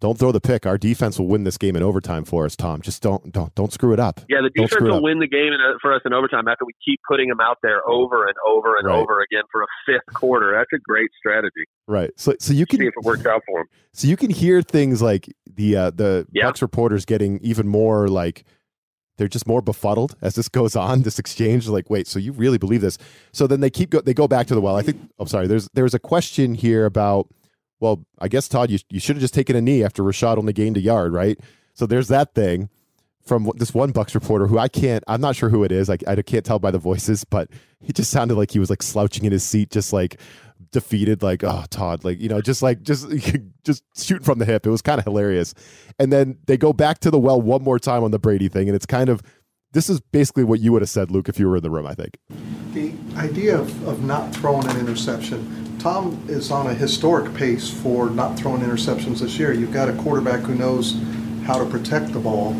don't 0.01 0.19
throw 0.19 0.31
the 0.31 0.41
pick. 0.41 0.65
Our 0.65 0.77
defense 0.77 1.17
will 1.17 1.27
win 1.27 1.45
this 1.45 1.57
game 1.57 1.75
in 1.75 1.81
overtime 1.81 2.25
for 2.25 2.45
us, 2.45 2.55
Tom. 2.55 2.81
Just 2.81 3.01
don't 3.01 3.31
don't 3.31 3.53
don't 3.55 3.71
screw 3.71 3.93
it 3.93 3.99
up. 3.99 4.19
Yeah, 4.27 4.39
the 4.43 4.49
defense 4.49 4.81
will 4.81 5.01
win 5.01 5.19
the 5.19 5.27
game 5.27 5.53
in, 5.53 5.59
for 5.81 5.93
us 5.93 6.01
in 6.05 6.13
overtime 6.13 6.47
after 6.47 6.65
we 6.65 6.73
keep 6.83 6.99
putting 7.07 7.29
them 7.29 7.39
out 7.39 7.57
there 7.63 7.87
over 7.87 8.25
and 8.27 8.35
over 8.45 8.75
and 8.77 8.87
Right. 8.87 8.99
over 8.99 9.21
again 9.21 9.43
for 9.51 9.63
a 9.63 9.67
fifth 9.85 10.13
quarter. 10.13 10.53
That's 10.55 10.71
a 10.73 10.79
great 10.83 11.09
strategy. 11.17 11.63
Right. 11.87 12.11
So 12.17 12.33
so 12.39 12.53
you 12.53 12.65
can 12.65 12.79
See 12.79 12.87
if 12.87 12.93
it 12.97 13.05
works 13.05 13.25
out 13.25 13.41
for 13.47 13.59
them. 13.61 13.67
so 13.93 14.07
you 14.07 14.17
can 14.17 14.29
hear 14.29 14.61
things 14.61 15.01
like 15.01 15.33
the 15.45 15.75
uh, 15.77 15.91
the 15.91 16.27
Yeah. 16.33 16.51
Bucs 16.51 16.61
reporters 16.61 17.05
getting 17.05 17.39
even 17.41 17.67
more 17.67 18.07
like 18.09 18.43
they're 19.17 19.29
just 19.29 19.47
more 19.47 19.61
befuddled 19.61 20.15
as 20.21 20.35
this 20.35 20.49
goes 20.59 20.75
on. 20.75 21.03
This 21.03 21.19
exchange, 21.19 21.69
like, 21.69 21.89
wait, 21.89 22.05
so 22.05 22.19
you 22.19 22.33
really 22.33 22.57
believe 22.57 22.81
this? 22.81 22.97
So 23.31 23.47
then 23.47 23.61
they 23.61 23.69
keep 23.69 23.91
go 23.91 24.01
they 24.01 24.13
go 24.13 24.27
back 24.27 24.47
to 24.47 24.55
the 24.55 24.61
well. 24.61 24.75
I 24.75 24.81
think 24.81 24.99
I'm 25.19 25.27
sorry. 25.27 25.47
There's 25.47 25.69
there's 25.73 25.93
a 25.93 25.99
question 25.99 26.53
here 26.53 26.85
about. 26.85 27.27
Well, 27.79 28.05
I 28.19 28.27
guess 28.27 28.47
Todd, 28.47 28.69
you 28.69 28.79
you 28.89 28.99
should 28.99 29.15
have 29.15 29.21
just 29.21 29.33
taken 29.33 29.55
a 29.55 29.61
knee 29.61 29.83
after 29.83 30.03
Rachaad 30.03 30.37
only 30.37 30.53
gained 30.53 30.77
a 30.77 30.81
yard, 30.81 31.13
right? 31.13 31.39
So 31.73 31.85
there's 31.85 32.07
that 32.07 32.33
thing 32.33 32.69
from 33.21 33.51
this 33.55 33.73
one 33.73 33.91
Bucs 33.91 34.15
reporter 34.15 34.47
who 34.47 34.57
I 34.57 34.67
can't. 34.67 35.03
I'm 35.07 35.21
not 35.21 35.35
sure 35.35 35.49
who 35.49 35.63
it 35.63 35.71
is. 35.71 35.89
I 35.89 35.97
I 36.07 36.15
can't 36.21 36.45
tell 36.45 36.59
by 36.59 36.71
the 36.71 36.77
voices, 36.77 37.23
but 37.23 37.49
he 37.81 37.91
just 37.93 38.11
sounded 38.11 38.35
like 38.35 38.51
he 38.51 38.59
was 38.59 38.69
like 38.69 38.81
slouching 38.81 39.25
in 39.25 39.31
his 39.31 39.43
seat, 39.43 39.71
just 39.71 39.91
like 39.93 40.19
defeated 40.71 41.23
like 41.23 41.41
oh 41.43 41.63
todd 41.69 42.03
like 42.03 42.19
you 42.19 42.27
know 42.27 42.41
just 42.41 42.61
like 42.61 42.81
just 42.81 43.07
just 43.63 43.83
shooting 43.95 44.23
from 44.23 44.39
the 44.39 44.45
hip 44.45 44.65
it 44.65 44.69
was 44.69 44.81
kind 44.81 44.99
of 44.99 45.05
hilarious 45.05 45.53
and 45.99 46.11
then 46.11 46.37
they 46.47 46.57
go 46.57 46.73
back 46.73 46.99
to 46.99 47.09
the 47.09 47.17
well 47.17 47.41
one 47.41 47.63
more 47.63 47.79
time 47.79 48.03
on 48.03 48.11
the 48.11 48.19
brady 48.19 48.49
thing 48.49 48.67
and 48.67 48.75
it's 48.75 48.85
kind 48.85 49.07
of 49.07 49.21
this 49.71 49.89
is 49.89 50.01
basically 50.11 50.43
what 50.43 50.59
you 50.59 50.73
would 50.73 50.81
have 50.81 50.89
said 50.89 51.09
luke 51.11 51.29
if 51.29 51.39
you 51.39 51.47
were 51.47 51.55
in 51.55 51.63
the 51.63 51.69
room 51.69 51.87
i 51.87 51.93
think 51.93 52.17
The 52.73 52.91
idea 53.15 53.57
of, 53.57 53.87
of 53.87 54.03
not 54.03 54.35
throwing 54.35 54.67
an 54.67 54.77
interception, 54.77 55.74
Tom 55.85 56.19
is 56.27 56.49
on 56.49 56.65
a 56.65 56.73
historic 56.73 57.31
pace 57.35 57.69
for 57.69 58.09
not 58.09 58.39
throwing 58.39 58.63
interceptions 58.63 59.19
this 59.19 59.37
year. 59.37 59.53
You've 59.53 59.71
got 59.71 59.87
a 59.87 59.93
quarterback 59.93 60.39
who 60.39 60.55
knows 60.55 60.99
how 61.45 61.59
to 61.59 61.65
protect 61.69 62.11
the 62.11 62.17
ball. 62.17 62.55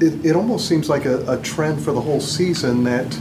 It, 0.00 0.24
it 0.24 0.36
almost 0.36 0.68
seems 0.68 0.88
like 0.88 1.04
a, 1.04 1.28
a 1.28 1.42
trend 1.42 1.82
for 1.82 1.90
the 1.90 2.00
whole 2.00 2.20
season 2.20 2.84
that 2.84 3.12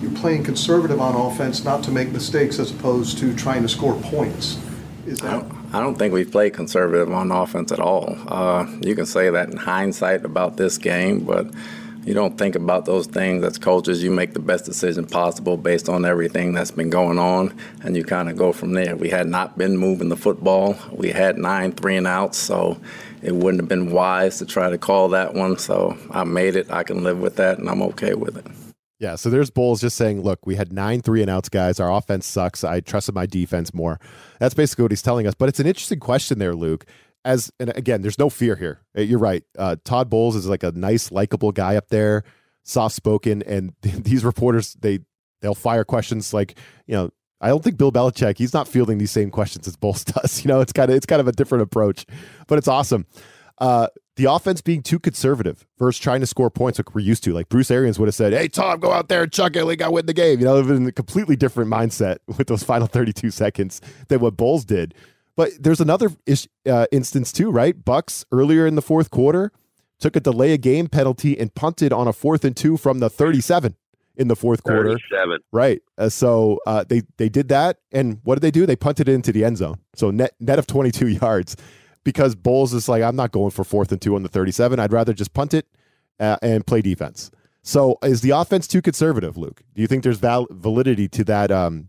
you're 0.00 0.10
playing 0.16 0.42
conservative 0.42 1.00
on 1.00 1.14
offense 1.14 1.62
not 1.62 1.84
to 1.84 1.92
make 1.92 2.10
mistakes 2.10 2.58
as 2.58 2.72
opposed 2.72 3.18
to 3.18 3.36
trying 3.36 3.62
to 3.62 3.68
score 3.68 3.94
points. 4.02 4.58
Is 5.06 5.22
I 5.22 5.26
that? 5.26 5.48
don't, 5.48 5.72
I 5.72 5.78
don't 5.78 5.96
think 5.96 6.12
we've 6.12 6.32
played 6.32 6.54
conservative 6.54 7.08
on 7.12 7.30
offense 7.30 7.70
at 7.70 7.78
all. 7.78 8.18
Uh, 8.26 8.66
you 8.80 8.96
can 8.96 9.06
say 9.06 9.30
that 9.30 9.50
in 9.50 9.56
hindsight 9.56 10.24
about 10.24 10.56
this 10.56 10.76
game, 10.76 11.20
but 11.20 11.46
you 12.04 12.14
don't 12.14 12.36
think 12.36 12.54
about 12.54 12.84
those 12.84 13.06
things 13.06 13.44
as 13.44 13.58
coaches. 13.58 14.02
You 14.02 14.10
make 14.10 14.32
the 14.34 14.40
best 14.40 14.64
decision 14.64 15.06
possible 15.06 15.56
based 15.56 15.88
on 15.88 16.04
everything 16.04 16.52
that's 16.52 16.70
been 16.70 16.90
going 16.90 17.18
on, 17.18 17.56
and 17.82 17.96
you 17.96 18.04
kind 18.04 18.28
of 18.28 18.36
go 18.36 18.52
from 18.52 18.72
there. 18.72 18.96
We 18.96 19.08
had 19.10 19.28
not 19.28 19.56
been 19.56 19.76
moving 19.76 20.08
the 20.08 20.16
football. 20.16 20.76
We 20.90 21.10
had 21.10 21.38
nine 21.38 21.72
three 21.72 21.96
and 21.96 22.06
outs, 22.06 22.38
so 22.38 22.80
it 23.22 23.34
wouldn't 23.34 23.60
have 23.62 23.68
been 23.68 23.92
wise 23.92 24.38
to 24.38 24.46
try 24.46 24.70
to 24.70 24.78
call 24.78 25.08
that 25.10 25.34
one. 25.34 25.58
So 25.58 25.96
I 26.10 26.24
made 26.24 26.56
it. 26.56 26.70
I 26.70 26.82
can 26.82 27.04
live 27.04 27.18
with 27.20 27.36
that, 27.36 27.58
and 27.58 27.68
I'm 27.68 27.82
okay 27.82 28.14
with 28.14 28.36
it. 28.36 28.46
yeah 28.98 29.16
so 29.16 29.28
there's 29.30 29.50
bowles 29.50 29.80
just 29.80 29.96
saying 29.96 30.22
look 30.22 30.44
we 30.46 30.54
had 30.56 30.72
nine 30.72 31.00
three 31.02 31.22
and 31.22 31.30
outs 31.30 31.48
guys 31.48 31.80
our 31.80 31.92
offense 31.92 32.26
sucks 32.26 32.62
i 32.64 32.78
trusted 32.80 33.14
my 33.14 33.26
defense 33.26 33.72
more 33.74 33.98
that's 34.38 34.54
basically 34.54 34.82
what 34.82 34.92
he's 34.92 35.02
telling 35.02 35.26
us 35.26 35.34
but 35.34 35.48
it's 35.48 35.58
an 35.60 35.66
interesting 35.66 35.98
question 35.98 36.38
there 36.38 36.54
luke 36.54 36.84
as 37.24 37.50
and 37.60 37.72
again 37.76 38.02
there's 38.02 38.18
no 38.18 38.28
fear 38.28 38.56
here 38.56 38.80
Uh, 38.96 39.02
you're 39.02 39.18
right 39.18 39.44
uh, 39.58 39.76
todd 39.84 40.10
bowles 40.10 40.36
is 40.36 40.46
like 40.46 40.62
a 40.62 40.72
nice 40.72 41.12
likable 41.12 41.52
guy 41.52 41.76
up 41.76 41.88
there 41.88 42.24
soft 42.64 42.94
spoken 42.94 43.42
and 43.42 43.72
these 43.82 44.24
reporters 44.24 44.74
they 44.80 44.98
they'll 45.40 45.54
fire 45.54 45.84
questions 45.84 46.32
like 46.34 46.58
you 46.86 46.94
know 46.94 47.10
I 47.40 47.48
don't 47.48 47.62
think 47.64 47.76
Bill 47.76 47.90
Belichick 47.90 48.38
he's 48.38 48.54
not 48.54 48.68
fielding 48.68 48.98
these 48.98 49.10
same 49.10 49.30
questions 49.30 49.66
as 49.66 49.74
Bowles 49.74 50.04
does. 50.04 50.44
You 50.44 50.48
know, 50.48 50.60
it's 50.60 50.72
kind 50.72 50.88
of 50.90 50.96
it's 50.96 51.06
kind 51.06 51.20
of 51.20 51.26
a 51.26 51.32
different 51.32 51.62
approach, 51.62 52.06
but 52.46 52.56
it's 52.56 52.68
awesome. 52.68 53.04
Uh, 53.58 53.88
the 54.16 54.26
offense 54.26 54.60
being 54.60 54.82
too 54.82 54.98
conservative 54.98 55.66
versus 55.78 55.98
trying 55.98 56.20
to 56.20 56.26
score 56.26 56.50
points 56.50 56.78
like 56.78 56.94
we're 56.94 57.00
used 57.00 57.24
to. 57.24 57.32
Like 57.32 57.48
Bruce 57.48 57.70
Arians 57.70 57.98
would 57.98 58.06
have 58.06 58.14
said, 58.14 58.32
"Hey 58.32 58.46
Tom, 58.46 58.78
go 58.78 58.92
out 58.92 59.08
there 59.08 59.24
and 59.24 59.32
chuck 59.32 59.56
it. 59.56 59.66
We 59.66 59.74
got 59.74 59.86
to 59.86 59.90
win 59.92 60.06
the 60.06 60.12
game." 60.14 60.38
You 60.38 60.44
know, 60.44 60.58
in 60.58 60.86
a 60.86 60.92
completely 60.92 61.34
different 61.34 61.68
mindset 61.70 62.18
with 62.38 62.46
those 62.46 62.62
final 62.62 62.86
32 62.86 63.30
seconds 63.32 63.80
than 64.08 64.20
what 64.20 64.36
Bowles 64.36 64.64
did. 64.64 64.94
But 65.36 65.50
there's 65.58 65.80
another 65.80 66.10
ish, 66.26 66.46
uh, 66.66 66.86
instance 66.92 67.32
too, 67.32 67.50
right? 67.50 67.84
Bucs 67.84 68.24
earlier 68.32 68.66
in 68.66 68.74
the 68.74 68.82
fourth 68.82 69.10
quarter 69.10 69.52
took 69.98 70.16
a 70.16 70.20
delay 70.20 70.52
of 70.54 70.60
game 70.60 70.88
penalty 70.88 71.38
and 71.38 71.54
punted 71.54 71.92
on 71.92 72.08
a 72.08 72.12
fourth 72.12 72.44
and 72.44 72.56
two 72.56 72.76
from 72.76 72.98
the 72.98 73.08
37 73.08 73.76
in 74.16 74.28
the 74.28 74.36
fourth 74.36 74.62
quarter. 74.62 74.90
Thirty-seven. 74.90 75.38
Right. 75.52 75.80
Uh, 75.96 76.08
so 76.08 76.60
uh, 76.66 76.84
they 76.86 77.02
they 77.16 77.28
did 77.28 77.48
that, 77.48 77.78
and 77.92 78.20
what 78.24 78.34
did 78.34 78.42
they 78.42 78.50
do? 78.50 78.66
They 78.66 78.76
punted 78.76 79.08
it 79.08 79.12
into 79.12 79.32
the 79.32 79.44
end 79.44 79.56
zone. 79.56 79.78
So 79.94 80.10
net 80.10 80.32
net 80.38 80.58
of 80.58 80.66
22 80.66 81.08
yards, 81.22 81.56
because 82.04 82.34
Bowles 82.34 82.74
is 82.74 82.88
like, 82.88 83.02
I'm 83.02 83.16
not 83.16 83.32
going 83.32 83.50
for 83.50 83.64
fourth 83.64 83.90
and 83.92 84.00
two 84.00 84.14
on 84.14 84.22
the 84.22 84.28
37. 84.28 84.78
I'd 84.78 84.92
rather 84.92 85.12
just 85.14 85.32
punt 85.32 85.54
it 85.54 85.66
uh, 86.20 86.36
and 86.42 86.66
play 86.66 86.82
defense. 86.82 87.30
So 87.62 87.98
is 88.02 88.20
the 88.20 88.30
offense 88.30 88.66
too 88.66 88.82
conservative, 88.82 89.36
Luke? 89.36 89.62
Do 89.74 89.80
you 89.80 89.86
think 89.86 90.02
there's 90.02 90.18
val- 90.18 90.48
validity 90.50 91.08
to 91.08 91.24
that 91.24 91.50
um 91.50 91.88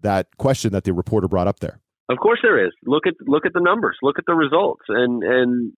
that 0.00 0.28
question 0.38 0.72
that 0.72 0.84
the 0.84 0.92
reporter 0.92 1.28
brought 1.28 1.46
up 1.46 1.60
there? 1.60 1.80
Of 2.10 2.18
course 2.18 2.40
there 2.42 2.58
is. 2.58 2.72
Look 2.84 3.06
at 3.06 3.14
look 3.22 3.46
at 3.46 3.54
the 3.54 3.62
numbers. 3.62 3.96
Look 4.02 4.18
at 4.18 4.26
the 4.26 4.34
results, 4.34 4.82
and 4.88 5.22
and 5.22 5.72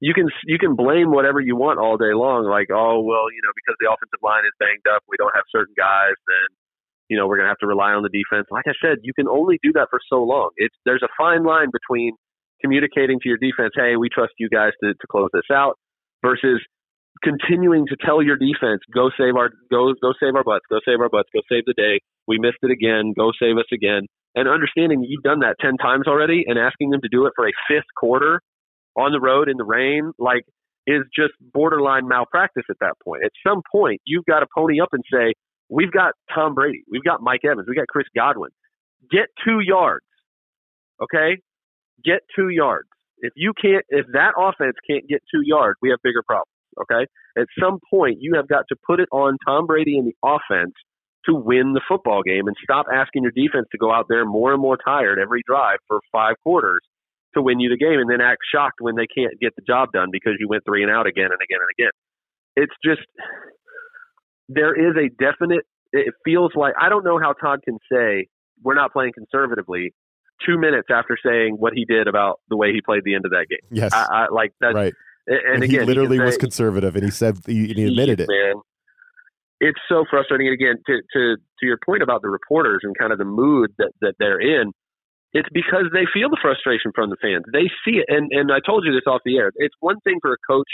you 0.00 0.12
can 0.12 0.28
you 0.44 0.58
can 0.58 0.76
blame 0.76 1.10
whatever 1.10 1.40
you 1.40 1.56
want 1.56 1.80
all 1.80 1.96
day 1.96 2.12
long. 2.12 2.44
Like, 2.44 2.68
oh 2.68 3.00
well, 3.00 3.32
you 3.32 3.40
know, 3.40 3.56
because 3.56 3.80
the 3.80 3.88
offensive 3.88 4.20
line 4.20 4.44
is 4.44 4.52
banged 4.60 4.84
up, 4.92 5.00
we 5.08 5.16
don't 5.16 5.32
have 5.34 5.48
certain 5.48 5.72
guys. 5.72 6.12
Then 6.28 6.48
you 7.08 7.16
know, 7.16 7.26
we're 7.26 7.40
to 7.40 7.48
have 7.48 7.58
to 7.60 7.66
rely 7.66 7.92
on 7.92 8.02
the 8.02 8.12
defense. 8.12 8.48
Like 8.50 8.64
I 8.68 8.76
said, 8.80 9.00
you 9.02 9.12
can 9.12 9.28
only 9.28 9.58
do 9.62 9.72
that 9.74 9.88
for 9.88 10.00
so 10.08 10.22
long. 10.22 10.50
It's 10.56 10.76
there's 10.84 11.02
a 11.02 11.12
fine 11.16 11.44
line 11.44 11.68
between 11.72 12.16
communicating 12.60 13.20
to 13.20 13.28
your 13.28 13.38
defense, 13.38 13.72
"Hey, 13.74 13.96
we 13.96 14.08
trust 14.08 14.32
you 14.38 14.48
guys 14.48 14.72
to 14.84 14.92
to 14.92 15.06
close 15.08 15.30
this 15.32 15.48
out," 15.50 15.76
versus 16.20 16.60
continuing 17.24 17.86
to 17.88 17.96
tell 17.96 18.22
your 18.22 18.36
defense, 18.36 18.80
"Go 18.92 19.10
save 19.16 19.36
our 19.36 19.50
go 19.70 19.94
go 20.00 20.12
save 20.20 20.36
our 20.36 20.44
butts, 20.44 20.64
go 20.68 20.80
save 20.84 21.00
our 21.00 21.08
butts, 21.08 21.28
go 21.32 21.40
save 21.48 21.64
the 21.64 21.74
day. 21.74 22.00
We 22.28 22.38
missed 22.38 22.60
it 22.62 22.70
again. 22.70 23.12
Go 23.16 23.32
save 23.40 23.56
us 23.56 23.68
again." 23.72 24.04
And 24.34 24.48
understanding 24.48 25.04
you've 25.06 25.22
done 25.22 25.40
that 25.40 25.56
ten 25.60 25.76
times 25.76 26.06
already, 26.06 26.44
and 26.46 26.58
asking 26.58 26.90
them 26.90 27.00
to 27.02 27.08
do 27.08 27.26
it 27.26 27.32
for 27.36 27.46
a 27.46 27.52
fifth 27.68 27.90
quarter 27.98 28.40
on 28.96 29.12
the 29.12 29.20
road 29.20 29.48
in 29.48 29.56
the 29.56 29.64
rain, 29.64 30.12
like 30.18 30.44
is 30.86 31.02
just 31.14 31.32
borderline 31.52 32.08
malpractice 32.08 32.64
at 32.70 32.76
that 32.80 32.94
point. 33.04 33.22
At 33.24 33.32
some 33.46 33.62
point, 33.70 34.00
you've 34.04 34.24
got 34.24 34.40
to 34.40 34.46
pony 34.56 34.80
up 34.80 34.88
and 34.92 35.04
say, 35.12 35.34
"We've 35.68 35.92
got 35.92 36.14
Tom 36.34 36.54
Brady, 36.54 36.82
we've 36.90 37.04
got 37.04 37.20
Mike 37.22 37.44
Evans, 37.44 37.66
we've 37.68 37.76
got 37.76 37.88
Chris 37.88 38.06
Godwin. 38.16 38.50
Get 39.10 39.26
two 39.44 39.60
yards, 39.60 40.06
okay? 41.02 41.38
Get 42.04 42.20
two 42.34 42.48
yards. 42.48 42.88
If 43.18 43.32
you 43.36 43.52
can't, 43.60 43.84
if 43.88 44.06
that 44.14 44.32
offense 44.36 44.76
can't 44.88 45.06
get 45.08 45.22
two 45.32 45.42
yards, 45.44 45.78
we 45.82 45.90
have 45.90 45.98
bigger 46.02 46.22
problems." 46.26 46.48
Okay. 46.80 47.06
At 47.36 47.46
some 47.60 47.78
point, 47.90 48.18
you 48.20 48.34
have 48.36 48.48
got 48.48 48.64
to 48.68 48.76
put 48.86 48.98
it 48.98 49.08
on 49.12 49.36
Tom 49.46 49.66
Brady 49.66 49.98
and 49.98 50.06
the 50.06 50.16
offense 50.24 50.74
to 51.26 51.34
win 51.34 51.72
the 51.72 51.80
football 51.86 52.22
game 52.22 52.46
and 52.46 52.56
stop 52.62 52.86
asking 52.92 53.22
your 53.22 53.32
defense 53.32 53.66
to 53.72 53.78
go 53.78 53.92
out 53.92 54.06
there 54.08 54.24
more 54.24 54.52
and 54.52 54.60
more 54.60 54.76
tired 54.76 55.18
every 55.18 55.42
drive 55.46 55.78
for 55.86 56.00
five 56.10 56.34
quarters 56.42 56.80
to 57.34 57.42
win 57.42 57.60
you 57.60 57.70
the 57.70 57.76
game 57.76 57.98
and 57.98 58.10
then 58.10 58.20
act 58.20 58.40
shocked 58.52 58.80
when 58.80 58.96
they 58.96 59.06
can't 59.06 59.38
get 59.40 59.54
the 59.56 59.62
job 59.62 59.90
done 59.92 60.08
because 60.10 60.32
you 60.38 60.48
went 60.48 60.62
three 60.66 60.82
and 60.82 60.90
out 60.90 61.06
again 61.06 61.26
and 61.26 61.40
again 61.42 61.58
and 61.60 61.68
again. 61.78 61.90
It's 62.56 62.74
just, 62.84 63.00
there 64.48 64.74
is 64.74 64.96
a 64.96 65.08
definite, 65.22 65.64
it 65.92 66.12
feels 66.24 66.52
like, 66.54 66.74
I 66.80 66.88
don't 66.88 67.04
know 67.04 67.18
how 67.18 67.32
Todd 67.32 67.60
can 67.64 67.78
say 67.90 68.26
we're 68.62 68.74
not 68.74 68.92
playing 68.92 69.12
conservatively 69.14 69.94
two 70.44 70.58
minutes 70.58 70.88
after 70.90 71.16
saying 71.24 71.54
what 71.58 71.72
he 71.74 71.84
did 71.84 72.08
about 72.08 72.40
the 72.48 72.56
way 72.56 72.72
he 72.72 72.80
played 72.80 73.02
the 73.04 73.14
end 73.14 73.24
of 73.24 73.30
that 73.30 73.46
game. 73.48 73.60
Yes. 73.70 73.92
I, 73.94 74.06
I 74.10 74.26
like 74.30 74.52
that's, 74.60 74.74
right. 74.74 74.92
and, 75.26 75.38
And, 75.54 75.62
again, 75.62 75.80
he 75.80 75.86
literally 75.86 76.16
can 76.18 76.26
was 76.26 76.36
conservative, 76.36 76.96
and 76.96 77.04
he 77.04 77.10
said 77.10 77.38
he, 77.46 77.70
and 77.70 77.78
he 77.78 77.84
admitted 77.84 78.20
it. 78.20 78.28
man. 78.28 78.60
It's 79.62 79.78
so 79.88 80.04
frustrating. 80.10 80.48
And 80.50 80.54
again, 80.58 80.76
to, 80.90 80.94
to 81.14 81.36
to 81.38 81.62
your 81.62 81.78
point 81.86 82.02
about 82.02 82.20
the 82.22 82.28
reporters 82.28 82.80
and 82.82 82.98
kind 82.98 83.12
of 83.12 83.18
the 83.18 83.24
mood 83.24 83.70
that, 83.78 83.92
that 84.00 84.14
they're 84.18 84.42
in, 84.42 84.72
it's 85.32 85.48
because 85.54 85.86
they 85.94 86.02
feel 86.12 86.28
the 86.28 86.42
frustration 86.42 86.90
from 86.94 87.10
the 87.10 87.16
fans. 87.22 87.46
They 87.54 87.70
see 87.86 88.02
it. 88.02 88.06
And 88.10 88.32
and 88.34 88.50
I 88.50 88.58
told 88.58 88.82
you 88.84 88.92
this 88.92 89.06
off 89.06 89.22
the 89.24 89.38
air. 89.38 89.52
It's 89.54 89.74
one 89.78 90.02
thing 90.02 90.18
for 90.20 90.32
a 90.34 90.40
coach 90.50 90.68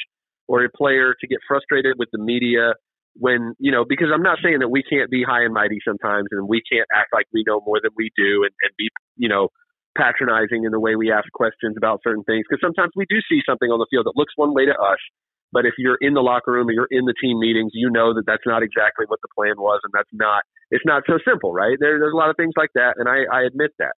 or 0.49 0.65
a 0.65 0.71
player 0.73 1.13
to 1.21 1.27
get 1.29 1.39
frustrated 1.47 2.01
with 2.01 2.09
the 2.13 2.19
media 2.19 2.73
when, 3.15 3.53
you 3.59 3.71
know, 3.71 3.85
because 3.87 4.09
I'm 4.15 4.23
not 4.23 4.39
saying 4.43 4.61
that 4.61 4.71
we 4.71 4.83
can't 4.83 5.11
be 5.11 5.23
high 5.23 5.45
and 5.45 5.53
mighty 5.53 5.79
sometimes 5.87 6.29
and 6.31 6.49
we 6.49 6.63
can't 6.71 6.87
act 6.95 7.13
like 7.13 7.27
we 7.33 7.45
know 7.47 7.61
more 7.67 7.81
than 7.83 7.91
we 7.97 8.11
do 8.17 8.45
and, 8.45 8.55
and 8.63 8.73
be, 8.79 8.89
you 9.17 9.29
know, 9.29 9.49
patronizing 9.97 10.65
in 10.65 10.73
the 10.73 10.81
way 10.81 10.97
we 10.97 11.13
ask 11.13 11.27
questions 11.35 11.77
about 11.77 12.01
certain 12.07 12.25
things. 12.25 12.47
Because 12.49 12.63
sometimes 12.63 12.93
we 12.97 13.05
do 13.11 13.17
see 13.29 13.43
something 13.45 13.69
on 13.69 13.79
the 13.79 13.87
field 13.91 14.07
that 14.07 14.17
looks 14.17 14.33
one 14.37 14.55
way 14.55 14.65
to 14.65 14.73
us 14.73 15.03
but 15.53 15.65
if 15.65 15.75
you're 15.79 15.99
in 16.01 16.15
the 16.15 16.21
locker 16.21 16.53
room 16.53 16.69
or 16.69 16.73
you're 16.73 16.91
in 16.91 17.05
the 17.05 17.15
team 17.21 17.39
meetings, 17.39 17.73
you 17.75 17.91
know 17.91 18.15
that 18.15 18.25
that's 18.27 18.45
not 18.47 18.63
exactly 18.63 19.07
what 19.09 19.21
the 19.23 19.29
plan 19.35 19.57
was, 19.57 19.81
and 19.85 19.93
that's 19.95 20.11
not. 20.13 20.43
It's 20.71 20.85
not 20.85 21.05
so 21.07 21.19
simple, 21.27 21.53
right? 21.53 21.77
There, 21.81 21.99
there's 21.99 22.13
a 22.13 22.17
lot 22.17 22.31
of 22.31 22.37
things 22.37 22.53
like 22.57 22.71
that, 22.75 22.95
and 22.99 23.09
I, 23.09 23.25
I 23.33 23.45
admit 23.45 23.71
that. 23.79 23.95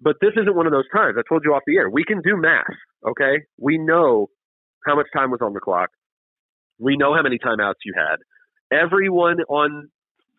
But 0.00 0.16
this 0.20 0.32
isn't 0.36 0.54
one 0.54 0.66
of 0.66 0.72
those 0.72 0.88
times. 0.94 1.16
I 1.18 1.22
told 1.28 1.42
you 1.44 1.54
off 1.54 1.62
the 1.66 1.76
air. 1.76 1.90
We 1.90 2.04
can 2.04 2.20
do 2.22 2.36
math, 2.36 2.64
okay? 3.06 3.46
We 3.58 3.78
know 3.78 4.28
how 4.86 4.96
much 4.96 5.06
time 5.14 5.30
was 5.30 5.40
on 5.42 5.54
the 5.54 5.60
clock. 5.60 5.90
We 6.78 6.96
know 6.96 7.14
how 7.14 7.22
many 7.22 7.38
timeouts 7.38 7.82
you 7.84 7.94
had. 7.96 8.18
Everyone 8.70 9.38
on 9.48 9.88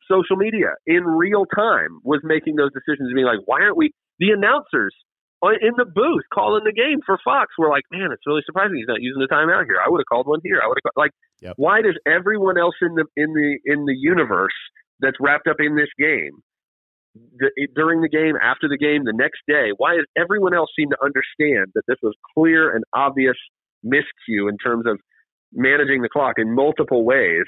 social 0.09 0.35
media 0.37 0.75
in 0.87 1.03
real 1.03 1.45
time 1.45 1.99
was 2.03 2.21
making 2.23 2.55
those 2.55 2.71
decisions, 2.73 3.11
being 3.13 3.25
like, 3.25 3.39
"Why 3.45 3.61
aren't 3.61 3.77
we?" 3.77 3.91
The 4.19 4.31
announcers 4.31 4.95
Uh, 5.41 5.55
in 5.61 5.71
the 5.77 5.85
booth 5.85 6.27
calling 6.33 6.63
the 6.65 6.73
game 6.73 6.99
for 7.05 7.17
Fox 7.23 7.53
We're 7.57 7.69
like, 7.69 7.85
"Man, 7.91 8.11
it's 8.11 8.27
really 8.27 8.43
surprising 8.45 8.75
he's 8.75 8.87
not 8.87 9.01
using 9.01 9.21
the 9.21 9.31
timeout 9.31 9.65
here. 9.65 9.79
I 9.79 9.89
would 9.89 9.99
have 9.99 10.09
called 10.11 10.27
one 10.27 10.41
here. 10.43 10.59
I 10.63 10.67
would 10.67 10.77
have 10.83 10.91
like." 10.95 11.11
Yep. 11.41 11.53
Why 11.55 11.81
does 11.81 11.95
everyone 12.05 12.57
else 12.57 12.75
in 12.81 12.95
the 12.95 13.05
in 13.15 13.33
the 13.33 13.59
in 13.63 13.85
the 13.85 13.95
universe 13.95 14.55
that's 14.99 15.15
wrapped 15.19 15.47
up 15.47 15.57
in 15.59 15.75
this 15.75 15.87
game 15.97 16.43
the, 17.15 17.49
during 17.75 18.01
the 18.01 18.09
game, 18.09 18.35
after 18.41 18.67
the 18.67 18.77
game, 18.77 19.03
the 19.05 19.13
next 19.13 19.39
day? 19.47 19.71
Why 19.77 19.95
does 19.95 20.05
everyone 20.17 20.53
else 20.53 20.69
seem 20.75 20.89
to 20.89 20.97
understand 21.03 21.71
that 21.75 21.83
this 21.87 21.97
was 22.01 22.15
clear 22.35 22.73
and 22.73 22.83
obvious 22.93 23.37
miscue 23.85 24.49
in 24.49 24.57
terms 24.57 24.85
of 24.85 24.99
managing 25.53 26.01
the 26.01 26.09
clock 26.09 26.35
in 26.37 26.53
multiple 26.53 27.05
ways? 27.05 27.45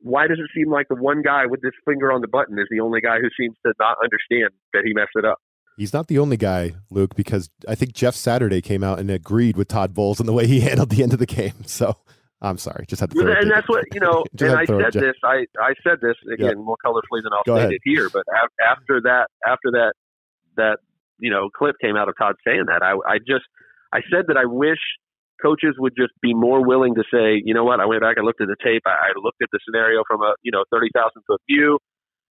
Why 0.00 0.26
does 0.26 0.38
it 0.38 0.50
seem 0.54 0.70
like 0.70 0.88
the 0.88 0.96
one 0.96 1.22
guy 1.22 1.46
with 1.46 1.62
this 1.62 1.72
finger 1.86 2.12
on 2.12 2.20
the 2.20 2.28
button 2.28 2.58
is 2.58 2.66
the 2.70 2.80
only 2.80 3.00
guy 3.00 3.18
who 3.20 3.28
seems 3.38 3.56
to 3.64 3.72
not 3.78 3.96
understand 4.02 4.52
that 4.72 4.82
he 4.84 4.92
messed 4.92 5.16
it 5.16 5.24
up? 5.24 5.38
He's 5.76 5.92
not 5.92 6.08
the 6.08 6.18
only 6.18 6.36
guy, 6.36 6.74
Luke, 6.90 7.14
because 7.14 7.50
I 7.68 7.74
think 7.74 7.92
Jeff 7.92 8.14
Saturday 8.14 8.62
came 8.62 8.82
out 8.82 8.98
and 8.98 9.10
agreed 9.10 9.56
with 9.56 9.68
Todd 9.68 9.92
Bowles 9.94 10.20
in 10.20 10.26
the 10.26 10.32
way 10.32 10.46
he 10.46 10.60
handled 10.68 10.90
the 10.90 11.02
end 11.02 11.12
of 11.12 11.18
the 11.18 11.26
game. 11.26 11.52
So 11.66 11.96
I'm 12.40 12.58
sorry, 12.58 12.84
just 12.86 13.00
had 13.00 13.10
to 13.10 13.18
and 13.20 13.50
that's 13.50 13.68
what 13.68 13.84
you 13.92 14.00
know. 14.00 14.24
And 14.40 14.52
I 14.52 14.64
said 14.64 14.92
this. 14.92 15.14
I 15.24 15.46
I 15.60 15.72
said 15.82 15.98
this 16.00 16.16
again 16.32 16.58
more 16.58 16.76
colorfully 16.84 17.22
than 17.22 17.32
I'll 17.32 17.42
Go 17.46 17.56
say 17.56 17.60
ahead. 17.60 17.72
it 17.72 17.80
here. 17.84 18.08
But 18.12 18.24
af- 18.32 18.52
after 18.62 19.00
that, 19.02 19.28
after 19.46 19.70
that, 19.72 19.92
that 20.56 20.78
you 21.18 21.30
know 21.30 21.48
clip 21.54 21.76
came 21.82 21.96
out 21.96 22.08
of 22.08 22.14
Todd 22.18 22.36
saying 22.46 22.64
that, 22.68 22.82
I 22.82 22.92
I 23.08 23.18
just 23.18 23.44
I 23.92 24.00
said 24.10 24.26
that 24.28 24.36
I 24.36 24.44
wish 24.44 24.78
coaches 25.42 25.76
would 25.78 25.94
just 25.96 26.12
be 26.22 26.34
more 26.34 26.64
willing 26.66 26.94
to 26.94 27.04
say, 27.12 27.40
you 27.44 27.52
know 27.52 27.64
what, 27.64 27.80
I 27.80 27.86
went 27.86 28.00
back, 28.00 28.16
I 28.18 28.22
looked 28.22 28.40
at 28.40 28.48
the 28.48 28.56
tape, 28.62 28.82
I, 28.86 28.90
I 28.90 29.12
looked 29.22 29.42
at 29.42 29.48
the 29.52 29.58
scenario 29.66 30.02
from 30.08 30.22
a 30.22 30.34
you 30.42 30.52
know 30.52 30.64
thirty 30.70 30.88
thousand 30.94 31.22
foot 31.26 31.40
view, 31.48 31.78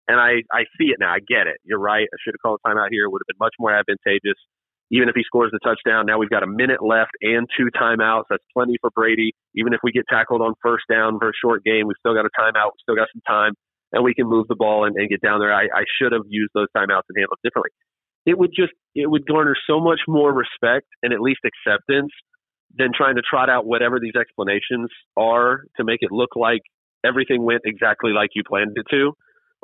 and 0.09 0.21
I 0.21 0.43
I 0.53 0.65
see 0.79 0.93
it 0.93 0.99
now. 1.01 1.13
I 1.13 1.21
get 1.21 1.47
it. 1.47 1.59
You're 1.65 1.81
right. 1.81 2.07
I 2.07 2.17
should 2.23 2.35
have 2.35 2.43
called 2.43 2.61
a 2.65 2.69
timeout 2.69 2.89
here. 2.91 3.05
It 3.05 3.11
would 3.11 3.23
have 3.23 3.31
been 3.31 3.41
much 3.41 3.55
more 3.59 3.73
advantageous. 3.73 4.39
Even 4.91 5.09
if 5.09 5.15
he 5.17 5.25
scores 5.25 5.51
the 5.51 5.59
touchdown, 5.65 6.05
now 6.07 6.19
we've 6.19 6.31
got 6.31 6.43
a 6.43 6.47
minute 6.47 6.85
left 6.85 7.13
and 7.23 7.49
two 7.57 7.73
timeouts. 7.75 8.25
That's 8.29 8.45
plenty 8.53 8.77
for 8.81 8.91
Brady. 8.91 9.33
Even 9.57 9.73
if 9.73 9.81
we 9.83 9.93
get 9.93 10.05
tackled 10.09 10.43
on 10.43 10.55
first 10.63 10.85
down 10.91 11.19
for 11.19 11.31
a 11.31 11.37
short 11.41 11.65
game, 11.65 11.87
we've 11.89 11.97
still 11.99 12.15
got 12.15 12.27
a 12.27 12.33
timeout. 12.39 12.77
We've 12.77 12.85
still 12.85 12.97
got 12.97 13.09
some 13.13 13.23
time, 13.27 13.55
and 13.93 14.05
we 14.05 14.15
can 14.15 14.29
move 14.29 14.47
the 14.49 14.55
ball 14.55 14.85
and, 14.85 14.95
and 14.97 15.09
get 15.09 15.23
down 15.23 15.41
there. 15.41 15.53
I, 15.53 15.65
I 15.73 15.85
should 15.99 16.13
have 16.13 16.29
used 16.29 16.53
those 16.55 16.69
timeouts 16.77 17.09
and 17.09 17.17
handled 17.17 17.41
it 17.43 17.49
differently. 17.49 17.73
It 18.27 18.39
would 18.39 18.51
just 18.55 18.73
it 18.95 19.11
would 19.11 19.27
garner 19.27 19.57
so 19.69 19.81
much 19.81 20.01
more 20.07 20.33
respect 20.33 20.87
and 21.03 21.13
at 21.13 21.21
least 21.21 21.41
acceptance 21.45 22.13
than 22.77 22.91
trying 22.95 23.17
to 23.17 23.23
trot 23.23 23.49
out 23.49 23.67
whatever 23.67 24.01
these 24.01 24.17
explanations 24.19 24.91
are 25.17 25.65
to 25.77 25.85
make 25.85 25.99
it 26.01 26.11
look 26.11 26.37
like 26.37 26.61
everything 27.05 27.45
went 27.45 27.63
exactly 27.65 28.13
like 28.13 28.31
you 28.35 28.43
planned 28.47 28.77
it 28.77 28.87
to. 28.91 29.13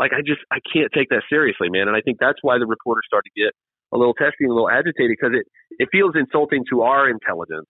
Like 0.01 0.17
I 0.17 0.25
just 0.25 0.41
I 0.49 0.65
can't 0.65 0.89
take 0.97 1.13
that 1.13 1.29
seriously, 1.29 1.69
man. 1.69 1.87
And 1.87 1.97
I 1.97 2.01
think 2.01 2.17
that's 2.19 2.41
why 2.41 2.57
the 2.57 2.65
reporters 2.65 3.05
start 3.05 3.29
to 3.29 3.35
get 3.37 3.53
a 3.93 3.99
little 4.01 4.17
testy 4.17 4.49
and 4.49 4.51
a 4.51 4.57
little 4.57 4.73
agitated 4.73 5.13
because 5.13 5.37
it 5.37 5.45
it 5.77 5.93
feels 5.93 6.17
insulting 6.17 6.65
to 6.73 6.81
our 6.89 7.05
intelligence 7.05 7.69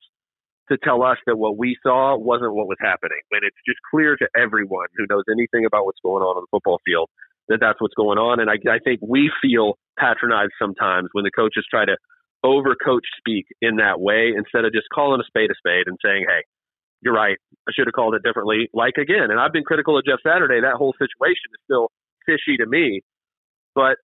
to 0.70 0.78
tell 0.78 1.02
us 1.02 1.18
that 1.26 1.34
what 1.34 1.58
we 1.58 1.74
saw 1.82 2.14
wasn't 2.14 2.54
what 2.54 2.70
was 2.70 2.78
happening 2.78 3.18
when 3.34 3.42
it's 3.42 3.58
just 3.66 3.82
clear 3.90 4.14
to 4.14 4.30
everyone 4.38 4.86
who 4.94 5.04
knows 5.10 5.26
anything 5.26 5.66
about 5.66 5.84
what's 5.84 5.98
going 6.06 6.22
on 6.22 6.38
on 6.38 6.46
the 6.46 6.50
football 6.54 6.78
field 6.86 7.10
that 7.50 7.58
that's 7.58 7.82
what's 7.82 7.98
going 7.98 8.16
on. 8.16 8.38
And 8.38 8.48
I, 8.48 8.62
I 8.70 8.78
think 8.78 9.00
we 9.02 9.28
feel 9.42 9.74
patronized 9.98 10.54
sometimes 10.56 11.10
when 11.12 11.26
the 11.26 11.34
coaches 11.34 11.66
try 11.68 11.84
to 11.84 11.98
overcoach 12.46 13.04
speak 13.18 13.44
in 13.60 13.76
that 13.82 14.00
way 14.00 14.32
instead 14.32 14.64
of 14.64 14.72
just 14.72 14.86
calling 14.94 15.20
a 15.20 15.26
spade 15.26 15.50
a 15.50 15.58
spade 15.58 15.90
and 15.90 15.98
saying, 15.98 16.24
hey, 16.30 16.46
you're 17.02 17.12
right. 17.12 17.36
I 17.66 17.72
should 17.74 17.90
have 17.90 17.92
called 17.92 18.14
it 18.14 18.22
differently. 18.22 18.70
Like 18.72 18.96
again, 18.96 19.34
and 19.34 19.40
I've 19.40 19.52
been 19.52 19.64
critical 19.66 19.98
of 19.98 20.06
Jeff 20.06 20.22
Saturday. 20.24 20.62
That 20.62 20.78
whole 20.78 20.94
situation 20.94 21.50
is 21.52 21.60
still 21.66 21.90
fishy 22.26 22.56
to 22.58 22.66
me. 22.66 23.00
But, 23.74 23.96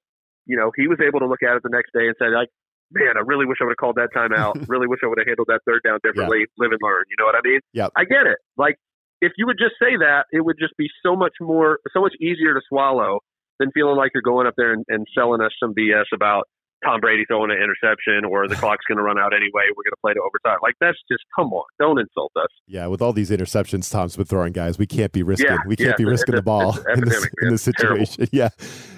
you 0.47 0.57
know, 0.57 0.71
he 0.77 0.89
was 0.89 0.99
able 1.01 1.21
to 1.21 1.27
look 1.27 1.43
at 1.43 1.57
it 1.57 1.63
the 1.63 1.73
next 1.73 1.93
day 1.93 2.07
and 2.07 2.15
say, 2.19 2.29
like, 2.29 2.49
man, 2.93 3.17
I 3.17 3.23
really 3.27 3.47
wish 3.47 3.59
I 3.61 3.65
would 3.65 3.75
have 3.75 3.83
called 3.83 3.97
that 3.97 4.15
timeout. 4.15 4.69
really 4.69 4.87
wish 4.87 5.01
I 5.03 5.09
would 5.09 5.19
have 5.19 5.27
handled 5.27 5.49
that 5.49 5.61
third 5.67 5.83
down 5.83 5.99
differently. 6.03 6.47
Live 6.59 6.71
and 6.71 6.81
learn. 6.83 7.05
You 7.11 7.17
know 7.19 7.27
what 7.27 7.35
I 7.35 7.43
mean? 7.43 7.61
Yep. 7.73 7.93
I 7.97 8.05
get 8.05 8.27
it. 8.27 8.39
Like, 8.57 8.77
if 9.21 9.33
you 9.37 9.47
would 9.47 9.59
just 9.59 9.75
say 9.81 9.97
that, 9.99 10.27
it 10.31 10.45
would 10.45 10.57
just 10.59 10.77
be 10.77 10.89
so 11.03 11.17
much 11.17 11.33
more, 11.41 11.81
so 11.93 12.01
much 12.01 12.15
easier 12.21 12.55
to 12.55 12.61
swallow 12.69 13.21
than 13.59 13.71
feeling 13.73 13.97
like 13.97 14.13
you're 14.15 14.23
going 14.23 14.47
up 14.47 14.55
there 14.57 14.73
and, 14.73 14.85
and 14.89 15.07
selling 15.17 15.41
us 15.41 15.53
some 15.59 15.75
BS 15.75 16.05
about 16.13 16.45
Tom 16.85 17.01
Brady 17.01 17.25
throwing 17.27 17.51
an 17.51 17.57
interception 17.57 18.25
or 18.25 18.47
the 18.49 18.55
clock's 18.55 18.85
going 18.87 18.99
to 18.99 19.05
run 19.05 19.19
out 19.19 19.33
anyway. 19.33 19.65
We're 19.77 19.85
going 19.85 19.97
to 19.97 20.01
play 20.03 20.15
to 20.15 20.21
overtime. 20.21 20.59
Like, 20.63 20.75
that's 20.81 20.99
just, 21.11 21.25
come 21.35 21.53
on. 21.53 21.65
Don't 21.79 21.99
insult 21.99 22.33
us. 22.37 22.49
Yeah, 22.67 22.87
with 22.87 23.01
all 23.01 23.13
these 23.13 23.31
interceptions 23.31 23.91
Tom's 23.91 24.17
been 24.17 24.27
throwing, 24.27 24.53
guys, 24.53 24.79
we 24.79 24.87
can't 24.87 25.13
be 25.13 25.23
risking. 25.23 25.47
Yeah, 25.51 25.59
we 25.67 25.77
can't 25.77 25.91
yeah, 25.91 25.97
be 25.97 26.05
risking 26.05 26.35
the 26.35 26.43
ball 26.43 26.77
in 26.93 27.01
this 27.01 27.27
in 27.43 27.49
this 27.51 27.69
Terrible. 27.77 28.05
situation. 28.07 28.29
Yeah, 28.37 28.49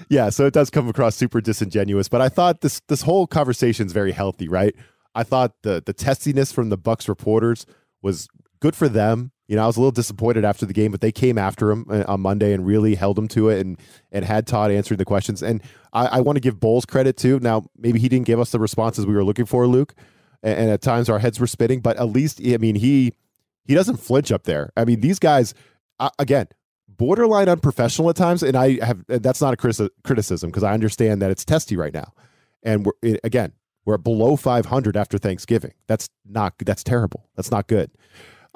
yeah. 0.09 0.31
So 0.31 0.47
it 0.47 0.55
does 0.55 0.71
come 0.71 0.89
across 0.89 1.15
super 1.15 1.41
disingenuous. 1.41 2.09
But 2.09 2.21
I 2.21 2.29
thought 2.29 2.63
this 2.63 2.81
this 2.89 3.03
whole 3.03 3.27
conversation 3.27 3.87
is 3.87 3.93
very 3.93 4.13
healthy, 4.13 4.49
right? 4.49 4.75
I 5.15 5.23
thought 5.23 5.53
the 5.63 5.83
the 5.85 5.93
testiness 5.93 6.51
from 6.51 6.71
the 6.71 6.79
Bucs 6.79 7.09
reporters 7.09 7.67
was 8.03 8.29
good 8.61 8.75
for 8.75 8.89
them. 8.89 9.33
You 9.49 9.57
know, 9.57 9.65
I 9.65 9.67
was 9.67 9.77
a 9.77 9.81
little 9.81 9.93
disappointed 9.93 10.45
after 10.45 10.67
the 10.67 10.75
game, 10.75 10.93
but 10.93 11.01
they 11.01 11.11
came 11.11 11.39
after 11.39 11.71
him 11.71 11.87
uh, 11.91 12.05
on 12.07 12.21
Monday 12.21 12.53
and 12.53 12.67
really 12.67 12.95
held 12.95 13.19
him 13.19 13.29
to 13.29 13.49
it, 13.49 13.65
and 13.65 13.79
and 14.13 14.25
had 14.25 14.47
Todd 14.47 14.71
answering 14.71 14.99
the 14.99 15.05
questions. 15.05 15.43
And 15.43 15.63
I, 15.93 16.07
I 16.07 16.21
want 16.21 16.37
to 16.37 16.41
give 16.41 16.61
Bowles 16.61 16.85
credit 16.85 17.17
too. 17.17 17.41
Now, 17.41 17.65
maybe 17.77 17.99
he 17.99 18.09
didn't 18.09 18.27
give 18.27 18.39
us 18.39 18.51
the 18.51 18.59
responses 18.59 19.07
we 19.07 19.15
were 19.15 19.25
looking 19.25 19.47
for, 19.47 19.67
Luke, 19.67 19.95
and, 20.43 20.59
and 20.59 20.71
at 20.71 20.83
times 20.83 21.09
our 21.09 21.19
heads 21.19 21.41
were 21.41 21.47
spinning. 21.47 21.81
But 21.81 21.97
at 21.97 22.09
least, 22.11 22.41
I 22.45 22.59
mean, 22.59 22.75
he 22.75 23.15
he 23.65 23.75
doesn't 23.75 23.97
flinch 23.97 24.31
up 24.31 24.45
there. 24.45 24.71
I 24.77 24.85
mean, 24.85 25.01
these 25.01 25.19
guys, 25.19 25.55
uh, 25.99 26.11
again, 26.19 26.49
borderline 26.87 27.49
unprofessional 27.49 28.11
at 28.11 28.17
times. 28.17 28.43
And 28.43 28.55
I 28.55 28.85
have 28.85 29.03
that's 29.09 29.41
not 29.41 29.55
a 29.55 29.57
criti- 29.57 29.91
criticism 30.05 30.51
because 30.51 30.63
I 30.63 30.75
understand 30.75 31.23
that 31.23 31.31
it's 31.31 31.45
testy 31.45 31.75
right 31.75 31.95
now, 31.95 32.13
and 32.63 32.85
we're 32.85 32.93
it, 33.03 33.21
again 33.25 33.53
we're 33.89 33.97
below 33.97 34.37
500 34.37 34.99
after 34.99 35.17
Thanksgiving. 35.17 35.73
That's 35.87 36.11
not 36.29 36.53
that's 36.59 36.85
terrible. 36.85 37.27
That's 37.37 37.51
not 37.51 37.69
good. 37.69 37.91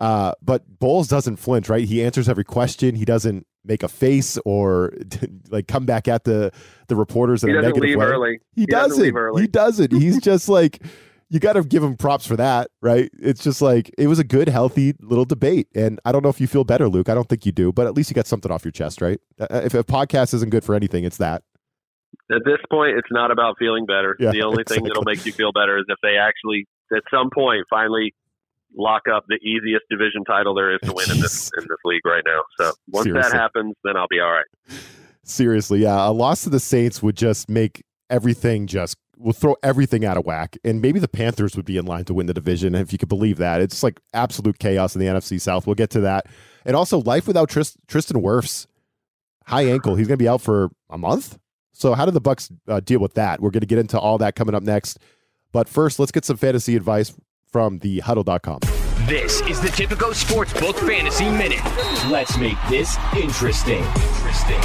Uh, 0.02 0.32
but 0.42 0.64
Bowles 0.80 1.06
doesn't 1.06 1.36
flinch, 1.36 1.68
right? 1.68 1.84
He 1.84 2.02
answers 2.02 2.28
every 2.28 2.42
question. 2.44 2.96
He 2.96 3.04
doesn't 3.04 3.46
make 3.64 3.84
a 3.84 3.88
face 3.88 4.36
or 4.44 4.92
like 5.50 5.68
come 5.68 5.86
back 5.86 6.08
at 6.08 6.24
the 6.24 6.50
the 6.88 6.96
reporters 6.96 7.44
in 7.44 7.50
he 7.50 7.56
a 7.56 7.62
negative 7.62 7.82
leave 7.84 7.98
way. 7.98 8.04
early. 8.06 8.38
He, 8.54 8.62
He 8.62 8.66
doesn't 8.66 8.88
doesn't. 8.90 9.04
leave 9.04 9.16
early. 9.16 9.42
He 9.42 9.46
doesn't. 9.48 9.92
He's 9.92 10.20
just 10.30 10.48
like 10.48 10.82
you 11.30 11.38
got 11.38 11.52
to 11.52 11.62
give 11.62 11.82
him 11.84 11.96
props 11.96 12.26
for 12.26 12.34
that, 12.36 12.70
right? 12.82 13.10
It's 13.18 13.44
just 13.44 13.62
like 13.62 13.90
it 13.96 14.08
was 14.08 14.18
a 14.18 14.24
good, 14.24 14.48
healthy 14.48 14.94
little 15.00 15.24
debate, 15.24 15.68
and 15.74 16.00
I 16.04 16.10
don't 16.10 16.22
know 16.24 16.28
if 16.30 16.40
you 16.40 16.48
feel 16.48 16.64
better, 16.64 16.88
Luke. 16.88 17.08
I 17.08 17.14
don't 17.14 17.28
think 17.28 17.46
you 17.46 17.52
do, 17.52 17.72
but 17.72 17.86
at 17.86 17.94
least 17.94 18.10
you 18.10 18.14
got 18.14 18.26
something 18.26 18.50
off 18.50 18.64
your 18.64 18.72
chest, 18.72 19.00
right? 19.00 19.20
Uh, 19.40 19.62
If 19.64 19.72
a 19.74 19.84
podcast 19.84 20.34
isn't 20.34 20.50
good 20.50 20.64
for 20.64 20.74
anything, 20.74 21.04
it's 21.04 21.18
that. 21.18 21.44
At 22.30 22.42
this 22.44 22.58
point, 22.70 22.98
it's 22.98 23.08
not 23.10 23.30
about 23.30 23.54
feeling 23.58 23.86
better. 23.86 24.16
Yeah, 24.18 24.32
the 24.32 24.42
only 24.42 24.64
thing 24.68 24.82
that'll 24.86 25.04
make 25.04 25.24
you 25.24 25.32
feel 25.32 25.52
better 25.52 25.78
is 25.78 25.84
if 25.88 25.96
they 26.02 26.16
actually, 26.18 26.66
at 26.94 27.02
some 27.10 27.30
point, 27.32 27.64
finally 27.70 28.12
lock 28.76 29.02
up 29.14 29.24
the 29.28 29.36
easiest 29.36 29.84
division 29.90 30.24
title 30.24 30.54
there 30.54 30.74
is 30.74 30.80
to 30.82 30.92
win 30.92 31.10
in 31.10 31.20
this 31.20 31.50
in 31.58 31.64
this 31.64 31.78
league 31.84 32.04
right 32.04 32.22
now. 32.24 32.42
So 32.58 32.72
once 32.88 33.04
Seriously. 33.04 33.30
that 33.30 33.36
happens, 33.36 33.74
then 33.84 33.96
I'll 33.96 34.08
be 34.08 34.20
all 34.20 34.30
right. 34.30 34.78
Seriously, 35.24 35.80
yeah, 35.80 36.08
a 36.08 36.10
loss 36.10 36.42
to 36.44 36.50
the 36.50 36.60
Saints 36.60 37.02
would 37.02 37.16
just 37.16 37.48
make 37.48 37.84
everything 38.10 38.66
just 38.66 38.96
will 39.16 39.32
throw 39.32 39.56
everything 39.62 40.04
out 40.04 40.16
of 40.16 40.26
whack, 40.26 40.56
and 40.64 40.82
maybe 40.82 40.98
the 40.98 41.08
Panthers 41.08 41.54
would 41.56 41.64
be 41.64 41.76
in 41.76 41.86
line 41.86 42.04
to 42.06 42.14
win 42.14 42.26
the 42.26 42.34
division 42.34 42.74
if 42.74 42.92
you 42.92 42.98
could 42.98 43.08
believe 43.08 43.38
that. 43.38 43.60
It's 43.60 43.82
like 43.82 44.00
absolute 44.12 44.58
chaos 44.58 44.96
in 44.96 45.00
the 45.00 45.06
NFC 45.06 45.40
South. 45.40 45.66
We'll 45.66 45.74
get 45.74 45.90
to 45.90 46.00
that, 46.00 46.26
and 46.64 46.74
also 46.74 47.00
life 47.00 47.26
without 47.26 47.48
Trist- 47.48 47.78
Tristan 47.86 48.20
Wirfs, 48.20 48.66
high 49.46 49.66
ankle. 49.66 49.94
He's 49.94 50.08
going 50.08 50.18
to 50.18 50.22
be 50.22 50.28
out 50.28 50.40
for 50.40 50.70
a 50.90 50.98
month. 50.98 51.38
So 51.72 51.94
how 51.94 52.04
do 52.04 52.10
the 52.10 52.20
Bucs 52.20 52.50
uh, 52.68 52.80
deal 52.80 53.00
with 53.00 53.14
that? 53.14 53.40
We're 53.40 53.50
going 53.50 53.62
to 53.62 53.66
get 53.66 53.78
into 53.78 53.98
all 53.98 54.18
that 54.18 54.34
coming 54.34 54.54
up 54.54 54.62
next, 54.62 54.98
but 55.52 55.68
first, 55.68 55.98
let's 55.98 56.12
get 56.12 56.24
some 56.24 56.36
fantasy 56.36 56.74
advice 56.74 57.14
from 57.52 57.78
the 57.78 58.00
Huddle.com. 58.00 58.60
This 59.06 59.42
is 59.42 59.60
the 59.60 59.68
Tipico 59.68 60.12
Sportsbook 60.14 60.74
Fantasy 60.86 61.28
Minute. 61.30 61.62
Let's 62.10 62.38
make 62.38 62.56
this 62.68 62.96
interesting. 63.16 63.84
Interesting. 63.84 64.60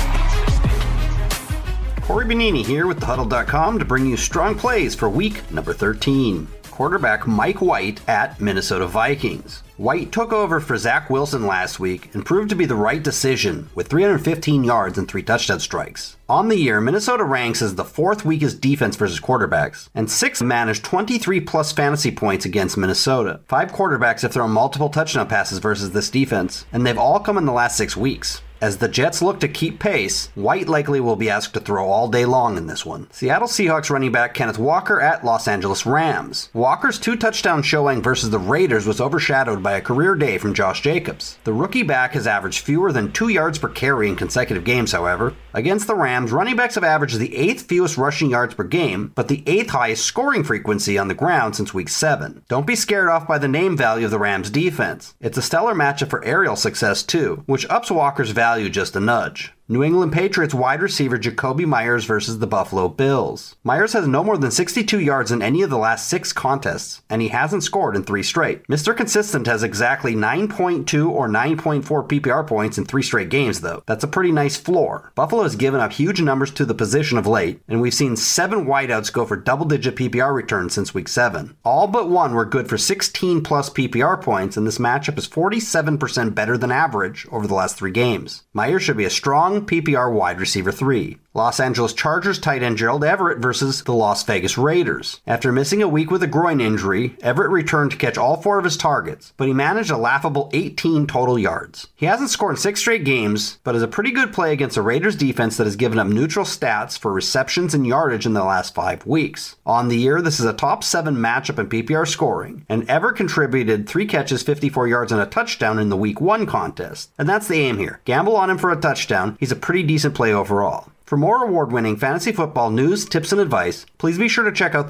Corey 2.02 2.26
Benini 2.26 2.66
here 2.66 2.88
with 2.88 3.02
thehuddle.com 3.02 3.80
to 3.80 3.86
bring 3.86 4.06
you 4.06 4.16
strong 4.16 4.56
plays 4.56 4.96
for 4.96 5.10
week 5.10 5.52
number 5.52 5.74
13. 5.74 6.48
Quarterback 6.78 7.26
Mike 7.26 7.60
White 7.60 8.08
at 8.08 8.40
Minnesota 8.40 8.86
Vikings. 8.86 9.64
White 9.78 10.12
took 10.12 10.32
over 10.32 10.60
for 10.60 10.78
Zach 10.78 11.10
Wilson 11.10 11.48
last 11.48 11.80
week 11.80 12.14
and 12.14 12.24
proved 12.24 12.50
to 12.50 12.56
be 12.56 12.66
the 12.66 12.76
right 12.76 13.02
decision 13.02 13.68
with 13.74 13.88
315 13.88 14.64
yards 14.64 14.96
and 14.96 15.08
three 15.08 15.24
touchdown 15.24 15.60
strikes. 15.60 16.18
On 16.30 16.50
the 16.50 16.56
year, 16.56 16.80
Minnesota 16.80 17.24
ranks 17.24 17.64
as 17.64 17.74
the 17.74 17.84
fourth 17.84 18.24
weakest 18.26 18.62
defense 18.62 18.96
versus 18.96 19.20
quarterbacks, 19.20 19.90
and 19.96 20.12
six 20.12 20.40
managed 20.40 20.84
23 20.84 21.42
plus 21.42 21.72
fantasy 21.72 22.12
points 22.12 22.46
against 22.46 22.78
Minnesota. 22.78 23.40
Five 23.48 23.72
quarterbacks 23.72 24.22
have 24.22 24.34
thrown 24.34 24.52
multiple 24.52 24.90
touchdown 24.90 25.28
passes 25.28 25.58
versus 25.58 25.94
this 25.94 26.12
defense, 26.12 26.68
and 26.72 26.86
they've 26.86 26.96
all 26.96 27.20
come 27.20 27.40
in 27.40 27.46
the 27.46 27.52
last 27.52 27.76
six 27.76 27.98
weeks. 27.98 28.44
As 28.60 28.78
the 28.78 28.88
Jets 28.88 29.22
look 29.22 29.40
to 29.42 29.48
keep 29.48 29.78
pace, 29.78 30.32
White 30.34 30.68
likely 30.68 31.00
will 31.00 31.16
be 31.16 31.30
asked 31.30 31.54
to 31.54 31.60
throw 31.60 31.88
all 31.88 32.08
day 32.08 32.26
long 32.26 32.58
in 32.58 32.66
this 32.66 32.84
one. 32.84 33.08
Seattle 33.12 33.48
Seahawks 33.48 33.92
running 33.92 34.12
back 34.12 34.34
Kenneth 34.34 34.58
Walker 34.58 35.00
at 35.00 35.24
Los 35.24 35.48
Angeles 35.48 35.86
Rams. 35.86 36.50
Walker's 36.56 36.98
two 36.98 37.16
touchdown 37.16 37.62
showing 37.62 38.02
versus 38.02 38.32
the 38.32 38.40
Raiders 38.40 38.88
was 38.88 39.00
overshadowed 39.00 39.62
by 39.62 39.74
a 39.74 39.82
career 39.82 40.16
day 40.16 40.40
from 40.40 40.56
Josh 40.56 40.82
Jacobs. 40.82 41.38
The 41.44 41.54
rookie 41.54 41.84
back 41.84 42.14
has 42.14 42.26
averaged 42.26 42.66
fewer 42.66 42.92
than 42.92 43.12
two 43.12 43.28
yards 43.28 43.60
per 43.60 43.70
carry 43.70 44.10
in 44.10 44.16
consecutive 44.16 44.64
games, 44.64 44.92
however. 44.92 45.36
Against 45.54 45.86
the 45.86 45.96
Rams, 45.96 46.32
running 46.32 46.56
backs 46.56 46.76
have 46.76 46.84
averaged 46.84 47.20
the 47.20 47.36
eighth 47.36 47.68
fewest 47.68 47.96
rushing 47.96 48.32
yards 48.32 48.56
per 48.56 48.64
game, 48.64 49.12
but 49.14 49.28
the 49.28 49.44
eighth 49.46 49.70
highest 49.70 50.04
scoring 50.04 50.44
frequency 50.44 50.98
on 50.98 51.10
the 51.10 51.14
ground 51.14 51.56
since 51.56 51.76
week 51.76 51.90
7. 51.90 52.44
Don't 52.48 52.66
be 52.66 52.76
scared 52.76 53.10
off 53.10 53.28
by 53.28 53.38
the 53.38 53.48
name 53.48 53.78
value 53.78 54.06
of 54.06 54.12
the 54.12 54.18
Rams 54.20 54.50
defense. 54.50 55.14
It's 55.22 55.38
a 55.38 55.44
stellar 55.44 55.76
matchup 55.76 56.10
for 56.10 56.26
aerial 56.26 56.56
success, 56.56 57.04
too, 57.04 57.44
which 57.46 57.70
ups 57.70 57.92
Walker's 57.92 58.32
value 58.32 58.47
just 58.70 58.96
a 58.96 59.00
nudge. 59.00 59.54
New 59.70 59.84
England 59.84 60.14
Patriots 60.14 60.54
wide 60.54 60.82
receiver 60.82 61.18
Jakobi 61.18 61.66
Meyers 61.66 62.06
versus 62.06 62.40
the 62.40 62.48
Buffalo 62.48 62.88
Bills. 62.88 63.58
Meyers 63.66 63.92
has 63.92 64.08
no 64.08 64.24
more 64.24 64.38
than 64.38 64.50
62 64.50 64.98
yards 64.98 65.30
in 65.30 65.42
any 65.42 65.62
of 65.62 65.70
the 65.70 65.78
last 65.78 66.08
six 66.08 66.32
contests, 66.32 67.02
and 67.10 67.22
he 67.22 67.28
hasn't 67.28 67.64
scored 67.64 67.94
in 67.94 68.04
three 68.04 68.24
straight. 68.24 68.66
Mr. 68.70 68.96
Consistent 68.96 69.46
has 69.46 69.64
exactly 69.64 70.16
9.2 70.16 71.10
or 71.10 71.28
9.4 71.28 71.84
PPR 71.84 72.48
points 72.48 72.78
in 72.78 72.86
three 72.86 73.04
straight 73.04 73.28
games, 73.28 73.60
though. 73.60 73.84
That's 73.88 74.06
a 74.06 74.08
pretty 74.08 74.32
nice 74.32 74.56
floor. 74.56 75.12
Buffalo 75.16 75.44
has 75.44 75.58
given 75.58 75.82
up 75.82 75.92
huge 75.92 76.22
numbers 76.22 76.52
to 76.52 76.64
the 76.64 76.74
position 76.74 77.18
of 77.18 77.28
late, 77.28 77.62
and 77.68 77.82
we've 77.82 77.94
seen 77.94 78.16
seven 78.16 78.68
wideouts 78.68 79.12
go 79.12 79.26
for 79.26 79.36
double 79.36 79.66
digit 79.66 79.98
PPR 79.98 80.34
returns 80.34 80.76
since 80.76 80.94
week 80.94 81.10
7. 81.10 81.58
All 81.66 81.88
but 81.88 82.08
one 82.08 82.34
were 82.34 82.46
good 82.46 82.70
for 82.70 82.78
16 82.78 83.44
plus 83.44 83.70
PPR 83.70 84.22
points, 84.22 84.56
and 84.56 84.66
this 84.66 84.78
matchup 84.78 85.18
is 85.18 85.28
47% 85.28 86.34
better 86.34 86.58
than 86.58 86.72
average 86.72 87.28
over 87.34 87.46
the 87.46 87.54
last 87.54 87.76
three 87.76 87.92
games. 87.92 88.44
Meyers 88.54 88.84
should 88.84 88.96
be 88.96 89.04
a 89.04 89.10
strong 89.10 89.57
PPR 89.66 90.12
wide 90.12 90.40
receiver 90.40 90.72
3. 90.72 91.18
Los 91.38 91.60
Angeles 91.60 91.94
Chargers 91.94 92.40
tight 92.40 92.64
end 92.64 92.78
Gerald 92.78 93.04
Everett 93.04 93.38
versus 93.38 93.84
the 93.84 93.94
Las 93.94 94.24
Vegas 94.24 94.58
Raiders. 94.58 95.22
After 95.28 95.52
missing 95.52 95.84
a 95.84 95.88
week 95.88 96.10
with 96.10 96.24
a 96.24 96.28
groin 96.28 96.60
injury, 96.60 97.16
Everett 97.22 97.52
returned 97.52 97.92
to 97.92 97.98
catch 97.98 98.18
all 98.18 98.42
four 98.42 98.58
of 98.58 98.66
his 98.66 98.76
targets, 98.76 99.34
but 99.38 99.48
he 99.48 99.54
managed 99.54 99.92
a 99.92 99.98
laughable 99.98 100.50
18 100.52 101.06
total 101.06 101.38
yards. 101.38 101.90
He 101.96 102.08
hasn't 102.08 102.32
scored 102.32 102.54
in 102.54 102.58
six 102.58 102.80
straight 102.80 103.04
games, 103.04 103.60
but 103.64 103.76
is 103.76 103.84
a 103.84 103.88
pretty 103.88 104.10
good 104.10 104.34
play 104.34 104.52
against 104.52 104.78
a 104.78 104.82
Raiders 104.82 105.16
defense 105.16 105.58
that 105.58 105.66
has 105.66 105.76
given 105.76 106.00
up 106.00 106.08
neutral 106.08 106.44
stats 106.44 106.98
for 106.98 107.14
receptions 107.14 107.76
and 107.76 107.86
yardage 107.86 108.26
in 108.26 108.34
the 108.34 108.44
last 108.44 108.74
five 108.74 109.06
weeks. 109.06 109.58
On 109.64 109.90
the 109.90 109.98
year, 109.98 110.24
this 110.24 110.40
is 110.40 110.46
a 110.48 110.54
top 110.54 110.84
seven 110.84 111.18
matchup 111.18 111.60
in 111.60 111.70
PPR 111.70 112.08
scoring, 112.08 112.66
and 112.68 112.90
Everett 112.90 113.16
contributed 113.16 113.88
three 113.88 114.08
catches, 114.08 114.42
54 114.42 114.88
yards, 114.88 115.12
and 115.12 115.22
a 115.22 115.28
touchdown 115.28 115.78
in 115.78 115.90
the 115.90 115.98
week 115.98 116.20
one 116.20 116.48
contest. 116.48 117.12
And 117.20 117.30
that's 117.30 117.48
the 117.48 117.60
aim 117.60 117.78
here. 117.78 118.02
Gamble 118.06 118.36
on 118.36 118.50
him 118.50 118.58
for 118.58 118.72
a 118.72 118.76
touchdown. 118.76 119.38
A 119.52 119.56
pretty 119.56 119.84
decent 119.84 120.16
play 120.16 120.34
overall. 120.34 120.92
For 121.06 121.18
more 121.18 121.44
award 121.44 121.72
winning 121.72 121.96
fantasy 121.96 122.32
football 122.32 122.70
news, 122.70 123.06
tips, 123.06 123.32
and 123.32 123.40
advice, 123.40 123.86
please 123.98 124.18
be 124.18 124.28
sure 124.28 124.44
to 124.44 124.52
check 124.52 124.76
out 124.76 124.90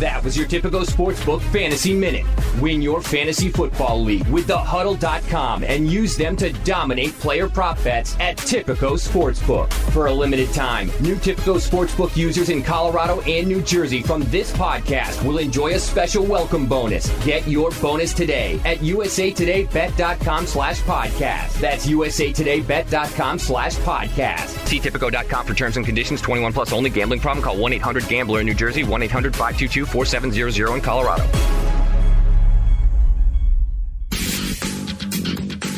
That 0.00 0.24
was 0.24 0.36
your 0.36 0.48
Tipico 0.48 0.84
sportsbook 0.84 1.40
fantasy 1.52 1.94
minute. 1.94 2.26
Win 2.60 2.82
your 2.82 3.00
fantasy 3.00 3.48
football 3.48 4.02
league 4.02 4.26
with 4.26 4.48
the 4.48 4.56
thehuddle.com 4.56 5.62
and 5.62 5.88
use 5.88 6.16
them 6.16 6.34
to 6.36 6.52
dominate 6.64 7.12
player 7.20 7.48
prop 7.48 7.82
bets 7.84 8.16
at 8.18 8.36
Tipico 8.38 8.98
Sportsbook. 8.98 9.72
For 9.92 10.06
a 10.06 10.12
limited 10.12 10.52
time, 10.52 10.90
new 11.00 11.14
Tipico 11.14 11.60
Sportsbook 11.60 12.16
users 12.16 12.48
in 12.48 12.62
Colorado 12.62 13.20
and 13.20 13.46
New 13.46 13.62
Jersey 13.62 14.02
from 14.02 14.22
this 14.30 14.52
podcast 14.52 15.24
will 15.24 15.38
enjoy 15.38 15.74
a 15.74 15.78
special 15.78 16.24
welcome 16.24 16.66
bonus. 16.66 17.08
Get 17.24 17.46
your 17.46 17.70
bonus 17.80 18.14
today 18.14 18.60
at 18.64 18.78
usatodaybet.com 18.78 20.46
slash 20.46 20.80
podcast. 20.80 21.60
That's 21.60 21.86
usatodaybet.com 21.86 23.38
slash 23.38 23.76
podcast. 23.76 24.66
See 24.66 24.80
Tipico.com 24.80 25.46
for 25.46 25.54
terms 25.54 25.76
and 25.76 25.86
conditions. 25.86 26.20
21 26.20 26.52
plus 26.52 26.72
only. 26.72 26.90
Gambling 26.90 27.20
problem? 27.20 27.44
Call 27.44 27.56
1-800-GAMBLER 27.56 28.40
in 28.40 28.46
New 28.46 28.54
Jersey. 28.54 28.82
1-800-522-4700 29.08 30.74
in 30.76 30.80
Colorado. 30.80 31.24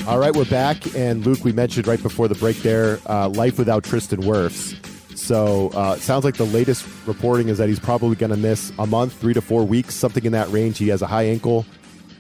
All 0.09 0.19
right, 0.19 0.35
we're 0.35 0.45
back, 0.45 0.95
and 0.95 1.27
Luke, 1.27 1.45
we 1.45 1.53
mentioned 1.53 1.89
right 1.89 2.01
before 2.01 2.29
the 2.29 2.37
break 2.37 2.59
there, 2.59 3.01
uh, 3.07 3.29
life 3.29 3.59
without 3.59 3.83
Tristan 3.83 4.23
Wirfs. 4.23 4.77
So 5.17 5.71
uh, 5.71 5.97
sounds 5.97 6.25
like 6.25 6.37
the 6.37 6.45
latest 6.45 6.87
reporting 7.07 7.49
is 7.49 7.59
that 7.59 7.69
he's 7.69 7.81
probably 7.81 8.15
going 8.15 8.31
to 8.31 8.37
miss 8.37 8.73
a 8.79 8.87
month, 8.87 9.15
three 9.15 9.35
to 9.35 9.41
four 9.41 9.65
weeks, 9.65 9.97
something 9.97 10.25
in 10.25 10.31
that 10.31 10.49
range. 10.53 10.79
He 10.79 10.89
has 10.89 11.03
a 11.03 11.09
high 11.09 11.25
ankle. 11.25 11.67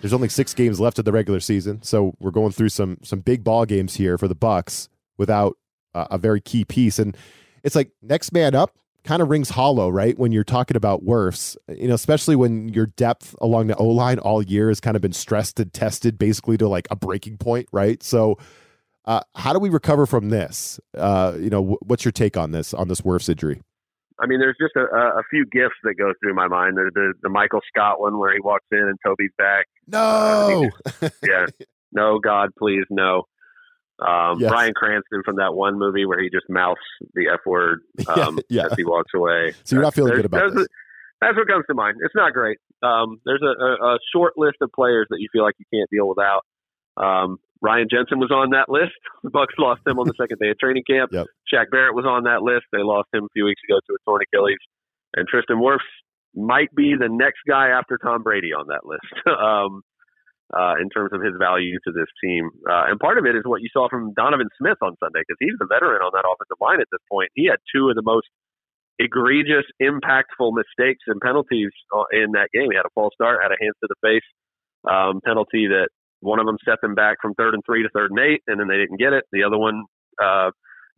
There's 0.01 0.12
only 0.12 0.29
six 0.29 0.53
games 0.53 0.81
left 0.81 0.99
of 0.99 1.05
the 1.05 1.12
regular 1.12 1.38
season, 1.38 1.83
so 1.83 2.14
we're 2.19 2.33
going 2.33 2.51
through 2.51 2.71
some 2.71 2.99
some 3.03 3.21
big 3.21 3.45
ball 3.45 3.64
games 3.64 3.95
here 3.95 4.19
for 4.19 4.27
the 4.27 4.35
Bucs 4.35 4.88
without 5.16 5.57
uh, 5.95 6.09
a 6.11 6.19
very 6.19 6.40
key 6.40 6.64
piece. 6.64 6.99
And 6.99 7.16
it's 7.62 7.77
like 7.77 7.92
next 8.03 8.33
man 8.33 8.57
up 8.57 8.77
kind 9.07 9.23
of 9.23 9.31
rings 9.31 9.51
hollow, 9.51 9.88
right? 9.88 10.19
When 10.19 10.33
you're 10.33 10.45
talking 10.45 10.77
about 10.77 11.05
Wirfs, 11.05 11.57
you 11.69 11.88
know, 11.88 11.95
especially 11.95 12.37
when 12.37 12.69
your 12.69 12.87
depth 12.87 13.35
along 13.40 13.69
the 13.69 13.77
O 13.77 13.87
line 13.88 14.19
all 14.19 14.42
year 14.42 14.69
has 14.69 14.81
kind 14.81 14.97
of 14.97 15.03
been 15.03 15.12
stressed 15.12 15.59
and 15.61 15.73
tested 15.73 16.19
basically 16.19 16.59
to 16.59 16.69
like 16.69 16.88
a 16.90 16.97
breaking 16.97 17.38
point, 17.38 17.69
right? 17.73 18.03
So, 18.03 18.37
uh, 19.05 19.21
how 19.37 19.53
do 19.53 19.61
we 19.61 19.69
recover 19.69 20.05
from 20.05 20.31
this? 20.31 20.81
Uh, 20.97 21.35
you 21.37 21.49
know, 21.49 21.61
w- 21.61 21.79
what's 21.83 22.05
your 22.05 22.12
take 22.12 22.37
on 22.37 22.51
this 22.51 22.75
on 22.75 22.88
this 22.88 23.03
Wirfs 23.03 23.29
injury? 23.29 23.62
I 24.19 24.27
mean, 24.27 24.40
there's 24.40 24.57
just 24.61 24.75
a, 24.77 24.81
a 24.81 25.23
few 25.31 25.45
gifts 25.53 25.77
that 25.85 25.95
go 25.95 26.12
through 26.21 26.35
my 26.35 26.49
mind. 26.49 26.77
The, 26.77 26.90
the 26.92 27.12
the 27.23 27.29
Michael 27.29 27.61
Scott 27.69 28.01
one 28.01 28.19
where 28.19 28.33
he 28.33 28.40
walks 28.40 28.66
in 28.73 28.79
and 28.79 28.99
Toby's 29.05 29.31
back. 29.38 29.66
No, 29.87 30.71
Yeah, 31.23 31.47
no, 31.92 32.19
God, 32.19 32.51
please, 32.59 32.85
no. 32.90 33.23
Um, 33.99 34.41
Yes. 34.41 34.51
Bryan 34.51 34.75
Cranston 34.75 35.23
from 35.25 35.37
that 35.37 35.55
one 35.55 35.79
movie 35.79 36.05
where 36.05 36.21
he 36.21 36.29
just 36.29 36.45
mouths 36.51 36.81
the 37.15 37.29
F 37.33 37.41
word 37.47 37.81
um, 38.09 38.39
Yeah, 38.51 38.63
yeah. 38.63 38.67
as 38.67 38.75
he 38.77 38.85
walks 38.85 39.13
away. 39.15 39.53
So 39.65 39.77
you're 39.77 39.83
not 39.83 39.95
feeling 39.95 40.11
There's- 40.11 40.23
good 40.23 40.27
about 40.27 40.55
this. 40.55 40.65
a- 40.67 40.69
that's 41.23 41.35
what 41.37 41.49
comes 41.49 41.65
to 41.71 41.75
mind. 41.75 41.97
It's 42.05 42.15
not 42.15 42.35
great. 42.35 42.59
Um, 42.83 43.21
there's 43.25 43.41
a, 43.43 43.47
a, 43.47 43.95
a 43.95 43.99
short 44.13 44.35
list 44.37 44.57
of 44.61 44.71
players 44.75 45.07
that 45.09 45.17
you 45.19 45.29
feel 45.33 45.43
like 45.45 45.55
you 45.59 45.65
can't 45.73 45.89
deal 45.91 46.07
without. 46.07 46.43
Um, 46.99 47.39
Ryan 47.63 47.89
Jensen 47.91 48.19
was 48.19 48.31
on 48.31 48.51
that 48.51 48.69
list. 48.69 48.93
The 49.25 49.31
Bucs 49.31 49.57
lost 49.59 49.81
him 49.87 49.99
on 49.99 50.07
the 50.07 50.13
second 50.21 50.39
day 50.41 50.51
of 50.51 50.59
training 50.59 50.85
camp. 50.87 51.11
Yep. 51.13 51.27
Shaq 51.53 51.71
Barrett 51.73 51.95
was 51.95 52.05
on 52.05 52.25
that 52.25 52.43
list. 52.43 52.67
They 52.71 52.83
lost 52.83 53.09
him 53.15 53.25
a 53.25 53.29
few 53.33 53.45
weeks 53.47 53.61
ago 53.69 53.81
to 53.81 53.95
a 53.95 53.97
torn 54.05 54.21
Achilles. 54.23 54.59
And 55.17 55.27
Tristan 55.27 55.57
Wirfs 55.57 55.79
might 56.35 56.69
be 56.77 56.95
the 57.01 57.09
next 57.11 57.41
guy 57.49 57.69
after 57.69 57.97
Tom 57.99 58.23
Brady 58.23 58.53
on 58.53 58.67
that 58.69 58.85
list 58.85 59.09
um, 59.27 59.81
uh, 60.55 60.75
in 60.81 60.89
terms 60.91 61.11
of 61.13 61.23
his 61.23 61.35
value 61.39 61.79
to 61.87 61.91
this 61.91 62.07
team. 62.23 62.51
Uh, 62.69 62.87
and 62.87 63.01
part 63.01 63.19
of 63.19 63.27
it 63.27 63.35
is 63.35 63.43
what 63.45 63.63
you 63.63 63.69
saw 63.73 63.89
from 63.89 64.15
Donovan 64.15 64.49
Smith 64.59 64.79
on 64.83 64.95
Sunday 65.03 65.21
because 65.27 65.41
he's 65.41 65.59
the 65.59 65.67
veteran 65.67 66.03
on 66.03 66.13
that 66.15 66.27
offensive 66.27 66.61
line 66.61 66.81
at 66.81 66.91
this 66.93 67.03
point. 67.11 67.31
He 67.35 67.47
had 67.47 67.59
two 67.75 67.89
of 67.91 67.97
the 67.97 68.07
most 68.07 68.29
egregious, 68.99 69.67
impactful 69.83 70.55
mistakes 70.55 71.05
and 71.07 71.21
penalties 71.21 71.71
uh, 71.95 72.07
in 72.13 72.33
that 72.33 72.49
game. 72.55 72.71
He 72.71 72.77
had 72.77 72.87
a 72.87 72.95
false 72.95 73.15
start, 73.15 73.43
had 73.43 73.53
a 73.53 73.61
hands 73.61 73.77
to 73.83 73.89
the 73.91 73.99
face 74.01 74.27
um, 74.89 75.21
penalty 75.25 75.67
that 75.69 75.89
one 76.21 76.39
of 76.39 76.47
them 76.47 76.57
set 76.65 76.81
them 76.81 76.95
back 76.95 77.19
from 77.21 77.35
third 77.35 77.55
and 77.55 77.63
three 77.67 77.83
to 77.83 77.91
third 77.93 78.11
and 78.11 78.21
eight, 78.21 78.41
and 78.47 78.59
then 78.59 78.69
they 78.69 78.79
didn't 78.79 78.99
get 78.99 79.13
it. 79.13 79.25
The 79.33 79.45
other 79.45 79.59
one 79.59 79.85
uh, 80.23 80.51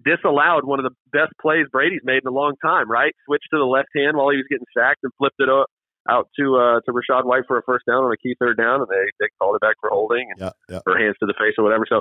disallowed 0.05 0.65
one 0.65 0.79
of 0.79 0.85
the 0.85 0.95
best 1.13 1.33
plays 1.41 1.67
Brady's 1.73 2.05
made 2.05 2.23
in 2.23 2.29
a 2.29 2.35
long 2.35 2.55
time. 2.63 2.91
Right, 2.91 3.13
switched 3.27 3.49
to 3.53 3.59
the 3.59 3.67
left 3.67 3.89
hand 3.97 4.17
while 4.17 4.31
he 4.31 4.37
was 4.37 4.47
getting 4.49 4.67
sacked 4.77 5.01
and 5.03 5.13
flipped 5.19 5.41
it 5.41 5.49
up, 5.49 5.67
out 6.09 6.29
to 6.39 6.57
uh, 6.57 6.81
to 6.85 6.91
Rachaad 6.93 7.25
White 7.25 7.45
for 7.47 7.59
a 7.59 7.63
first 7.63 7.85
down 7.87 8.03
on 8.05 8.13
a 8.13 8.17
key 8.17 8.35
third 8.41 8.57
down, 8.57 8.81
and 8.81 8.89
they 8.89 9.05
they 9.21 9.29
called 9.39 9.57
it 9.57 9.61
back 9.61 9.77
for 9.81 9.91
holding 9.91 10.27
and 10.33 10.41
Yeah, 10.41 10.53
yeah. 10.69 10.81
for 10.85 10.99
hands 10.99 11.17
to 11.21 11.27
the 11.27 11.35
face 11.39 11.55
or 11.59 11.65
whatever. 11.65 11.85
So 11.89 12.01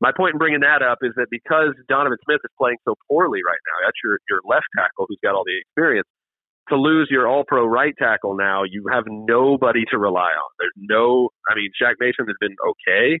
my 0.00 0.10
point 0.10 0.34
in 0.34 0.38
bringing 0.38 0.60
that 0.60 0.82
up 0.82 0.98
is 1.02 1.12
that 1.16 1.28
because 1.30 1.76
Donovan 1.88 2.18
Smith 2.24 2.40
is 2.42 2.50
playing 2.58 2.78
so 2.84 2.94
poorly 3.08 3.40
right 3.46 3.60
now, 3.70 3.86
that's 3.86 3.98
your 4.02 4.18
your 4.28 4.40
left 4.48 4.66
tackle 4.76 5.06
who's 5.08 5.20
got 5.22 5.34
all 5.34 5.44
the 5.44 5.58
experience. 5.60 6.08
To 6.70 6.76
lose 6.76 7.08
your 7.10 7.26
All 7.26 7.44
Pro 7.46 7.66
right 7.66 7.92
tackle 7.98 8.36
now, 8.36 8.62
you 8.62 8.86
have 8.90 9.04
nobody 9.06 9.82
to 9.90 9.98
rely 9.98 10.30
on. 10.30 10.48
There's 10.60 10.72
no, 10.78 11.28
I 11.50 11.56
mean, 11.56 11.70
Shaq 11.74 11.94
Mason 11.98 12.24
has 12.26 12.36
been 12.40 12.54
okay, 12.54 13.18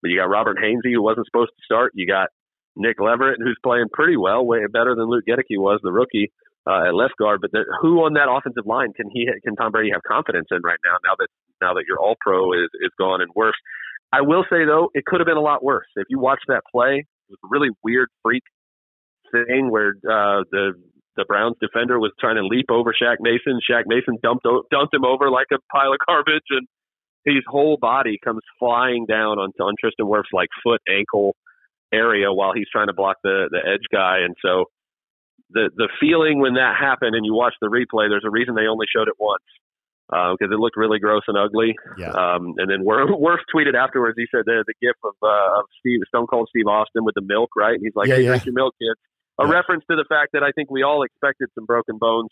but 0.00 0.10
you 0.10 0.18
got 0.18 0.30
Robert 0.30 0.58
Hainsey 0.62 0.94
who 0.94 1.02
wasn't 1.02 1.26
supposed 1.26 1.50
to 1.50 1.64
start. 1.64 1.90
You 1.94 2.06
got 2.06 2.28
Nick 2.76 3.00
Leverett 3.00 3.40
who's 3.42 3.58
playing 3.64 3.86
pretty 3.92 4.16
well, 4.16 4.46
way 4.46 4.60
better 4.72 4.94
than 4.94 5.06
Luke 5.10 5.24
Goedeke 5.28 5.58
was, 5.58 5.80
the 5.82 5.92
rookie 5.92 6.30
uh, 6.66 6.88
at 6.88 6.94
left 6.94 7.14
guard. 7.18 7.40
But 7.40 7.50
there, 7.52 7.66
who 7.80 8.04
on 8.04 8.14
that 8.14 8.28
offensive 8.30 8.66
line 8.66 8.92
can 8.92 9.10
he 9.12 9.28
can 9.44 9.56
Tom 9.56 9.72
Brady 9.72 9.90
have 9.92 10.02
confidence 10.06 10.48
in 10.50 10.60
right 10.62 10.78
now? 10.84 10.96
Now 11.04 11.14
that 11.18 11.28
now 11.60 11.74
that 11.74 11.84
your 11.86 11.98
All 11.98 12.16
Pro 12.20 12.52
is 12.52 12.68
is 12.82 12.90
gone 12.98 13.20
and 13.20 13.30
worse. 13.34 13.56
I 14.12 14.20
will 14.22 14.44
say 14.50 14.64
though, 14.64 14.90
it 14.94 15.04
could 15.04 15.20
have 15.20 15.26
been 15.26 15.36
a 15.36 15.42
lot 15.42 15.64
worse. 15.64 15.88
If 15.96 16.06
you 16.08 16.18
watch 16.18 16.40
that 16.48 16.62
play, 16.70 17.04
it 17.04 17.30
was 17.30 17.38
a 17.44 17.48
really 17.50 17.70
weird 17.82 18.08
freak 18.22 18.44
thing 19.32 19.70
where 19.70 19.94
uh, 20.04 20.44
the 20.50 20.72
the 21.16 21.24
Browns 21.26 21.56
defender 21.60 21.98
was 21.98 22.12
trying 22.18 22.36
to 22.36 22.46
leap 22.46 22.66
over 22.70 22.92
Shaq 22.92 23.16
Mason. 23.20 23.60
Shaq 23.62 23.84
Mason 23.86 24.18
dumped 24.22 24.46
dumped 24.70 24.94
him 24.94 25.04
over 25.04 25.30
like 25.30 25.46
a 25.52 25.58
pile 25.72 25.92
of 25.92 25.98
garbage, 26.06 26.48
and 26.50 26.66
his 27.24 27.42
whole 27.46 27.78
body 27.80 28.18
comes 28.22 28.42
flying 28.58 29.06
down 29.06 29.38
on 29.38 29.50
on 29.60 29.74
Tristan 29.78 30.06
Wirfs' 30.06 30.32
like 30.32 30.48
foot 30.62 30.80
ankle 30.88 31.36
area 31.92 32.32
while 32.32 32.52
he's 32.52 32.68
trying 32.70 32.88
to 32.88 32.94
block 32.94 33.16
the 33.22 33.48
the 33.50 33.58
edge 33.58 33.86
guy. 33.92 34.18
And 34.24 34.34
so 34.42 34.66
the 35.54 35.70
the 35.76 35.88
feeling 36.00 36.40
when 36.40 36.54
that 36.54 36.74
happened, 36.78 37.14
and 37.14 37.24
you 37.24 37.32
watch 37.34 37.54
the 37.62 37.68
replay, 37.68 38.10
there's 38.10 38.26
a 38.26 38.30
reason 38.30 38.54
they 38.54 38.66
only 38.68 38.86
showed 38.94 39.08
it 39.08 39.14
once 39.18 39.42
because 40.10 40.52
it 40.52 40.58
looked 40.60 40.76
really 40.76 40.98
gross 40.98 41.22
and 41.28 41.38
ugly. 41.38 41.74
Yeah. 41.96 42.12
Um, 42.12 42.54
and 42.58 42.68
then 42.70 42.84
Wirfs 42.84 43.46
tweeted 43.54 43.74
afterwards. 43.74 44.14
He 44.18 44.26
said 44.30 44.42
the 44.44 44.62
the 44.66 44.74
gif 44.82 44.96
of 45.02 45.14
uh, 45.22 45.60
of 45.60 45.64
Steve 45.80 46.00
Stone 46.08 46.26
Cold 46.26 46.48
Steve 46.50 46.66
Austin 46.66 47.04
with 47.04 47.14
the 47.14 47.22
milk, 47.24 47.50
right? 47.56 47.74
And 47.74 47.82
he's 47.82 47.96
like, 47.96 48.08
Yeah, 48.08 48.16
"Hey, 48.16 48.22
yeah. 48.22 48.28
drink 48.36 48.44
your 48.44 48.54
milk, 48.54 48.74
kids." 48.80 48.98
A 49.40 49.46
Yeah. 49.46 49.50
reference 49.54 49.82
to 49.90 49.96
the 49.96 50.04
fact 50.08 50.32
that 50.34 50.42
I 50.42 50.52
think 50.52 50.70
we 50.70 50.82
all 50.82 51.02
expected 51.02 51.48
some 51.54 51.64
broken 51.66 51.98
bones 51.98 52.30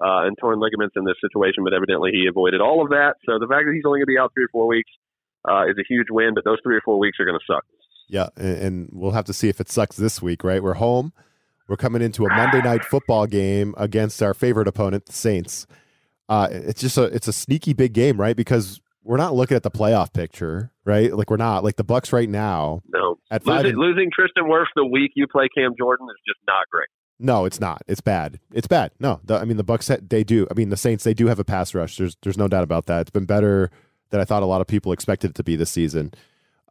uh, 0.00 0.24
and 0.26 0.36
torn 0.38 0.58
ligaments 0.58 0.94
in 0.96 1.04
this 1.04 1.14
situation, 1.20 1.62
but 1.62 1.74
evidently 1.74 2.10
he 2.10 2.26
avoided 2.26 2.60
all 2.60 2.82
of 2.82 2.88
that. 2.90 3.14
So 3.26 3.38
the 3.38 3.46
fact 3.46 3.66
that 3.66 3.74
he's 3.74 3.84
only 3.84 3.98
going 4.00 4.08
to 4.08 4.14
be 4.14 4.18
out 4.18 4.32
three 4.34 4.44
or 4.44 4.50
four 4.50 4.66
weeks 4.66 4.90
uh, 5.48 5.66
is 5.68 5.76
a 5.78 5.84
huge 5.88 6.08
win, 6.10 6.34
but 6.34 6.44
those 6.44 6.58
three 6.64 6.74
or 6.76 6.80
four 6.84 6.98
weeks 6.98 7.18
are 7.20 7.26
going 7.26 7.38
to 7.38 7.44
suck. 7.46 7.64
Yeah, 8.08 8.28
and, 8.36 8.56
and 8.62 8.88
we'll 8.92 9.12
have 9.12 9.26
to 9.26 9.32
see 9.32 9.48
if 9.48 9.60
it 9.60 9.68
sucks 9.68 9.96
this 9.96 10.20
week, 10.20 10.42
right? 10.42 10.62
We're 10.62 10.74
home. 10.74 11.12
We're 11.70 11.76
coming 11.76 12.02
into 12.02 12.26
a 12.26 12.28
Monday 12.28 12.60
night 12.62 12.84
football 12.84 13.28
game 13.28 13.76
against 13.76 14.20
our 14.24 14.34
favorite 14.34 14.66
opponent, 14.66 15.06
the 15.06 15.12
Saints. 15.12 15.68
Uh, 16.28 16.48
it's 16.50 16.80
just 16.80 16.98
a 16.98 17.04
it's 17.04 17.28
a 17.28 17.32
sneaky 17.32 17.74
big 17.74 17.92
game, 17.92 18.20
right? 18.20 18.34
Because 18.36 18.80
we're 19.04 19.16
not 19.16 19.34
looking 19.36 19.54
at 19.56 19.62
the 19.62 19.70
playoff 19.70 20.12
picture, 20.12 20.72
right? 20.84 21.14
Like 21.16 21.30
we're 21.30 21.36
not 21.36 21.62
like 21.62 21.76
the 21.76 21.84
Bucs 21.84 22.12
right 22.12 22.28
now. 22.28 22.82
No, 22.92 23.18
At 23.30 23.46
losing, 23.46 23.66
and- 23.66 23.78
losing 23.78 24.10
Tristan 24.12 24.46
Wirfs 24.46 24.66
the 24.74 24.84
week 24.84 25.12
you 25.14 25.28
play 25.28 25.46
Cam 25.56 25.74
Jordan 25.78 26.08
is 26.10 26.16
just 26.26 26.40
not 26.44 26.68
great. 26.72 26.88
No, 27.20 27.44
it's 27.44 27.60
not. 27.60 27.82
It's 27.86 28.00
bad. 28.00 28.40
It's 28.52 28.66
bad. 28.66 28.90
No, 28.98 29.20
the, 29.22 29.36
I 29.36 29.44
mean 29.44 29.56
the 29.56 29.62
Bucs. 29.62 30.08
They 30.08 30.24
do. 30.24 30.48
I 30.50 30.54
mean 30.54 30.70
the 30.70 30.76
Saints. 30.76 31.04
They 31.04 31.14
do 31.14 31.28
have 31.28 31.38
a 31.38 31.44
pass 31.44 31.72
rush. 31.72 31.98
There's 31.98 32.16
there's 32.22 32.38
no 32.38 32.48
doubt 32.48 32.64
about 32.64 32.86
that. 32.86 33.02
It's 33.02 33.10
been 33.10 33.26
better 33.26 33.70
than 34.10 34.20
I 34.20 34.24
thought 34.24 34.42
a 34.42 34.46
lot 34.46 34.60
of 34.60 34.66
people 34.66 34.90
expected 34.90 35.30
it 35.30 35.34
to 35.36 35.44
be 35.44 35.54
this 35.54 35.70
season. 35.70 36.14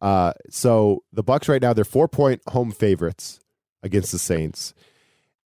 Uh, 0.02 0.34
so 0.50 1.04
the 1.14 1.24
Bucs 1.24 1.48
right 1.48 1.62
now 1.62 1.72
they're 1.72 1.86
four 1.86 2.10
point 2.10 2.42
home 2.50 2.72
favorites 2.72 3.40
against 3.82 4.12
the 4.12 4.20
Saints, 4.20 4.74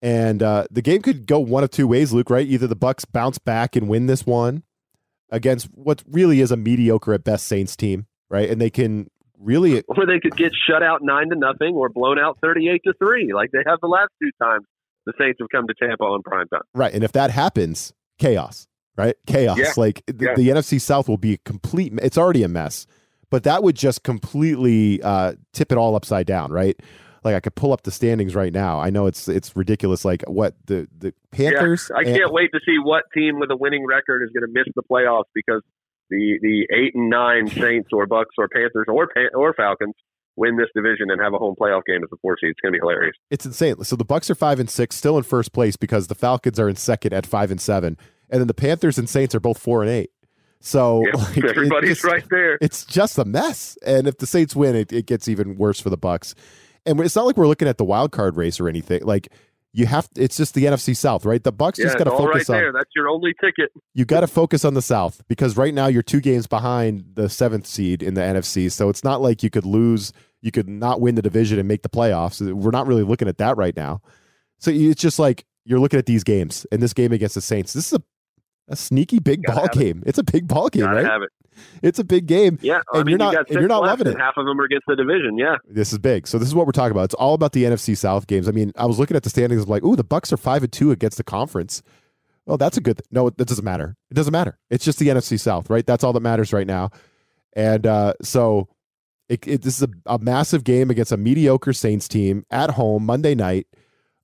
and 0.03 0.43
uh, 0.43 0.67
the 0.71 0.83
game 0.83 1.01
could 1.01 1.27
go 1.27 1.38
one 1.38 1.65
of 1.65 1.71
two 1.71 1.87
ways, 1.87 2.12
Luke. 2.12 2.29
Right? 2.29 2.47
Either 2.47 2.67
the 2.67 2.77
Bucs 2.77 3.05
bounce 3.11 3.38
back 3.38 3.77
and 3.77 3.88
win 3.88 4.07
this 4.07 4.27
one 4.27 4.65
against 5.31 5.67
what 5.73 6.03
really 6.11 6.41
is 6.41 6.51
a 6.51 6.57
mediocre 6.57 7.15
at 7.15 7.25
best 7.25 7.47
Saints 7.47 7.75
team, 7.77 8.07
right? 8.29 8.51
And 8.51 8.61
they 8.61 8.69
can 8.71 9.09
really 9.38 9.83
Or 9.88 10.05
they 10.07 10.21
could 10.21 10.37
get 10.37 10.53
shut 10.69 10.83
out 10.83 11.01
nine 11.03 11.31
to 11.31 11.37
nothing 11.37 11.75
or 11.75 11.88
blown 11.88 12.19
out 12.19 12.38
thirty-eight 12.43 12.83
to 12.87 12.93
three, 12.99 13.33
like 13.33 13.51
they 13.53 13.62
have 13.67 13.79
the 13.81 13.88
last 13.88 14.11
two 14.23 14.31
times 14.43 14.67
the 15.07 15.12
Saints 15.19 15.38
have 15.41 15.49
come 15.51 15.67
to 15.67 15.75
Tampa 15.75 16.05
on 16.05 16.23
prime 16.23 16.49
time. 16.49 16.62
Right. 16.75 16.93
And 16.95 17.03
if 17.03 17.12
that 17.12 17.31
happens, 17.31 17.93
chaos, 18.19 18.69
right? 18.97 19.17
Chaos. 19.27 19.59
Yeah. 19.59 19.73
Like 19.77 20.03
the, 20.07 20.27
Yeah. 20.27 20.35
the 20.37 20.49
NFC 20.51 20.81
South 20.81 21.09
will 21.09 21.17
be 21.17 21.35
a 21.35 21.38
complete, 21.38 21.93
it's 22.03 22.17
already 22.17 22.45
a 22.45 22.49
mess, 22.49 22.87
but 23.29 23.43
that 23.43 23.65
would 23.65 23.75
just 23.75 24.05
completely 24.05 25.03
uh, 25.03 25.33
tip 25.53 25.73
it 25.73 25.79
all 25.79 25.97
upside 25.97 26.27
down, 26.27 26.53
right? 26.53 26.79
Like 27.25 27.35
I 27.35 27.41
could 27.41 27.55
pull 27.55 27.73
up 27.73 27.83
the 27.83 27.91
standings 27.91 28.35
right 28.35 28.53
now. 28.53 28.81
I 28.81 28.91
know 28.91 29.07
it's 29.07 29.29
it's 29.29 29.57
ridiculous. 29.57 30.05
Like 30.05 30.23
what 30.29 30.55
the 30.67 30.89
the 30.99 31.15
Panthers. 31.31 31.91
Yeah, 31.91 31.99
I 32.01 32.05
can't 32.05 32.33
wait 32.33 32.51
to 32.53 32.61
see 32.67 32.79
what 32.83 33.05
team 33.15 33.39
with 33.39 33.51
a 33.51 33.57
winning 33.57 33.87
record 33.87 34.23
is 34.23 34.31
going 34.31 34.47
to 34.47 34.53
miss 34.53 34.67
the 34.75 34.83
playoffs 34.83 35.31
because 35.35 35.63
the 36.11 36.39
the 36.43 36.67
eight 36.75 36.95
and 36.95 37.09
nine 37.11 37.47
Saints 37.61 37.89
or 37.93 38.07
Bucs 38.07 38.35
or 38.39 38.49
Panthers 38.49 38.87
or 38.89 39.09
Pan- 39.09 39.31
or 39.35 39.55
Falcons 39.55 39.95
win 40.35 40.57
this 40.57 40.69
division 40.75 41.11
and 41.11 41.21
have 41.21 41.35
a 41.35 41.39
home 41.39 41.55
playoff 41.61 41.83
game 41.87 42.03
as 42.03 42.09
a 42.13 42.17
four 42.23 42.37
seed. 42.41 42.51
It's 42.51 42.61
going 42.61 42.73
to 42.73 42.79
be 42.79 42.81
hilarious. 42.81 43.15
It's 43.31 43.45
insane. 43.45 43.85
So 43.85 43.97
the 43.97 44.05
Bucs 44.05 44.31
are 44.31 44.35
five 44.35 44.59
and 44.59 44.69
six, 44.71 44.97
still 44.97 45.17
in 45.19 45.25
first 45.25 45.53
place 45.53 45.77
because 45.77 46.07
the 46.07 46.15
Falcons 46.15 46.59
are 46.59 46.69
in 46.71 46.77
second 46.77 47.13
at 47.13 47.27
five 47.27 47.51
and 47.51 47.61
seven, 47.61 47.99
and 48.31 48.41
then 48.41 48.47
the 48.49 48.55
Panthers 48.55 48.97
and 48.99 49.09
Saints 49.09 49.35
are 49.35 49.41
both 49.41 49.59
four 49.59 49.83
and 49.83 49.91
eight. 49.91 50.11
So 50.59 51.03
Yeah, 51.07 51.21
like, 51.21 51.45
everybody's 51.45 51.91
just- 52.01 52.05
right 52.05 52.25
there. 52.31 52.57
It's 52.61 52.85
just 52.85 53.19
a 53.19 53.25
mess. 53.27 53.77
And 53.85 54.07
if 54.07 54.19
the 54.19 54.27
Saints 54.27 54.57
win, 54.57 54.75
it, 54.75 54.93
it 54.93 55.07
gets 55.07 55.29
even 55.29 55.57
worse 55.57 55.81
for 55.81 55.91
the 55.91 55.99
Bucs. 55.99 56.35
And 56.87 56.99
it's 57.01 57.16
not 57.16 57.27
like 57.27 57.37
we're 57.37 57.47
looking 57.47 57.68
at 57.68 57.79
the 57.79 57.85
wild 57.85 58.12
card 58.12 58.37
race 58.37 58.59
or 58.61 58.68
anything. 58.68 59.03
Like 59.05 59.29
you 59.73 59.87
have, 59.87 60.09
it's 60.16 60.37
just 60.37 60.55
the 60.55 60.64
NFC 60.64 60.95
South, 60.97 61.25
right? 61.25 61.42
The 61.42 61.53
Bucs 61.53 61.79
Yeah, 61.79 61.87
just 61.87 61.99
got 61.99 62.05
to 62.05 62.12
all 62.12 62.27
right 62.27 62.35
focus 62.35 62.51
on. 62.51 62.57
there. 62.57 62.73
That's 62.73 62.90
your 62.95 63.09
only 63.09 63.33
ticket. 63.40 63.71
You 63.95 64.05
got 64.05 64.21
to 64.21 64.27
focus 64.27 64.64
on 64.64 64.75
the 64.75 64.83
South 64.83 65.23
because 65.29 65.57
right 65.57 65.73
now 65.73 65.87
you're 65.87 66.03
two 66.03 66.21
games 66.21 66.47
behind 66.47 67.05
the 67.14 67.29
seventh 67.29 67.66
seed 67.66 68.03
in 68.03 68.14
the 68.14 68.21
NFC. 68.21 68.71
So 68.71 68.88
it's 68.88 69.03
not 69.03 69.23
like 69.23 69.42
you 69.42 69.51
could 69.51 69.64
lose, 69.64 70.12
you 70.42 70.51
could 70.51 70.68
not 70.68 71.01
win 71.01 71.14
the 71.14 71.23
division 71.23 71.59
and 71.59 71.66
make 71.66 71.83
the 71.83 71.88
playoffs. 71.88 72.40
We're 72.53 72.71
not 72.71 72.87
really 72.87 73.03
looking 73.03 73.29
at 73.29 73.38
that 73.38 73.57
right 73.57 73.77
now. 73.77 74.03
So 74.59 74.71
it's 74.71 75.01
just 75.01 75.18
like 75.18 75.47
you're 75.64 75.81
looking 75.81 75.99
at 75.99 76.07
these 76.07 76.25
games 76.25 76.66
and 76.71 76.83
this 76.83 76.92
game 76.92 77.12
against 77.12 77.37
the 77.37 77.40
Saints. 77.40 77.73
This 77.73 77.87
is 77.87 77.99
a, 77.99 78.03
a 78.68 78.77
sneaky 78.77 79.18
big 79.18 79.42
ball 79.42 79.64
it. 79.64 79.72
game. 79.72 80.03
It's 80.07 80.18
a 80.18 80.22
big 80.22 80.46
ball 80.48 80.68
game, 80.68 80.85
Gotta 80.85 80.96
right? 81.03 81.05
have 81.07 81.22
it. 81.22 81.31
It's 81.83 81.98
a 81.98 82.05
big 82.05 82.27
game. 82.27 82.59
Yeah, 82.62 82.81
I 82.92 82.98
And 82.98 83.05
mean, 83.07 83.12
you're 83.12 83.18
not- 83.18 83.33
you 83.35 83.38
and 83.40 83.61
you're 83.61 83.68
not 83.68 83.83
loving 83.83 84.07
it. 84.07 84.18
half 84.18 84.35
of 84.38 84.46
them 84.46 84.59
are 84.61 84.64
against 84.64 84.87
the 84.87 84.96
division. 84.96 85.37
Yeah, 85.37 85.57
This 85.68 85.92
is 85.92 85.98
big. 85.98 86.27
So 86.27 86.38
this 86.38 86.48
is 86.48 86.55
what 86.55 86.64
we're 86.66 86.72
talking 86.72 86.92
about. 86.92 87.05
It's 87.05 87.14
all 87.14 87.35
about 87.35 87.53
the 87.53 87.64
NFC 87.64 87.94
South 87.96 88.27
games. 88.27 88.48
I 88.48 88.53
mean, 88.53 88.72
I 88.77 88.87
was 88.87 88.98
looking 88.98 89.16
at 89.16 89.22
the 89.22 89.31
standings. 89.31 89.64
I'm 89.64 89.68
like, 89.68 89.85
ooh, 89.85 89.94
the 89.96 90.05
Bucs 90.05 90.33
are 90.33 90.37
five 90.38 90.62
and 90.62 90.72
two 90.72 90.90
against 90.92 91.18
the 91.18 91.25
conference. 91.25 91.83
Well, 92.46 92.57
that's 92.57 92.77
a 92.77 92.81
good. 92.81 92.96
Th- 92.98 93.07
no, 93.11 93.29
that 93.31 93.46
doesn't 93.46 93.64
matter. 93.64 93.96
It 94.11 94.14
doesn't 94.14 94.33
matter. 94.33 94.59
It's 94.70 94.85
just 94.85 94.98
the 94.98 95.09
NFC 95.09 95.38
South, 95.38 95.68
right? 95.68 95.87
That's 95.87 96.03
all 96.03 96.12
that 96.14 96.20
matters 96.22 96.53
right 96.53 96.66
now. 96.66 96.90
And 97.55 97.87
uh, 97.87 98.14
so, 98.22 98.68
it, 99.29 99.46
it, 99.46 99.62
this 99.62 99.77
is 99.77 99.83
a, 99.83 99.88
a 100.14 100.18
massive 100.18 100.64
game 100.64 100.90
against 100.90 101.12
a 101.12 101.16
mediocre 101.18 101.72
Saints 101.75 102.09
team 102.09 102.44
at 102.51 102.70
home 102.70 103.05
Monday 103.05 103.35
night. 103.35 103.66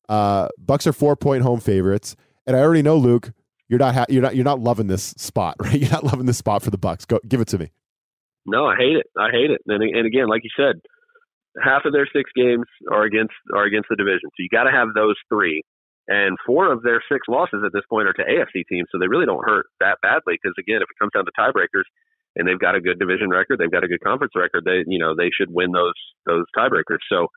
Uh, 0.09 0.48
Bucs 0.64 0.87
are 0.87 0.92
four 0.92 1.14
point 1.14 1.42
home 1.42 1.61
favorites, 1.61 2.16
and 2.46 2.57
I 2.57 2.61
already 2.61 2.83
know 2.83 2.96
Luke. 2.96 3.33
You're 3.69 3.79
not 3.79 3.94
ha- 3.94 4.06
you're 4.08 4.23
not 4.23 4.35
you're 4.37 4.44
not 4.44 4.60
loving 4.60 4.87
this 4.87 5.14
spot, 5.16 5.56
right? 5.62 5.79
You're 5.79 5.90
not 5.90 6.04
loving 6.04 6.27
this 6.27 6.38
spot 6.38 6.62
for 6.62 6.71
the 6.71 6.79
Bucs. 6.79 7.06
Go 7.06 7.21
give 7.27 7.40
it 7.40 7.48
to 7.48 7.58
me. 7.58 7.71
no, 8.46 8.66
I 8.66 8.77
hate 8.77 8.96
it. 8.96 9.06
I 9.16 9.31
hate 9.31 9.50
it. 9.50 9.60
And 9.66 9.83
and 9.83 10.06
again, 10.06 10.29
like 10.29 10.42
you 10.44 10.50
said, 10.56 10.81
half 11.62 11.85
of 11.85 11.92
their 11.92 12.08
six 12.12 12.31
games 12.35 12.64
are 12.90 13.04
against 13.04 13.35
are 13.54 13.64
against 13.64 13.88
the 13.90 13.96
division. 13.96 14.31
So 14.31 14.40
you 14.40 14.48
got 14.50 14.64
to 14.64 14.71
have 14.73 14.88
those 14.94 15.16
three. 15.29 15.62
And 16.10 16.38
four 16.46 16.73
of 16.73 16.83
their 16.83 17.02
six 17.12 17.29
losses 17.29 17.60
at 17.66 17.73
this 17.75 17.85
point 17.90 18.08
are 18.08 18.14
to 18.14 18.25
AFC 18.25 18.64
teams, 18.66 18.88
so 18.90 18.96
they 18.98 19.08
really 19.08 19.27
don't 19.27 19.44
hurt 19.44 19.66
that 19.81 19.98
badly. 20.00 20.40
Because 20.40 20.56
again, 20.58 20.81
if 20.81 20.88
it 20.88 20.96
comes 20.98 21.12
down 21.12 21.27
to 21.27 21.33
tiebreakers, 21.37 21.85
and 22.35 22.48
they've 22.48 22.58
got 22.58 22.75
a 22.75 22.81
good 22.81 22.98
division 22.98 23.29
record, 23.29 23.58
they've 23.58 23.71
got 23.71 23.85
a 23.85 23.88
good 23.88 24.00
conference 24.00 24.33
record, 24.35 24.64
they 24.64 24.85
you 24.87 24.98
know 24.98 25.14
they 25.14 25.29
should 25.29 25.52
win 25.52 25.73
those 25.73 25.92
those 26.25 26.44
tiebreakers. 26.56 27.04
So 27.12 27.29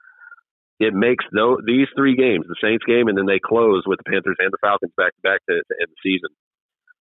it 0.81 0.97
makes 0.97 1.23
though 1.29 1.61
these 1.61 1.85
three 1.93 2.17
games, 2.17 2.49
the 2.49 2.57
Saints 2.57 2.81
game, 2.89 3.05
and 3.05 3.13
then 3.13 3.29
they 3.29 3.37
close 3.37 3.85
with 3.85 4.01
the 4.01 4.09
Panthers 4.09 4.41
and 4.41 4.49
the 4.49 4.57
Falcons 4.65 4.91
back 4.97 5.13
to 5.13 5.21
back 5.21 5.39
to 5.45 5.53
end 5.53 5.93
the 5.93 6.01
season. 6.01 6.33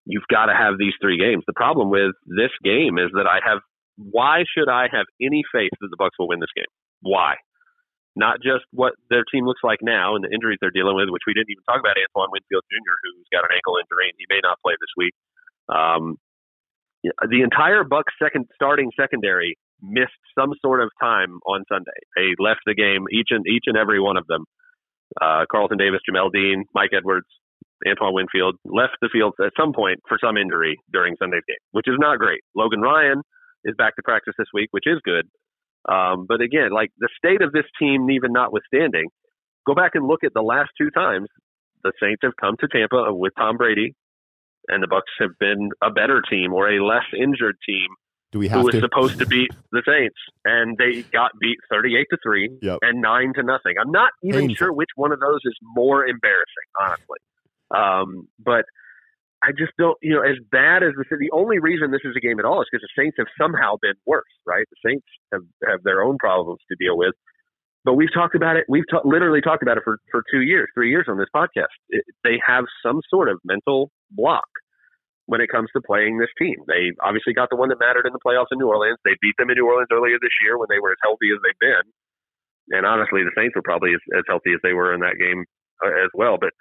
You've 0.08 0.26
got 0.32 0.48
to 0.48 0.56
have 0.56 0.80
these 0.80 0.96
three 1.04 1.20
games. 1.20 1.44
The 1.44 1.52
problem 1.52 1.92
with 1.92 2.16
this 2.24 2.52
game 2.64 2.96
is 2.96 3.12
that 3.12 3.28
I 3.28 3.44
have 3.44 3.60
why 4.00 4.48
should 4.48 4.72
I 4.72 4.88
have 4.88 5.04
any 5.20 5.44
faith 5.52 5.74
that 5.84 5.90
the 5.92 6.00
Bucs 6.00 6.16
will 6.16 6.32
win 6.32 6.40
this 6.40 6.54
game? 6.56 6.70
Why? 7.04 7.36
Not 8.16 8.40
just 8.40 8.64
what 8.72 8.96
their 9.10 9.22
team 9.28 9.44
looks 9.44 9.60
like 9.62 9.84
now 9.84 10.16
and 10.16 10.24
the 10.24 10.32
injuries 10.32 10.58
they're 10.62 10.74
dealing 10.74 10.96
with, 10.96 11.12
which 11.12 11.28
we 11.28 11.34
didn't 11.34 11.52
even 11.52 11.62
talk 11.68 11.78
about 11.78 12.00
Antoine 12.00 12.32
Winfield 12.32 12.64
Jr., 12.72 12.96
who's 13.04 13.28
got 13.30 13.44
an 13.44 13.52
ankle 13.52 13.76
injury 13.76 14.08
and 14.08 14.16
he 14.16 14.26
may 14.32 14.40
not 14.40 14.56
play 14.64 14.74
this 14.80 14.94
week. 14.96 15.14
Um, 15.68 16.16
the 17.04 17.44
entire 17.44 17.84
Bucs 17.84 18.16
second 18.16 18.48
starting 18.54 18.90
secondary 18.96 19.58
missed 19.82 20.18
some 20.38 20.52
sort 20.60 20.82
of 20.82 20.90
time 21.00 21.38
on 21.46 21.64
Sunday. 21.68 21.98
They 22.16 22.34
left 22.38 22.60
the 22.66 22.74
game 22.74 23.06
each 23.12 23.28
and 23.30 23.44
each 23.46 23.64
and 23.66 23.76
every 23.76 24.00
one 24.00 24.16
of 24.16 24.26
them. 24.26 24.44
Uh, 25.20 25.44
Carlton 25.50 25.78
Davis, 25.78 26.00
Jamel 26.08 26.30
Dean, 26.32 26.64
Mike 26.74 26.90
Edwards, 26.96 27.26
Antoine 27.86 28.14
Winfield 28.14 28.56
left 28.64 28.96
the 29.00 29.08
field 29.12 29.34
at 29.44 29.52
some 29.58 29.72
point 29.72 30.00
for 30.08 30.18
some 30.22 30.36
injury 30.36 30.76
during 30.92 31.16
Sunday's 31.18 31.46
game, 31.46 31.62
which 31.72 31.86
is 31.88 31.96
not 31.98 32.18
great. 32.18 32.40
Logan 32.56 32.80
Ryan 32.80 33.22
is 33.64 33.74
back 33.76 33.96
to 33.96 34.02
practice 34.02 34.34
this 34.38 34.48
week, 34.52 34.68
which 34.72 34.86
is 34.86 34.98
good. 35.04 35.26
Um, 35.88 36.26
but 36.28 36.40
again, 36.40 36.70
like 36.72 36.90
the 36.98 37.08
state 37.16 37.40
of 37.40 37.52
this 37.52 37.64
team, 37.78 38.10
even 38.10 38.32
notwithstanding, 38.32 39.08
go 39.66 39.74
back 39.74 39.92
and 39.94 40.06
look 40.06 40.24
at 40.24 40.34
the 40.34 40.42
last 40.42 40.70
two 40.76 40.90
times 40.90 41.28
the 41.84 41.92
Saints 42.02 42.20
have 42.22 42.36
come 42.40 42.56
to 42.60 42.68
Tampa 42.68 43.14
with 43.14 43.32
Tom 43.38 43.56
Brady, 43.56 43.94
and 44.66 44.82
the 44.82 44.88
Bucs 44.88 45.14
have 45.20 45.38
been 45.38 45.70
a 45.82 45.90
better 45.90 46.22
team 46.28 46.52
or 46.52 46.68
a 46.68 46.84
less 46.84 47.06
injured 47.16 47.56
team 47.64 47.86
do 48.32 48.38
we 48.38 48.48
have 48.48 48.60
who 48.60 48.66
was 48.66 48.74
to? 48.74 48.80
supposed 48.80 49.18
to 49.18 49.26
beat 49.26 49.50
the 49.72 49.82
Saints, 49.86 50.16
and 50.44 50.76
they 50.76 51.02
got 51.02 51.32
beat 51.40 51.56
thirty-eight 51.70 52.06
to 52.10 52.18
three 52.22 52.50
Yep. 52.62 52.78
and 52.82 53.00
nine 53.00 53.32
to 53.34 53.42
nothing. 53.42 53.74
I'm 53.80 53.90
not 53.90 54.10
even 54.22 54.40
Painful. 54.48 54.56
sure 54.56 54.72
which 54.72 54.90
one 54.96 55.12
of 55.12 55.20
those 55.20 55.40
is 55.44 55.56
more 55.62 56.06
embarrassing, 56.06 56.68
honestly. 56.80 57.18
Um, 57.74 58.28
but 58.38 58.64
I 59.42 59.52
just 59.52 59.72
don't, 59.78 59.96
you 60.02 60.14
know, 60.14 60.22
as 60.22 60.36
bad 60.50 60.82
as 60.82 60.92
the 60.96 61.04
the 61.16 61.30
only 61.32 61.58
reason 61.58 61.90
this 61.90 62.00
is 62.04 62.14
a 62.16 62.20
game 62.20 62.38
at 62.38 62.44
all 62.44 62.60
is 62.60 62.68
because 62.70 62.82
the 62.82 63.02
Saints 63.02 63.16
have 63.18 63.28
somehow 63.40 63.76
been 63.80 63.94
worse, 64.06 64.24
right? 64.46 64.66
The 64.70 64.90
Saints 64.90 65.06
have 65.32 65.42
have 65.68 65.82
their 65.84 66.02
own 66.02 66.18
problems 66.18 66.60
to 66.70 66.76
deal 66.78 66.96
with. 66.98 67.14
But 67.84 67.94
we've 67.94 68.12
talked 68.12 68.34
about 68.34 68.56
it. 68.56 68.64
We've 68.68 68.84
ta- 68.90 69.00
literally 69.04 69.40
talked 69.40 69.62
about 69.62 69.76
it 69.78 69.84
for, 69.84 69.98
for 70.10 70.22
two 70.30 70.40
years, 70.42 70.68
three 70.74 70.90
years 70.90 71.06
on 71.08 71.16
this 71.16 71.28
podcast. 71.34 71.72
It, 71.88 72.04
they 72.24 72.38
have 72.46 72.64
some 72.84 73.00
sort 73.08 73.28
of 73.30 73.38
mental 73.44 73.90
block 74.10 74.44
when 75.28 75.44
it 75.44 75.52
comes 75.52 75.68
to 75.76 75.84
playing 75.84 76.16
this 76.16 76.32
team. 76.40 76.56
They 76.64 76.96
obviously 77.04 77.36
got 77.36 77.52
the 77.52 77.60
one 77.60 77.68
that 77.68 77.76
mattered 77.76 78.08
in 78.08 78.16
the 78.16 78.24
playoffs 78.24 78.48
in 78.48 78.56
New 78.56 78.72
Orleans. 78.72 78.96
They 79.04 79.12
beat 79.20 79.36
them 79.36 79.52
in 79.52 79.60
New 79.60 79.68
Orleans 79.68 79.92
earlier 79.92 80.16
this 80.16 80.32
year 80.40 80.56
when 80.56 80.72
they 80.72 80.80
were 80.80 80.96
as 80.96 81.04
healthy 81.04 81.28
as 81.28 81.40
they've 81.44 81.60
been. 81.60 81.84
And 82.72 82.88
honestly, 82.88 83.20
the 83.28 83.36
Saints 83.36 83.52
were 83.52 83.64
probably 83.64 83.92
as, 83.92 84.00
as 84.16 84.24
healthy 84.24 84.56
as 84.56 84.60
they 84.64 84.72
were 84.72 84.96
in 84.96 85.04
that 85.04 85.20
game 85.20 85.44
uh, 85.84 85.92
as 86.00 86.08
well. 86.16 86.40
But 86.40 86.56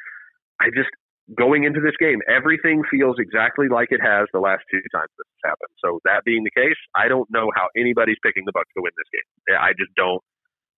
I 0.59 0.68
just 0.76 0.91
going 1.32 1.63
into 1.63 1.80
this 1.80 1.95
game, 1.95 2.20
everything 2.28 2.84
feels 2.91 3.15
exactly 3.24 3.72
like 3.72 3.95
it 3.95 4.03
has 4.03 4.28
the 4.36 4.43
last 4.43 4.68
two 4.68 4.84
times 4.91 5.15
this 5.15 5.32
has 5.39 5.55
happened. 5.55 5.72
So 5.80 6.03
that 6.03 6.28
being 6.28 6.43
the 6.43 6.51
case, 6.51 6.80
I 6.91 7.07
don't 7.07 7.32
know 7.32 7.47
how 7.55 7.72
anybody's 7.76 8.20
picking 8.20 8.43
the 8.43 8.51
Bucs 8.51 8.72
to 8.76 8.84
win 8.84 8.91
this 8.99 9.11
game. 9.15 9.55
I 9.55 9.72
just 9.80 9.95
don't 9.95 10.24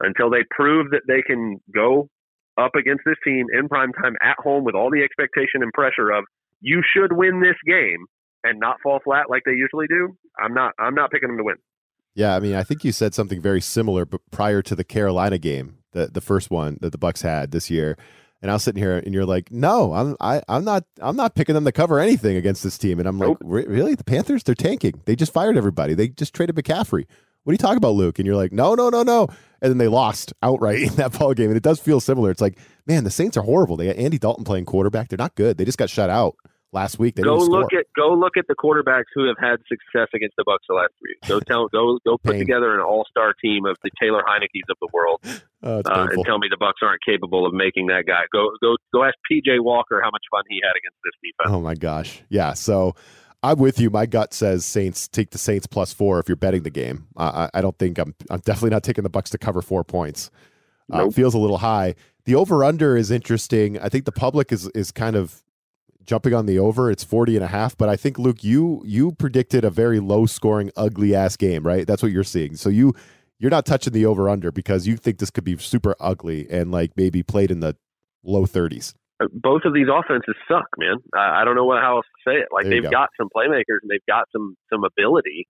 until 0.02 0.30
they 0.30 0.46
prove 0.54 0.94
that 0.94 1.10
they 1.10 1.26
can 1.26 1.58
go 1.74 2.08
up 2.58 2.76
against 2.76 3.02
this 3.06 3.18
team 3.26 3.50
in 3.50 3.68
prime 3.68 3.94
time 3.94 4.14
at 4.22 4.38
home 4.38 4.64
with 4.64 4.76
all 4.76 4.90
the 4.90 5.02
expectation 5.02 5.66
and 5.66 5.74
pressure 5.74 6.12
of 6.12 6.26
you 6.62 6.82
should 6.94 7.14
win 7.14 7.42
this 7.42 7.56
game 7.66 8.06
and 8.44 8.60
not 8.60 8.78
fall 8.82 9.00
flat 9.04 9.30
like 9.30 9.44
they 9.46 9.54
usually 9.54 9.88
do. 9.88 10.16
I'm 10.40 10.54
not 10.54 10.74
I'm 10.80 10.96
not 10.96 11.12
picking 11.12 11.30
them 11.30 11.38
to 11.38 11.44
win. 11.44 11.56
Yeah, 12.16 12.36
I 12.36 12.40
mean, 12.40 12.56
I 12.56 12.64
think 12.64 12.84
you 12.84 12.92
said 12.92 13.14
something 13.14 13.42
very 13.42 13.62
similar, 13.62 14.06
but 14.06 14.22
prior 14.32 14.62
to 14.64 14.76
the 14.76 14.84
Carolina 14.84 15.38
game, 15.38 15.78
the 15.92 16.08
the 16.08 16.22
first 16.22 16.50
one 16.52 16.78
that 16.82 16.92
the 16.92 16.98
Bucs 16.98 17.22
had 17.24 17.52
this 17.52 17.70
year, 17.70 17.98
and 18.42 18.50
I 18.50 18.56
was 18.56 18.64
sitting 18.64 18.82
here, 18.82 18.98
and 18.98 19.14
you're 19.14 19.26
like, 19.26 19.52
"No, 19.52 19.94
I'm 19.94 20.16
I, 20.20 20.42
I'm 20.48 20.64
not 20.64 20.86
I'm 21.02 21.16
not 21.16 21.36
picking 21.36 21.56
them 21.56 21.66
to 21.66 21.72
cover 21.72 22.00
anything 22.00 22.36
against 22.36 22.64
this 22.64 22.78
team," 22.78 23.00
and 23.00 23.08
I'm 23.08 23.20
like, 23.20 23.30
Nope. 23.30 23.38
"Re- 23.44 23.66
"Really? 23.68 23.96
The 23.96 24.04
Panthers? 24.04 24.44
They're 24.44 24.56
tanking. 24.56 25.02
They 25.06 25.16
just 25.16 25.34
fired 25.34 25.58
everybody. 25.58 25.94
They 25.94 26.10
just 26.10 26.34
traded 26.34 26.56
McCaffrey. 26.56 27.06
What 27.44 27.52
are 27.52 27.54
you 27.54 27.58
talking 27.58 27.78
about, 27.78 27.96
Luke?" 27.96 28.20
And 28.20 28.26
you're 28.26 28.36
like, 28.36 28.52
"No, 28.52 28.76
no, 28.76 28.90
no, 28.90 29.04
no," 29.04 29.28
and 29.62 29.70
then 29.70 29.78
they 29.78 29.88
lost 29.88 30.34
outright 30.42 30.80
in 30.82 30.96
that 30.96 31.18
ball 31.18 31.34
game, 31.34 31.50
and 31.50 31.58
it 31.58 31.64
does 31.64 31.80
feel 31.80 32.00
similar. 32.00 32.32
It's 32.32 32.42
like, 32.42 32.58
man, 32.88 33.04
the 33.04 33.12
Saints 33.12 33.38
are 33.38 33.44
horrible. 33.44 33.78
They 33.78 33.88
got 33.88 33.98
Andy 33.98 34.18
Dalton 34.18 34.44
playing 34.44 34.66
quarterback. 34.66 35.10
They're 35.10 35.18
not 35.18 35.36
good. 35.36 35.58
They 35.58 35.66
just 35.66 35.78
got 35.78 35.90
shut 35.90 36.10
out 36.10 36.36
last 36.72 37.00
week. 37.00 37.16
They 37.16 37.24
go 37.24 37.36
didn't 37.36 37.46
score. 37.48 37.60
look 37.62 37.74
at 37.74 37.86
go 37.96 38.14
look 38.14 38.38
at 38.38 38.46
the 38.48 38.56
quarterbacks 38.56 39.06
who 39.14 39.28
have 39.28 39.38
had 39.40 39.58
success 39.68 40.08
against 40.14 40.36
the 40.38 40.44
Bucs 40.44 40.66
the 40.68 40.76
last 40.76 40.92
three 41.00 41.16
years. 41.22 41.30
Go 41.30 41.40
tell 41.48 41.68
go 41.70 42.00
go 42.06 42.18
put 42.18 42.34
Pain. 42.34 42.40
together 42.40 42.74
an 42.76 42.82
all 42.82 43.06
star 43.10 43.34
team 43.34 43.66
of 43.66 43.78
the 43.84 43.90
Taylor 44.02 44.22
Heinicke's 44.28 44.70
of 44.70 44.78
the 44.82 44.88
world 44.94 45.20
Oh, 45.62 45.80
uh, 45.80 46.08
and 46.12 46.24
tell 46.26 46.40
me 46.40 46.48
the 46.50 46.56
Bucs 46.58 46.82
aren't 46.86 47.02
capable 47.06 47.46
of 47.46 47.54
making 47.54 47.88
that 47.88 48.06
guy. 48.08 48.22
Go 48.32 48.50
go 48.62 48.76
go 48.94 49.04
ask 49.04 49.16
PJ 49.32 49.60
Walker 49.62 50.00
how 50.04 50.10
much 50.12 50.24
fun 50.32 50.44
he 50.50 50.62
had 50.64 50.72
against 50.78 50.98
this 51.04 51.14
defense. 51.22 51.54
Oh 51.56 51.60
my 51.62 51.76
gosh. 51.76 52.22
Yeah. 52.30 52.54
So 52.54 52.96
I'm 53.44 53.58
with 53.60 53.80
you. 53.80 53.90
My 53.90 54.06
gut 54.06 54.34
says 54.34 54.66
Saints 54.66 55.08
take 55.08 55.32
the 55.32 55.38
Saints 55.38 55.68
plus 55.68 55.92
four 55.94 56.20
if 56.20 56.28
you're 56.30 56.36
betting 56.38 56.64
the 56.64 56.70
game. 56.70 57.08
Uh, 57.18 57.50
I, 57.54 57.60
I 57.60 57.62
don't 57.62 57.78
think 57.78 57.98
I'm. 57.98 58.14
I'm 58.30 58.40
definitely 58.40 58.70
not 58.72 58.84
taking 58.84 59.04
the 59.04 59.10
Bucs 59.10 59.30
to 59.32 59.38
cover 59.38 59.62
four 59.62 59.84
points. 59.84 60.30
Uh, 60.92 61.00
Nope. 61.00 61.14
feels 61.14 61.34
a 61.36 61.38
little 61.38 61.58
high. 61.60 61.96
The 62.26 62.36
over 62.36 62.64
under 62.64 62.96
is 62.98 63.12
interesting. 63.12 63.78
I 63.80 63.90
think 63.90 64.06
the 64.06 64.12
public 64.12 64.52
is 64.52 64.68
is 64.70 64.92
kind 64.92 65.16
of 65.16 65.42
jumping 66.06 66.34
on 66.34 66.46
the 66.46 66.60
over. 66.60 66.90
It's 66.92 67.04
40 67.04 67.36
and 67.36 67.46
a 67.46 67.48
half, 67.48 67.78
but 67.78 67.90
I 67.90 67.96
think 67.96 68.18
Luke, 68.18 68.44
you 68.44 68.82
you 68.86 69.12
predicted 69.14 69.64
a 69.64 69.70
very 69.70 70.00
low 70.00 70.26
scoring, 70.26 70.72
ugly 70.76 71.16
ass 71.16 71.36
game, 71.36 71.66
right? 71.66 71.86
That's 71.86 72.02
what 72.02 72.12
you're 72.12 72.24
seeing. 72.24 72.56
So 72.56 72.70
you 72.70 72.94
you're 73.40 73.52
not 73.52 73.66
touching 73.66 73.94
the 73.94 74.06
over 74.06 74.30
under 74.30 74.52
because 74.52 74.86
you 74.88 74.98
think 74.98 75.20
this 75.20 75.32
could 75.32 75.44
be 75.44 75.58
super 75.58 75.96
ugly 76.00 76.48
and 76.50 76.72
like 76.72 76.92
maybe 76.98 77.24
played 77.24 77.52
in 77.52 77.62
the 77.62 77.76
low 78.24 78.46
30s. 78.46 78.94
Uh, 79.22 79.28
Both 79.32 79.64
of 79.66 79.74
these 79.74 79.88
offenses 79.92 80.36
suck, 80.48 80.68
man. 80.78 80.98
I, 81.16 81.42
I 81.42 81.46
don't 81.46 81.56
know 81.56 81.66
what, 81.66 81.82
how 81.82 81.98
else 81.98 82.06
to 82.06 82.32
say 82.32 82.36
it. 82.38 82.48
Like 82.52 82.66
they've 82.66 82.84
go. 82.84 82.90
got 82.90 83.10
some 83.18 83.30
playmakers 83.36 83.80
and 83.82 83.90
they've 83.90 84.06
got 84.08 84.28
some 84.32 84.56
some 84.72 84.84
ability, 84.84 85.48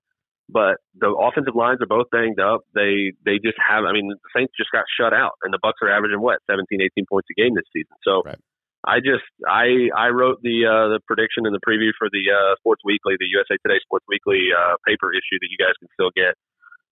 but 0.49 0.77
the 0.95 1.09
offensive 1.09 1.55
lines 1.55 1.79
are 1.81 1.87
both 1.87 2.07
banged 2.11 2.39
up. 2.39 2.61
They 2.73 3.13
they 3.25 3.37
just 3.43 3.57
have. 3.57 3.85
I 3.85 3.93
mean, 3.93 4.09
the 4.09 4.17
Saints 4.35 4.53
just 4.57 4.71
got 4.71 4.85
shut 4.99 5.13
out, 5.13 5.33
and 5.43 5.53
the 5.53 5.59
Bucs 5.63 5.81
are 5.81 5.91
averaging 5.91 6.21
what 6.21 6.39
17, 6.49 6.81
18 6.81 7.05
points 7.09 7.27
a 7.31 7.39
game 7.39 7.55
this 7.55 7.69
season. 7.73 7.95
So. 8.03 8.21
Right. 8.25 8.39
I 8.85 8.99
just 9.03 9.27
I 9.43 9.91
I 9.91 10.09
wrote 10.15 10.39
the 10.41 10.63
uh, 10.63 10.87
the 10.95 10.99
prediction 11.05 11.45
and 11.45 11.53
the 11.53 11.59
preview 11.59 11.91
for 11.99 12.07
the 12.07 12.23
uh, 12.31 12.55
Sports 12.63 12.81
Weekly, 12.85 13.15
the 13.19 13.27
USA 13.27 13.59
Today 13.59 13.79
Sports 13.83 14.05
Weekly 14.07 14.55
uh, 14.55 14.79
paper 14.87 15.11
issue 15.11 15.35
that 15.35 15.51
you 15.51 15.59
guys 15.59 15.75
can 15.79 15.89
still 15.93 16.11
get. 16.15 16.39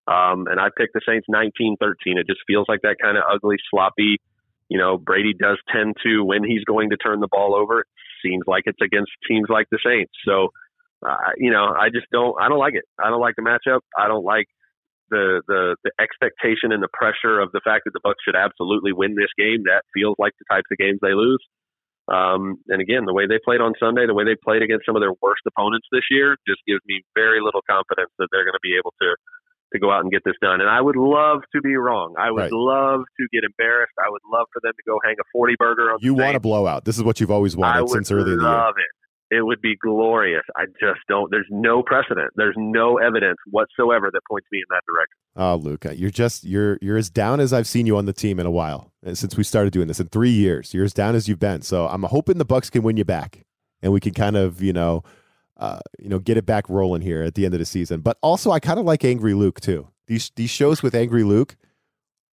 Um, 0.08 0.48
and 0.48 0.60
I 0.60 0.68
picked 0.74 0.94
the 0.94 1.04
Saints 1.04 1.28
19-13. 1.28 2.16
It 2.16 2.26
just 2.26 2.40
feels 2.46 2.64
like 2.66 2.80
that 2.80 2.96
kind 3.00 3.18
of 3.18 3.24
ugly, 3.28 3.56
sloppy. 3.70 4.16
You 4.68 4.78
know, 4.78 4.96
Brady 4.96 5.34
does 5.34 5.58
tend 5.72 5.96
to 6.02 6.24
when 6.24 6.44
he's 6.44 6.64
going 6.64 6.90
to 6.90 6.96
turn 6.96 7.20
the 7.20 7.28
ball 7.28 7.54
over. 7.54 7.80
It 7.80 7.86
seems 8.24 8.44
like 8.46 8.64
it's 8.64 8.80
against 8.82 9.12
teams 9.28 9.48
like 9.48 9.66
the 9.70 9.78
Saints. 9.84 10.12
So, 10.24 10.48
uh, 11.04 11.36
you 11.36 11.50
know, 11.50 11.72
I 11.72 11.88
just 11.88 12.06
don't 12.12 12.36
I 12.40 12.48
don't 12.48 12.58
like 12.60 12.74
it. 12.74 12.84
I 13.02 13.08
don't 13.08 13.20
like 13.20 13.36
the 13.36 13.44
matchup. 13.44 13.80
I 13.96 14.08
don't 14.08 14.24
like 14.24 14.46
the 15.10 15.40
the 15.48 15.76
the 15.84 15.92
expectation 16.00 16.72
and 16.72 16.82
the 16.82 16.92
pressure 16.92 17.40
of 17.40 17.52
the 17.52 17.60
fact 17.64 17.84
that 17.84 17.92
the 17.92 18.04
Bucs 18.04 18.20
should 18.24 18.36
absolutely 18.36 18.92
win 18.92 19.14
this 19.14 19.32
game. 19.38 19.64
That 19.64 19.88
feels 19.94 20.16
like 20.18 20.32
the 20.38 20.44
types 20.52 20.68
of 20.70 20.76
games 20.76 20.98
they 21.00 21.16
lose. 21.16 21.40
Um, 22.08 22.56
and 22.68 22.80
again, 22.80 23.04
the 23.04 23.12
way 23.12 23.26
they 23.26 23.38
played 23.44 23.60
on 23.60 23.74
Sunday, 23.78 24.06
the 24.06 24.14
way 24.14 24.24
they 24.24 24.36
played 24.36 24.62
against 24.62 24.86
some 24.86 24.96
of 24.96 25.02
their 25.02 25.12
worst 25.20 25.42
opponents 25.46 25.86
this 25.92 26.04
year, 26.10 26.36
just 26.48 26.60
gives 26.66 26.80
me 26.86 27.02
very 27.14 27.40
little 27.40 27.60
confidence 27.68 28.10
that 28.18 28.28
they're 28.32 28.44
going 28.44 28.56
to 28.56 28.64
be 28.64 28.76
able 28.76 28.94
to 29.02 29.14
to 29.74 29.78
go 29.78 29.92
out 29.92 30.00
and 30.00 30.10
get 30.10 30.22
this 30.24 30.32
done. 30.40 30.62
And 30.62 30.70
I 30.70 30.80
would 30.80 30.96
love 30.96 31.40
to 31.54 31.60
be 31.60 31.76
wrong. 31.76 32.14
I 32.18 32.30
would 32.30 32.48
Right. 32.48 32.52
love 32.52 33.00
to 33.20 33.28
get 33.30 33.44
embarrassed. 33.44 33.92
I 34.02 34.08
would 34.08 34.22
love 34.32 34.46
for 34.50 34.60
them 34.64 34.72
to 34.72 34.82
go 34.88 34.98
hang 35.04 35.16
a 35.20 35.26
forty 35.30 35.56
burger 35.58 35.92
on. 35.92 35.98
You 36.00 36.14
want 36.14 36.36
a 36.36 36.40
blowout. 36.40 36.86
This 36.86 36.96
is 36.96 37.02
what 37.04 37.20
you've 37.20 37.30
always 37.30 37.54
wanted 37.54 37.86
since 37.90 38.10
early 38.10 38.32
in 38.32 38.38
the 38.38 38.44
year. 38.44 38.52
love 38.54 38.74
it. 38.78 38.88
It 39.30 39.44
would 39.44 39.60
be 39.60 39.76
glorious. 39.76 40.42
I 40.56 40.64
just 40.80 41.00
don't. 41.08 41.30
There's 41.30 41.46
no 41.50 41.82
precedent. 41.82 42.30
There's 42.36 42.54
no 42.56 42.96
evidence 42.96 43.36
whatsoever 43.50 44.10
that 44.12 44.20
points 44.28 44.46
me 44.50 44.58
in 44.58 44.64
that 44.70 44.82
direction. 44.86 45.16
Oh, 45.36 45.56
Luca, 45.56 45.96
you're 45.96 46.10
just 46.10 46.44
you're 46.44 46.78
you're 46.80 46.96
as 46.96 47.10
down 47.10 47.38
as 47.38 47.52
I've 47.52 47.66
seen 47.66 47.86
you 47.86 47.96
on 47.96 48.06
the 48.06 48.12
team 48.12 48.40
in 48.40 48.46
a 48.46 48.50
while 48.50 48.90
uh, 49.06 49.14
since 49.14 49.36
we 49.36 49.44
started 49.44 49.72
doing 49.72 49.86
this 49.86 50.00
in 50.00 50.08
three 50.08 50.30
years. 50.30 50.72
You're 50.72 50.84
as 50.84 50.94
down 50.94 51.14
as 51.14 51.28
you've 51.28 51.38
been. 51.38 51.62
So 51.62 51.86
I'm 51.88 52.04
hoping 52.04 52.38
the 52.38 52.46
Bucs 52.46 52.70
can 52.70 52.82
win 52.82 52.96
you 52.96 53.04
back, 53.04 53.44
and 53.82 53.92
we 53.92 54.00
can 54.00 54.14
kind 54.14 54.36
of 54.36 54.62
you 54.62 54.72
know, 54.72 55.02
uh, 55.58 55.80
you 55.98 56.08
know, 56.08 56.18
get 56.18 56.36
it 56.38 56.46
back 56.46 56.68
rolling 56.68 57.02
here 57.02 57.22
at 57.22 57.34
the 57.34 57.44
end 57.44 57.54
of 57.54 57.60
the 57.60 57.66
season. 57.66 58.00
But 58.00 58.16
also, 58.22 58.50
I 58.50 58.60
kind 58.60 58.78
of 58.78 58.86
like 58.86 59.04
Angry 59.04 59.34
Luke 59.34 59.60
too. 59.60 59.88
These 60.06 60.30
these 60.36 60.50
shows 60.50 60.82
with 60.82 60.94
Angry 60.94 61.22
Luke, 61.22 61.54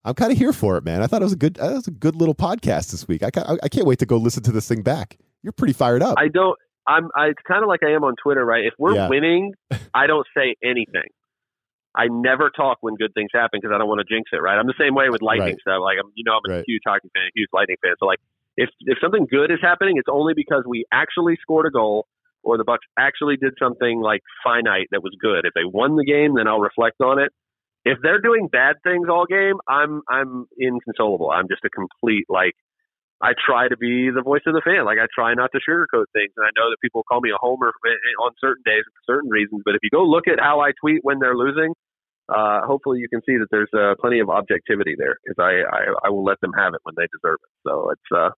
I'm 0.05 0.13
kind 0.13 0.31
of 0.31 0.37
here 0.37 0.53
for 0.53 0.77
it, 0.77 0.85
man. 0.85 1.01
I 1.01 1.07
thought 1.07 1.21
it 1.21 1.25
was 1.25 1.33
a 1.33 1.37
good 1.37 1.55
that 1.55 1.73
was 1.73 1.87
a 1.87 1.91
good 1.91 2.15
little 2.15 2.35
podcast 2.35 2.91
this 2.91 3.07
week. 3.07 3.21
I 3.21 3.31
ca- 3.31 3.57
I 3.61 3.67
can't 3.67 3.85
wait 3.85 3.99
to 3.99 4.05
go 4.05 4.17
listen 4.17 4.43
to 4.43 4.51
this 4.51 4.67
thing 4.67 4.81
back. 4.81 5.17
You're 5.43 5.51
pretty 5.51 5.73
fired 5.73 6.01
up. 6.01 6.15
I 6.17 6.27
don't. 6.27 6.57
I'm. 6.87 7.09
I, 7.15 7.27
it's 7.27 7.41
kind 7.47 7.63
of 7.63 7.67
like 7.67 7.81
I 7.83 7.91
am 7.91 8.03
on 8.03 8.15
Twitter, 8.21 8.43
right? 8.45 8.65
If 8.65 8.73
we're 8.77 8.95
Yeah. 8.95 9.09
winning, 9.09 9.53
I 9.93 10.07
don't 10.07 10.25
say 10.37 10.55
anything. 10.63 11.09
I 11.95 12.07
never 12.09 12.49
talk 12.49 12.77
when 12.81 12.95
good 12.95 13.13
things 13.13 13.29
happen 13.33 13.59
because 13.61 13.73
I 13.73 13.77
don't 13.77 13.87
want 13.87 14.01
to 14.05 14.13
jinx 14.13 14.29
it, 14.33 14.41
right? 14.41 14.57
I'm 14.59 14.67
the 14.67 14.75
same 14.79 14.95
way 14.95 15.09
with 15.09 15.21
lightning 15.21 15.55
Right. 15.55 15.61
stuff. 15.61 15.79
Like 15.81 15.97
I'm, 15.99 16.11
you 16.15 16.23
know, 16.25 16.33
I'm 16.33 16.43
a 16.51 16.53
Right. 16.59 16.65
huge 16.67 16.81
hockey 16.85 17.09
fan, 17.15 17.23
a 17.23 17.31
huge 17.33 17.49
lightning 17.53 17.77
fan. 17.81 17.95
So 17.99 18.05
like, 18.05 18.19
if 18.57 18.69
if 18.81 18.97
something 19.01 19.27
good 19.29 19.51
is 19.51 19.59
happening, 19.61 19.95
it's 19.97 20.09
only 20.11 20.33
because 20.35 20.63
we 20.67 20.85
actually 20.91 21.37
scored 21.41 21.65
a 21.67 21.71
goal 21.71 22.07
or 22.43 22.57
the 22.57 22.65
Bucs 22.65 22.85
actually 22.99 23.37
did 23.37 23.53
something 23.57 24.01
like 24.01 24.21
finite 24.43 24.87
that 24.91 25.01
was 25.03 25.13
good. 25.21 25.45
If 25.45 25.53
they 25.53 25.63
won 25.65 25.95
the 25.95 26.05
game, 26.05 26.35
then 26.35 26.47
I'll 26.47 26.59
reflect 26.59 27.01
on 27.01 27.19
it. 27.19 27.31
If 27.85 27.99
they're 28.01 28.19
doing 28.21 28.47
bad 28.51 28.75
things 28.83 29.07
all 29.09 29.25
game, 29.25 29.55
I'm 29.67 30.01
I'm 30.09 30.47
inconsolable. 30.59 31.31
I'm 31.31 31.47
just 31.47 31.63
a 31.63 31.69
complete 31.69 32.25
like 32.29 32.53
I 33.21 33.31
try 33.33 33.67
to 33.67 33.77
be 33.77 34.11
the 34.11 34.21
voice 34.21 34.43
of 34.45 34.53
the 34.53 34.61
fan. 34.61 34.83
Like 34.83 34.99
I 34.99 35.07
try 35.13 35.33
not 35.33 35.51
to 35.53 35.59
sugarcoat 35.63 36.11
things, 36.11 36.35
and 36.35 36.43
I 36.43 36.51
know 36.59 36.69
that 36.69 36.77
people 36.81 37.03
call 37.07 37.21
me 37.21 37.31
a 37.31 37.39
homer 37.39 37.71
on 38.21 38.31
certain 38.39 38.63
days 38.65 38.83
for 38.83 39.15
certain 39.15 39.29
reasons. 39.29 39.61
But 39.63 39.75
if 39.75 39.81
you 39.83 39.89
go 39.89 40.03
look 40.03 40.27
at 40.27 40.39
how 40.39 40.59
I 40.59 40.71
tweet 40.79 40.99
when 41.03 41.19
they're 41.19 41.35
losing, 41.35 41.73
uh, 42.27 42.61
hopefully 42.67 42.99
you 42.99 43.07
can 43.07 43.21
see 43.25 43.37
that 43.37 43.47
there's 43.51 43.71
uh, 43.71 43.95
plenty 44.01 44.19
of 44.19 44.29
objectivity 44.29 44.95
there 44.97 45.17
because 45.23 45.39
I, 45.39 45.63
I 45.63 46.07
I 46.07 46.09
will 46.09 46.25
let 46.25 46.41
them 46.41 46.51
have 46.57 46.73
it 46.73 46.81
when 46.83 46.95
they 46.97 47.07
deserve 47.07 47.39
it. 47.39 47.51
So 47.63 47.91
it's 47.91 48.09
uh, 48.11 48.29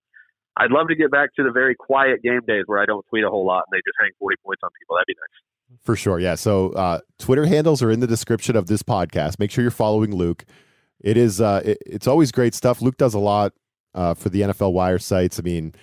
I'd 0.57 0.71
love 0.71 0.87
to 0.89 0.95
get 0.95 1.11
back 1.11 1.33
to 1.35 1.43
the 1.43 1.51
very 1.51 1.75
quiet 1.75 2.21
game 2.21 2.41
days 2.47 2.63
where 2.65 2.79
I 2.79 2.85
don't 2.85 3.05
tweet 3.09 3.23
a 3.23 3.29
whole 3.29 3.45
lot 3.45 3.63
and 3.69 3.77
they 3.77 3.81
just 3.81 3.97
hang 3.99 4.11
40 4.19 4.37
points 4.45 4.61
on 4.63 4.69
people. 4.79 4.95
That'd 4.95 5.07
be 5.07 5.15
nice. 5.17 5.79
For 5.83 5.95
sure. 5.95 6.19
Yeah. 6.19 6.35
So 6.35 6.71
uh, 6.71 6.99
Twitter 7.19 7.45
handles 7.45 7.83
are 7.83 7.91
in 7.91 7.99
the 7.99 8.07
description 8.07 8.55
of 8.55 8.67
this 8.67 8.83
podcast. 8.83 9.39
Make 9.39 9.51
sure 9.51 9.61
you're 9.61 9.71
following 9.71 10.15
Luke. 10.15 10.45
It 10.99 11.17
is 11.17 11.41
uh, 11.41 11.61
it, 11.63 11.77
it's 11.85 12.07
always 12.07 12.31
great 12.31 12.55
stuff. 12.55 12.81
Luke 12.81 12.97
does 12.97 13.13
a 13.13 13.19
lot 13.19 13.53
uh, 13.93 14.13
for 14.13 14.29
the 14.29 14.41
NFL 14.41 14.73
Wire 14.73 14.99
sites. 14.99 15.39
I 15.39 15.43
mean, 15.43 15.73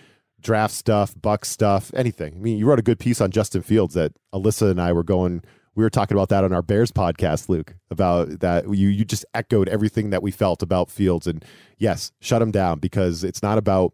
draft 0.40 0.74
stuff, 0.74 1.14
Buck 1.20 1.44
stuff, 1.44 1.92
anything. 1.94 2.34
I 2.36 2.38
mean, 2.38 2.58
you 2.58 2.66
wrote 2.66 2.78
a 2.78 2.82
good 2.82 2.98
piece 2.98 3.20
on 3.20 3.30
Justin 3.30 3.62
Fields 3.62 3.94
that 3.94 4.12
Alyssa 4.34 4.70
and 4.70 4.80
I 4.80 4.92
were 4.92 5.02
going 5.02 5.42
we 5.74 5.82
were 5.82 5.90
talking 5.90 6.16
about 6.16 6.28
that 6.28 6.44
on 6.44 6.52
our 6.52 6.62
Bears 6.62 6.92
podcast, 6.92 7.48
Luke, 7.48 7.74
about 7.90 8.40
that 8.40 8.64
you 8.68 8.88
you 8.88 9.04
just 9.04 9.24
echoed 9.34 9.68
everything 9.68 10.10
that 10.10 10.22
we 10.22 10.30
felt 10.30 10.62
about 10.62 10.90
Fields 10.90 11.26
and 11.26 11.44
yes, 11.78 12.12
shut 12.20 12.40
him 12.40 12.50
down 12.50 12.78
because 12.78 13.24
it's 13.24 13.42
not 13.42 13.58
about, 13.58 13.92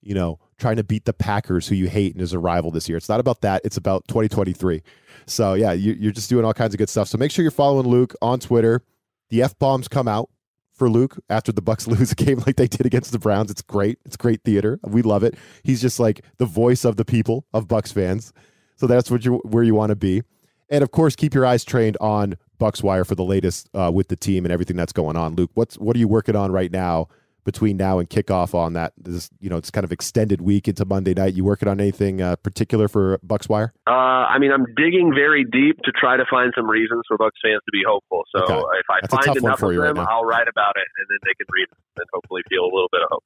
you 0.00 0.14
know, 0.14 0.38
trying 0.58 0.76
to 0.76 0.84
beat 0.84 1.04
the 1.04 1.12
Packers 1.12 1.68
who 1.68 1.74
you 1.74 1.88
hate 1.88 2.14
and 2.14 2.22
is 2.22 2.32
a 2.32 2.38
rival 2.38 2.70
this 2.70 2.88
year. 2.88 2.96
It's 2.96 3.08
not 3.08 3.20
about 3.20 3.42
that. 3.42 3.62
It's 3.64 3.76
about 3.76 4.08
2023. 4.08 4.82
So 5.26 5.54
yeah, 5.54 5.72
you, 5.72 5.92
you're 5.92 6.12
just 6.12 6.30
doing 6.30 6.44
all 6.44 6.54
kinds 6.54 6.74
of 6.74 6.78
good 6.78 6.88
stuff. 6.88 7.08
So 7.08 7.18
make 7.18 7.30
sure 7.30 7.42
you're 7.42 7.50
following 7.50 7.86
Luke 7.86 8.14
on 8.22 8.40
Twitter. 8.40 8.82
The 9.30 9.42
F 9.42 9.58
bombs 9.58 9.88
come 9.88 10.08
out 10.08 10.30
for 10.78 10.88
Luke 10.88 11.18
after 11.28 11.52
the 11.52 11.62
Bucs 11.62 11.86
lose 11.98 12.12
a 12.12 12.14
game 12.14 12.42
like 12.46 12.56
they 12.56 12.68
did 12.68 12.86
against 12.86 13.12
the 13.12 13.18
Browns. 13.18 13.50
It's 13.50 13.62
great. 13.62 13.98
It's 14.04 14.16
great 14.16 14.42
theater. 14.44 14.78
We 14.82 15.02
love 15.02 15.22
it. 15.22 15.34
He's 15.64 15.82
just 15.82 16.00
like 16.00 16.24
the 16.38 16.46
voice 16.46 16.84
of 16.84 16.96
the 16.96 17.04
people 17.04 17.44
of 17.52 17.66
Bucs 17.66 17.92
fans. 17.92 18.32
So 18.76 18.86
that's 18.86 19.10
what 19.10 19.24
you 19.24 19.42
where 19.44 19.64
you 19.64 19.74
want 19.74 19.90
to 19.90 19.96
be. 19.96 20.22
And 20.70 20.82
of 20.82 20.90
course, 20.90 21.16
keep 21.16 21.34
your 21.34 21.44
eyes 21.44 21.64
trained 21.64 21.96
on 22.00 22.36
Bucs 22.60 22.82
Wire 22.82 23.04
for 23.04 23.14
the 23.14 23.24
latest 23.24 23.68
uh, 23.74 23.90
with 23.92 24.08
the 24.08 24.16
team 24.16 24.44
and 24.44 24.52
everything 24.52 24.76
that's 24.76 24.92
going 24.92 25.16
on. 25.16 25.34
Luke, 25.34 25.50
what's 25.54 25.76
what 25.78 25.96
are 25.96 25.98
you 25.98 26.08
working 26.08 26.36
on 26.36 26.52
right 26.52 26.70
now 26.70 27.08
between 27.48 27.78
now 27.78 27.98
and 27.98 28.10
kickoff 28.10 28.52
on 28.54 28.74
that? 28.74 28.92
This 28.98 29.30
you 29.40 29.48
know 29.48 29.56
it's 29.56 29.70
kind 29.70 29.84
of 29.84 29.90
extended 29.92 30.42
week 30.42 30.68
into 30.68 30.84
Monday 30.84 31.14
night. 31.14 31.32
You 31.32 31.44
working 31.44 31.66
on 31.66 31.80
anything 31.80 32.20
uh, 32.20 32.36
particular 32.36 32.88
for 32.88 33.16
Bucs 33.26 33.48
Wire? 33.48 33.72
Uh, 33.86 33.90
I 34.28 34.38
mean, 34.38 34.52
I'm 34.52 34.66
digging 34.76 35.12
very 35.14 35.44
deep 35.44 35.78
to 35.84 35.92
try 35.92 36.18
to 36.18 36.24
find 36.30 36.52
some 36.54 36.68
reasons 36.68 37.02
for 37.08 37.16
Bucs 37.16 37.40
fans 37.42 37.62
to 37.64 37.72
be 37.72 37.80
hopeful. 37.88 38.24
So 38.36 38.42
Okay. 38.44 38.54
if 38.54 38.86
I 38.90 38.98
That's 39.00 39.26
find 39.26 39.36
enough 39.38 39.58
for 39.60 39.66
of 39.70 39.72
you 39.72 39.82
right 39.82 39.94
them. 39.94 40.06
I'll 40.08 40.24
write 40.26 40.48
about 40.48 40.74
it, 40.76 40.84
and 40.98 41.06
then 41.08 41.18
they 41.24 41.34
can 41.34 41.46
read 41.50 41.68
it 41.72 41.78
and 41.96 42.06
hopefully 42.12 42.42
feel 42.50 42.64
a 42.64 42.70
little 42.72 42.88
bit 42.92 43.00
of 43.02 43.08
hope. 43.10 43.24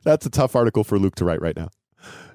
That's 0.04 0.24
a 0.24 0.30
tough 0.30 0.56
article 0.56 0.82
for 0.82 0.98
Luke 0.98 1.14
to 1.16 1.24
write 1.26 1.42
right 1.42 1.56
now. 1.56 1.68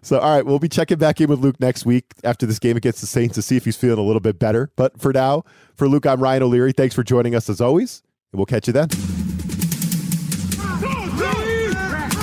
So, 0.04 0.20
all 0.20 0.36
right, 0.36 0.46
we'll 0.46 0.60
be 0.60 0.70
checking 0.70 1.00
back 1.00 1.20
in 1.20 1.28
with 1.28 1.40
Luke 1.40 1.60
next 1.60 1.84
week 1.88 2.06
after 2.24 2.46
this 2.46 2.60
game 2.60 2.78
against 2.78 3.02
the 3.02 3.08
Saints 3.08 3.34
to 3.34 3.42
see 3.42 3.58
if 3.58 3.66
he's 3.66 3.76
feeling 3.76 3.98
a 3.98 4.04
little 4.04 4.20
bit 4.20 4.38
better. 4.38 4.70
But 4.76 5.02
for 5.02 5.12
now, 5.12 5.44
for 5.74 5.88
Luke, 5.88 6.06
I'm 6.06 6.22
Ryan 6.22 6.44
O'Leary. 6.44 6.72
Thanks 6.74 6.94
for 6.94 7.02
joining 7.04 7.34
us 7.34 7.50
as 7.50 7.60
always, 7.60 8.04
and 8.32 8.38
we'll 8.38 8.46
catch 8.46 8.68
you 8.68 8.74
then. 8.74 8.90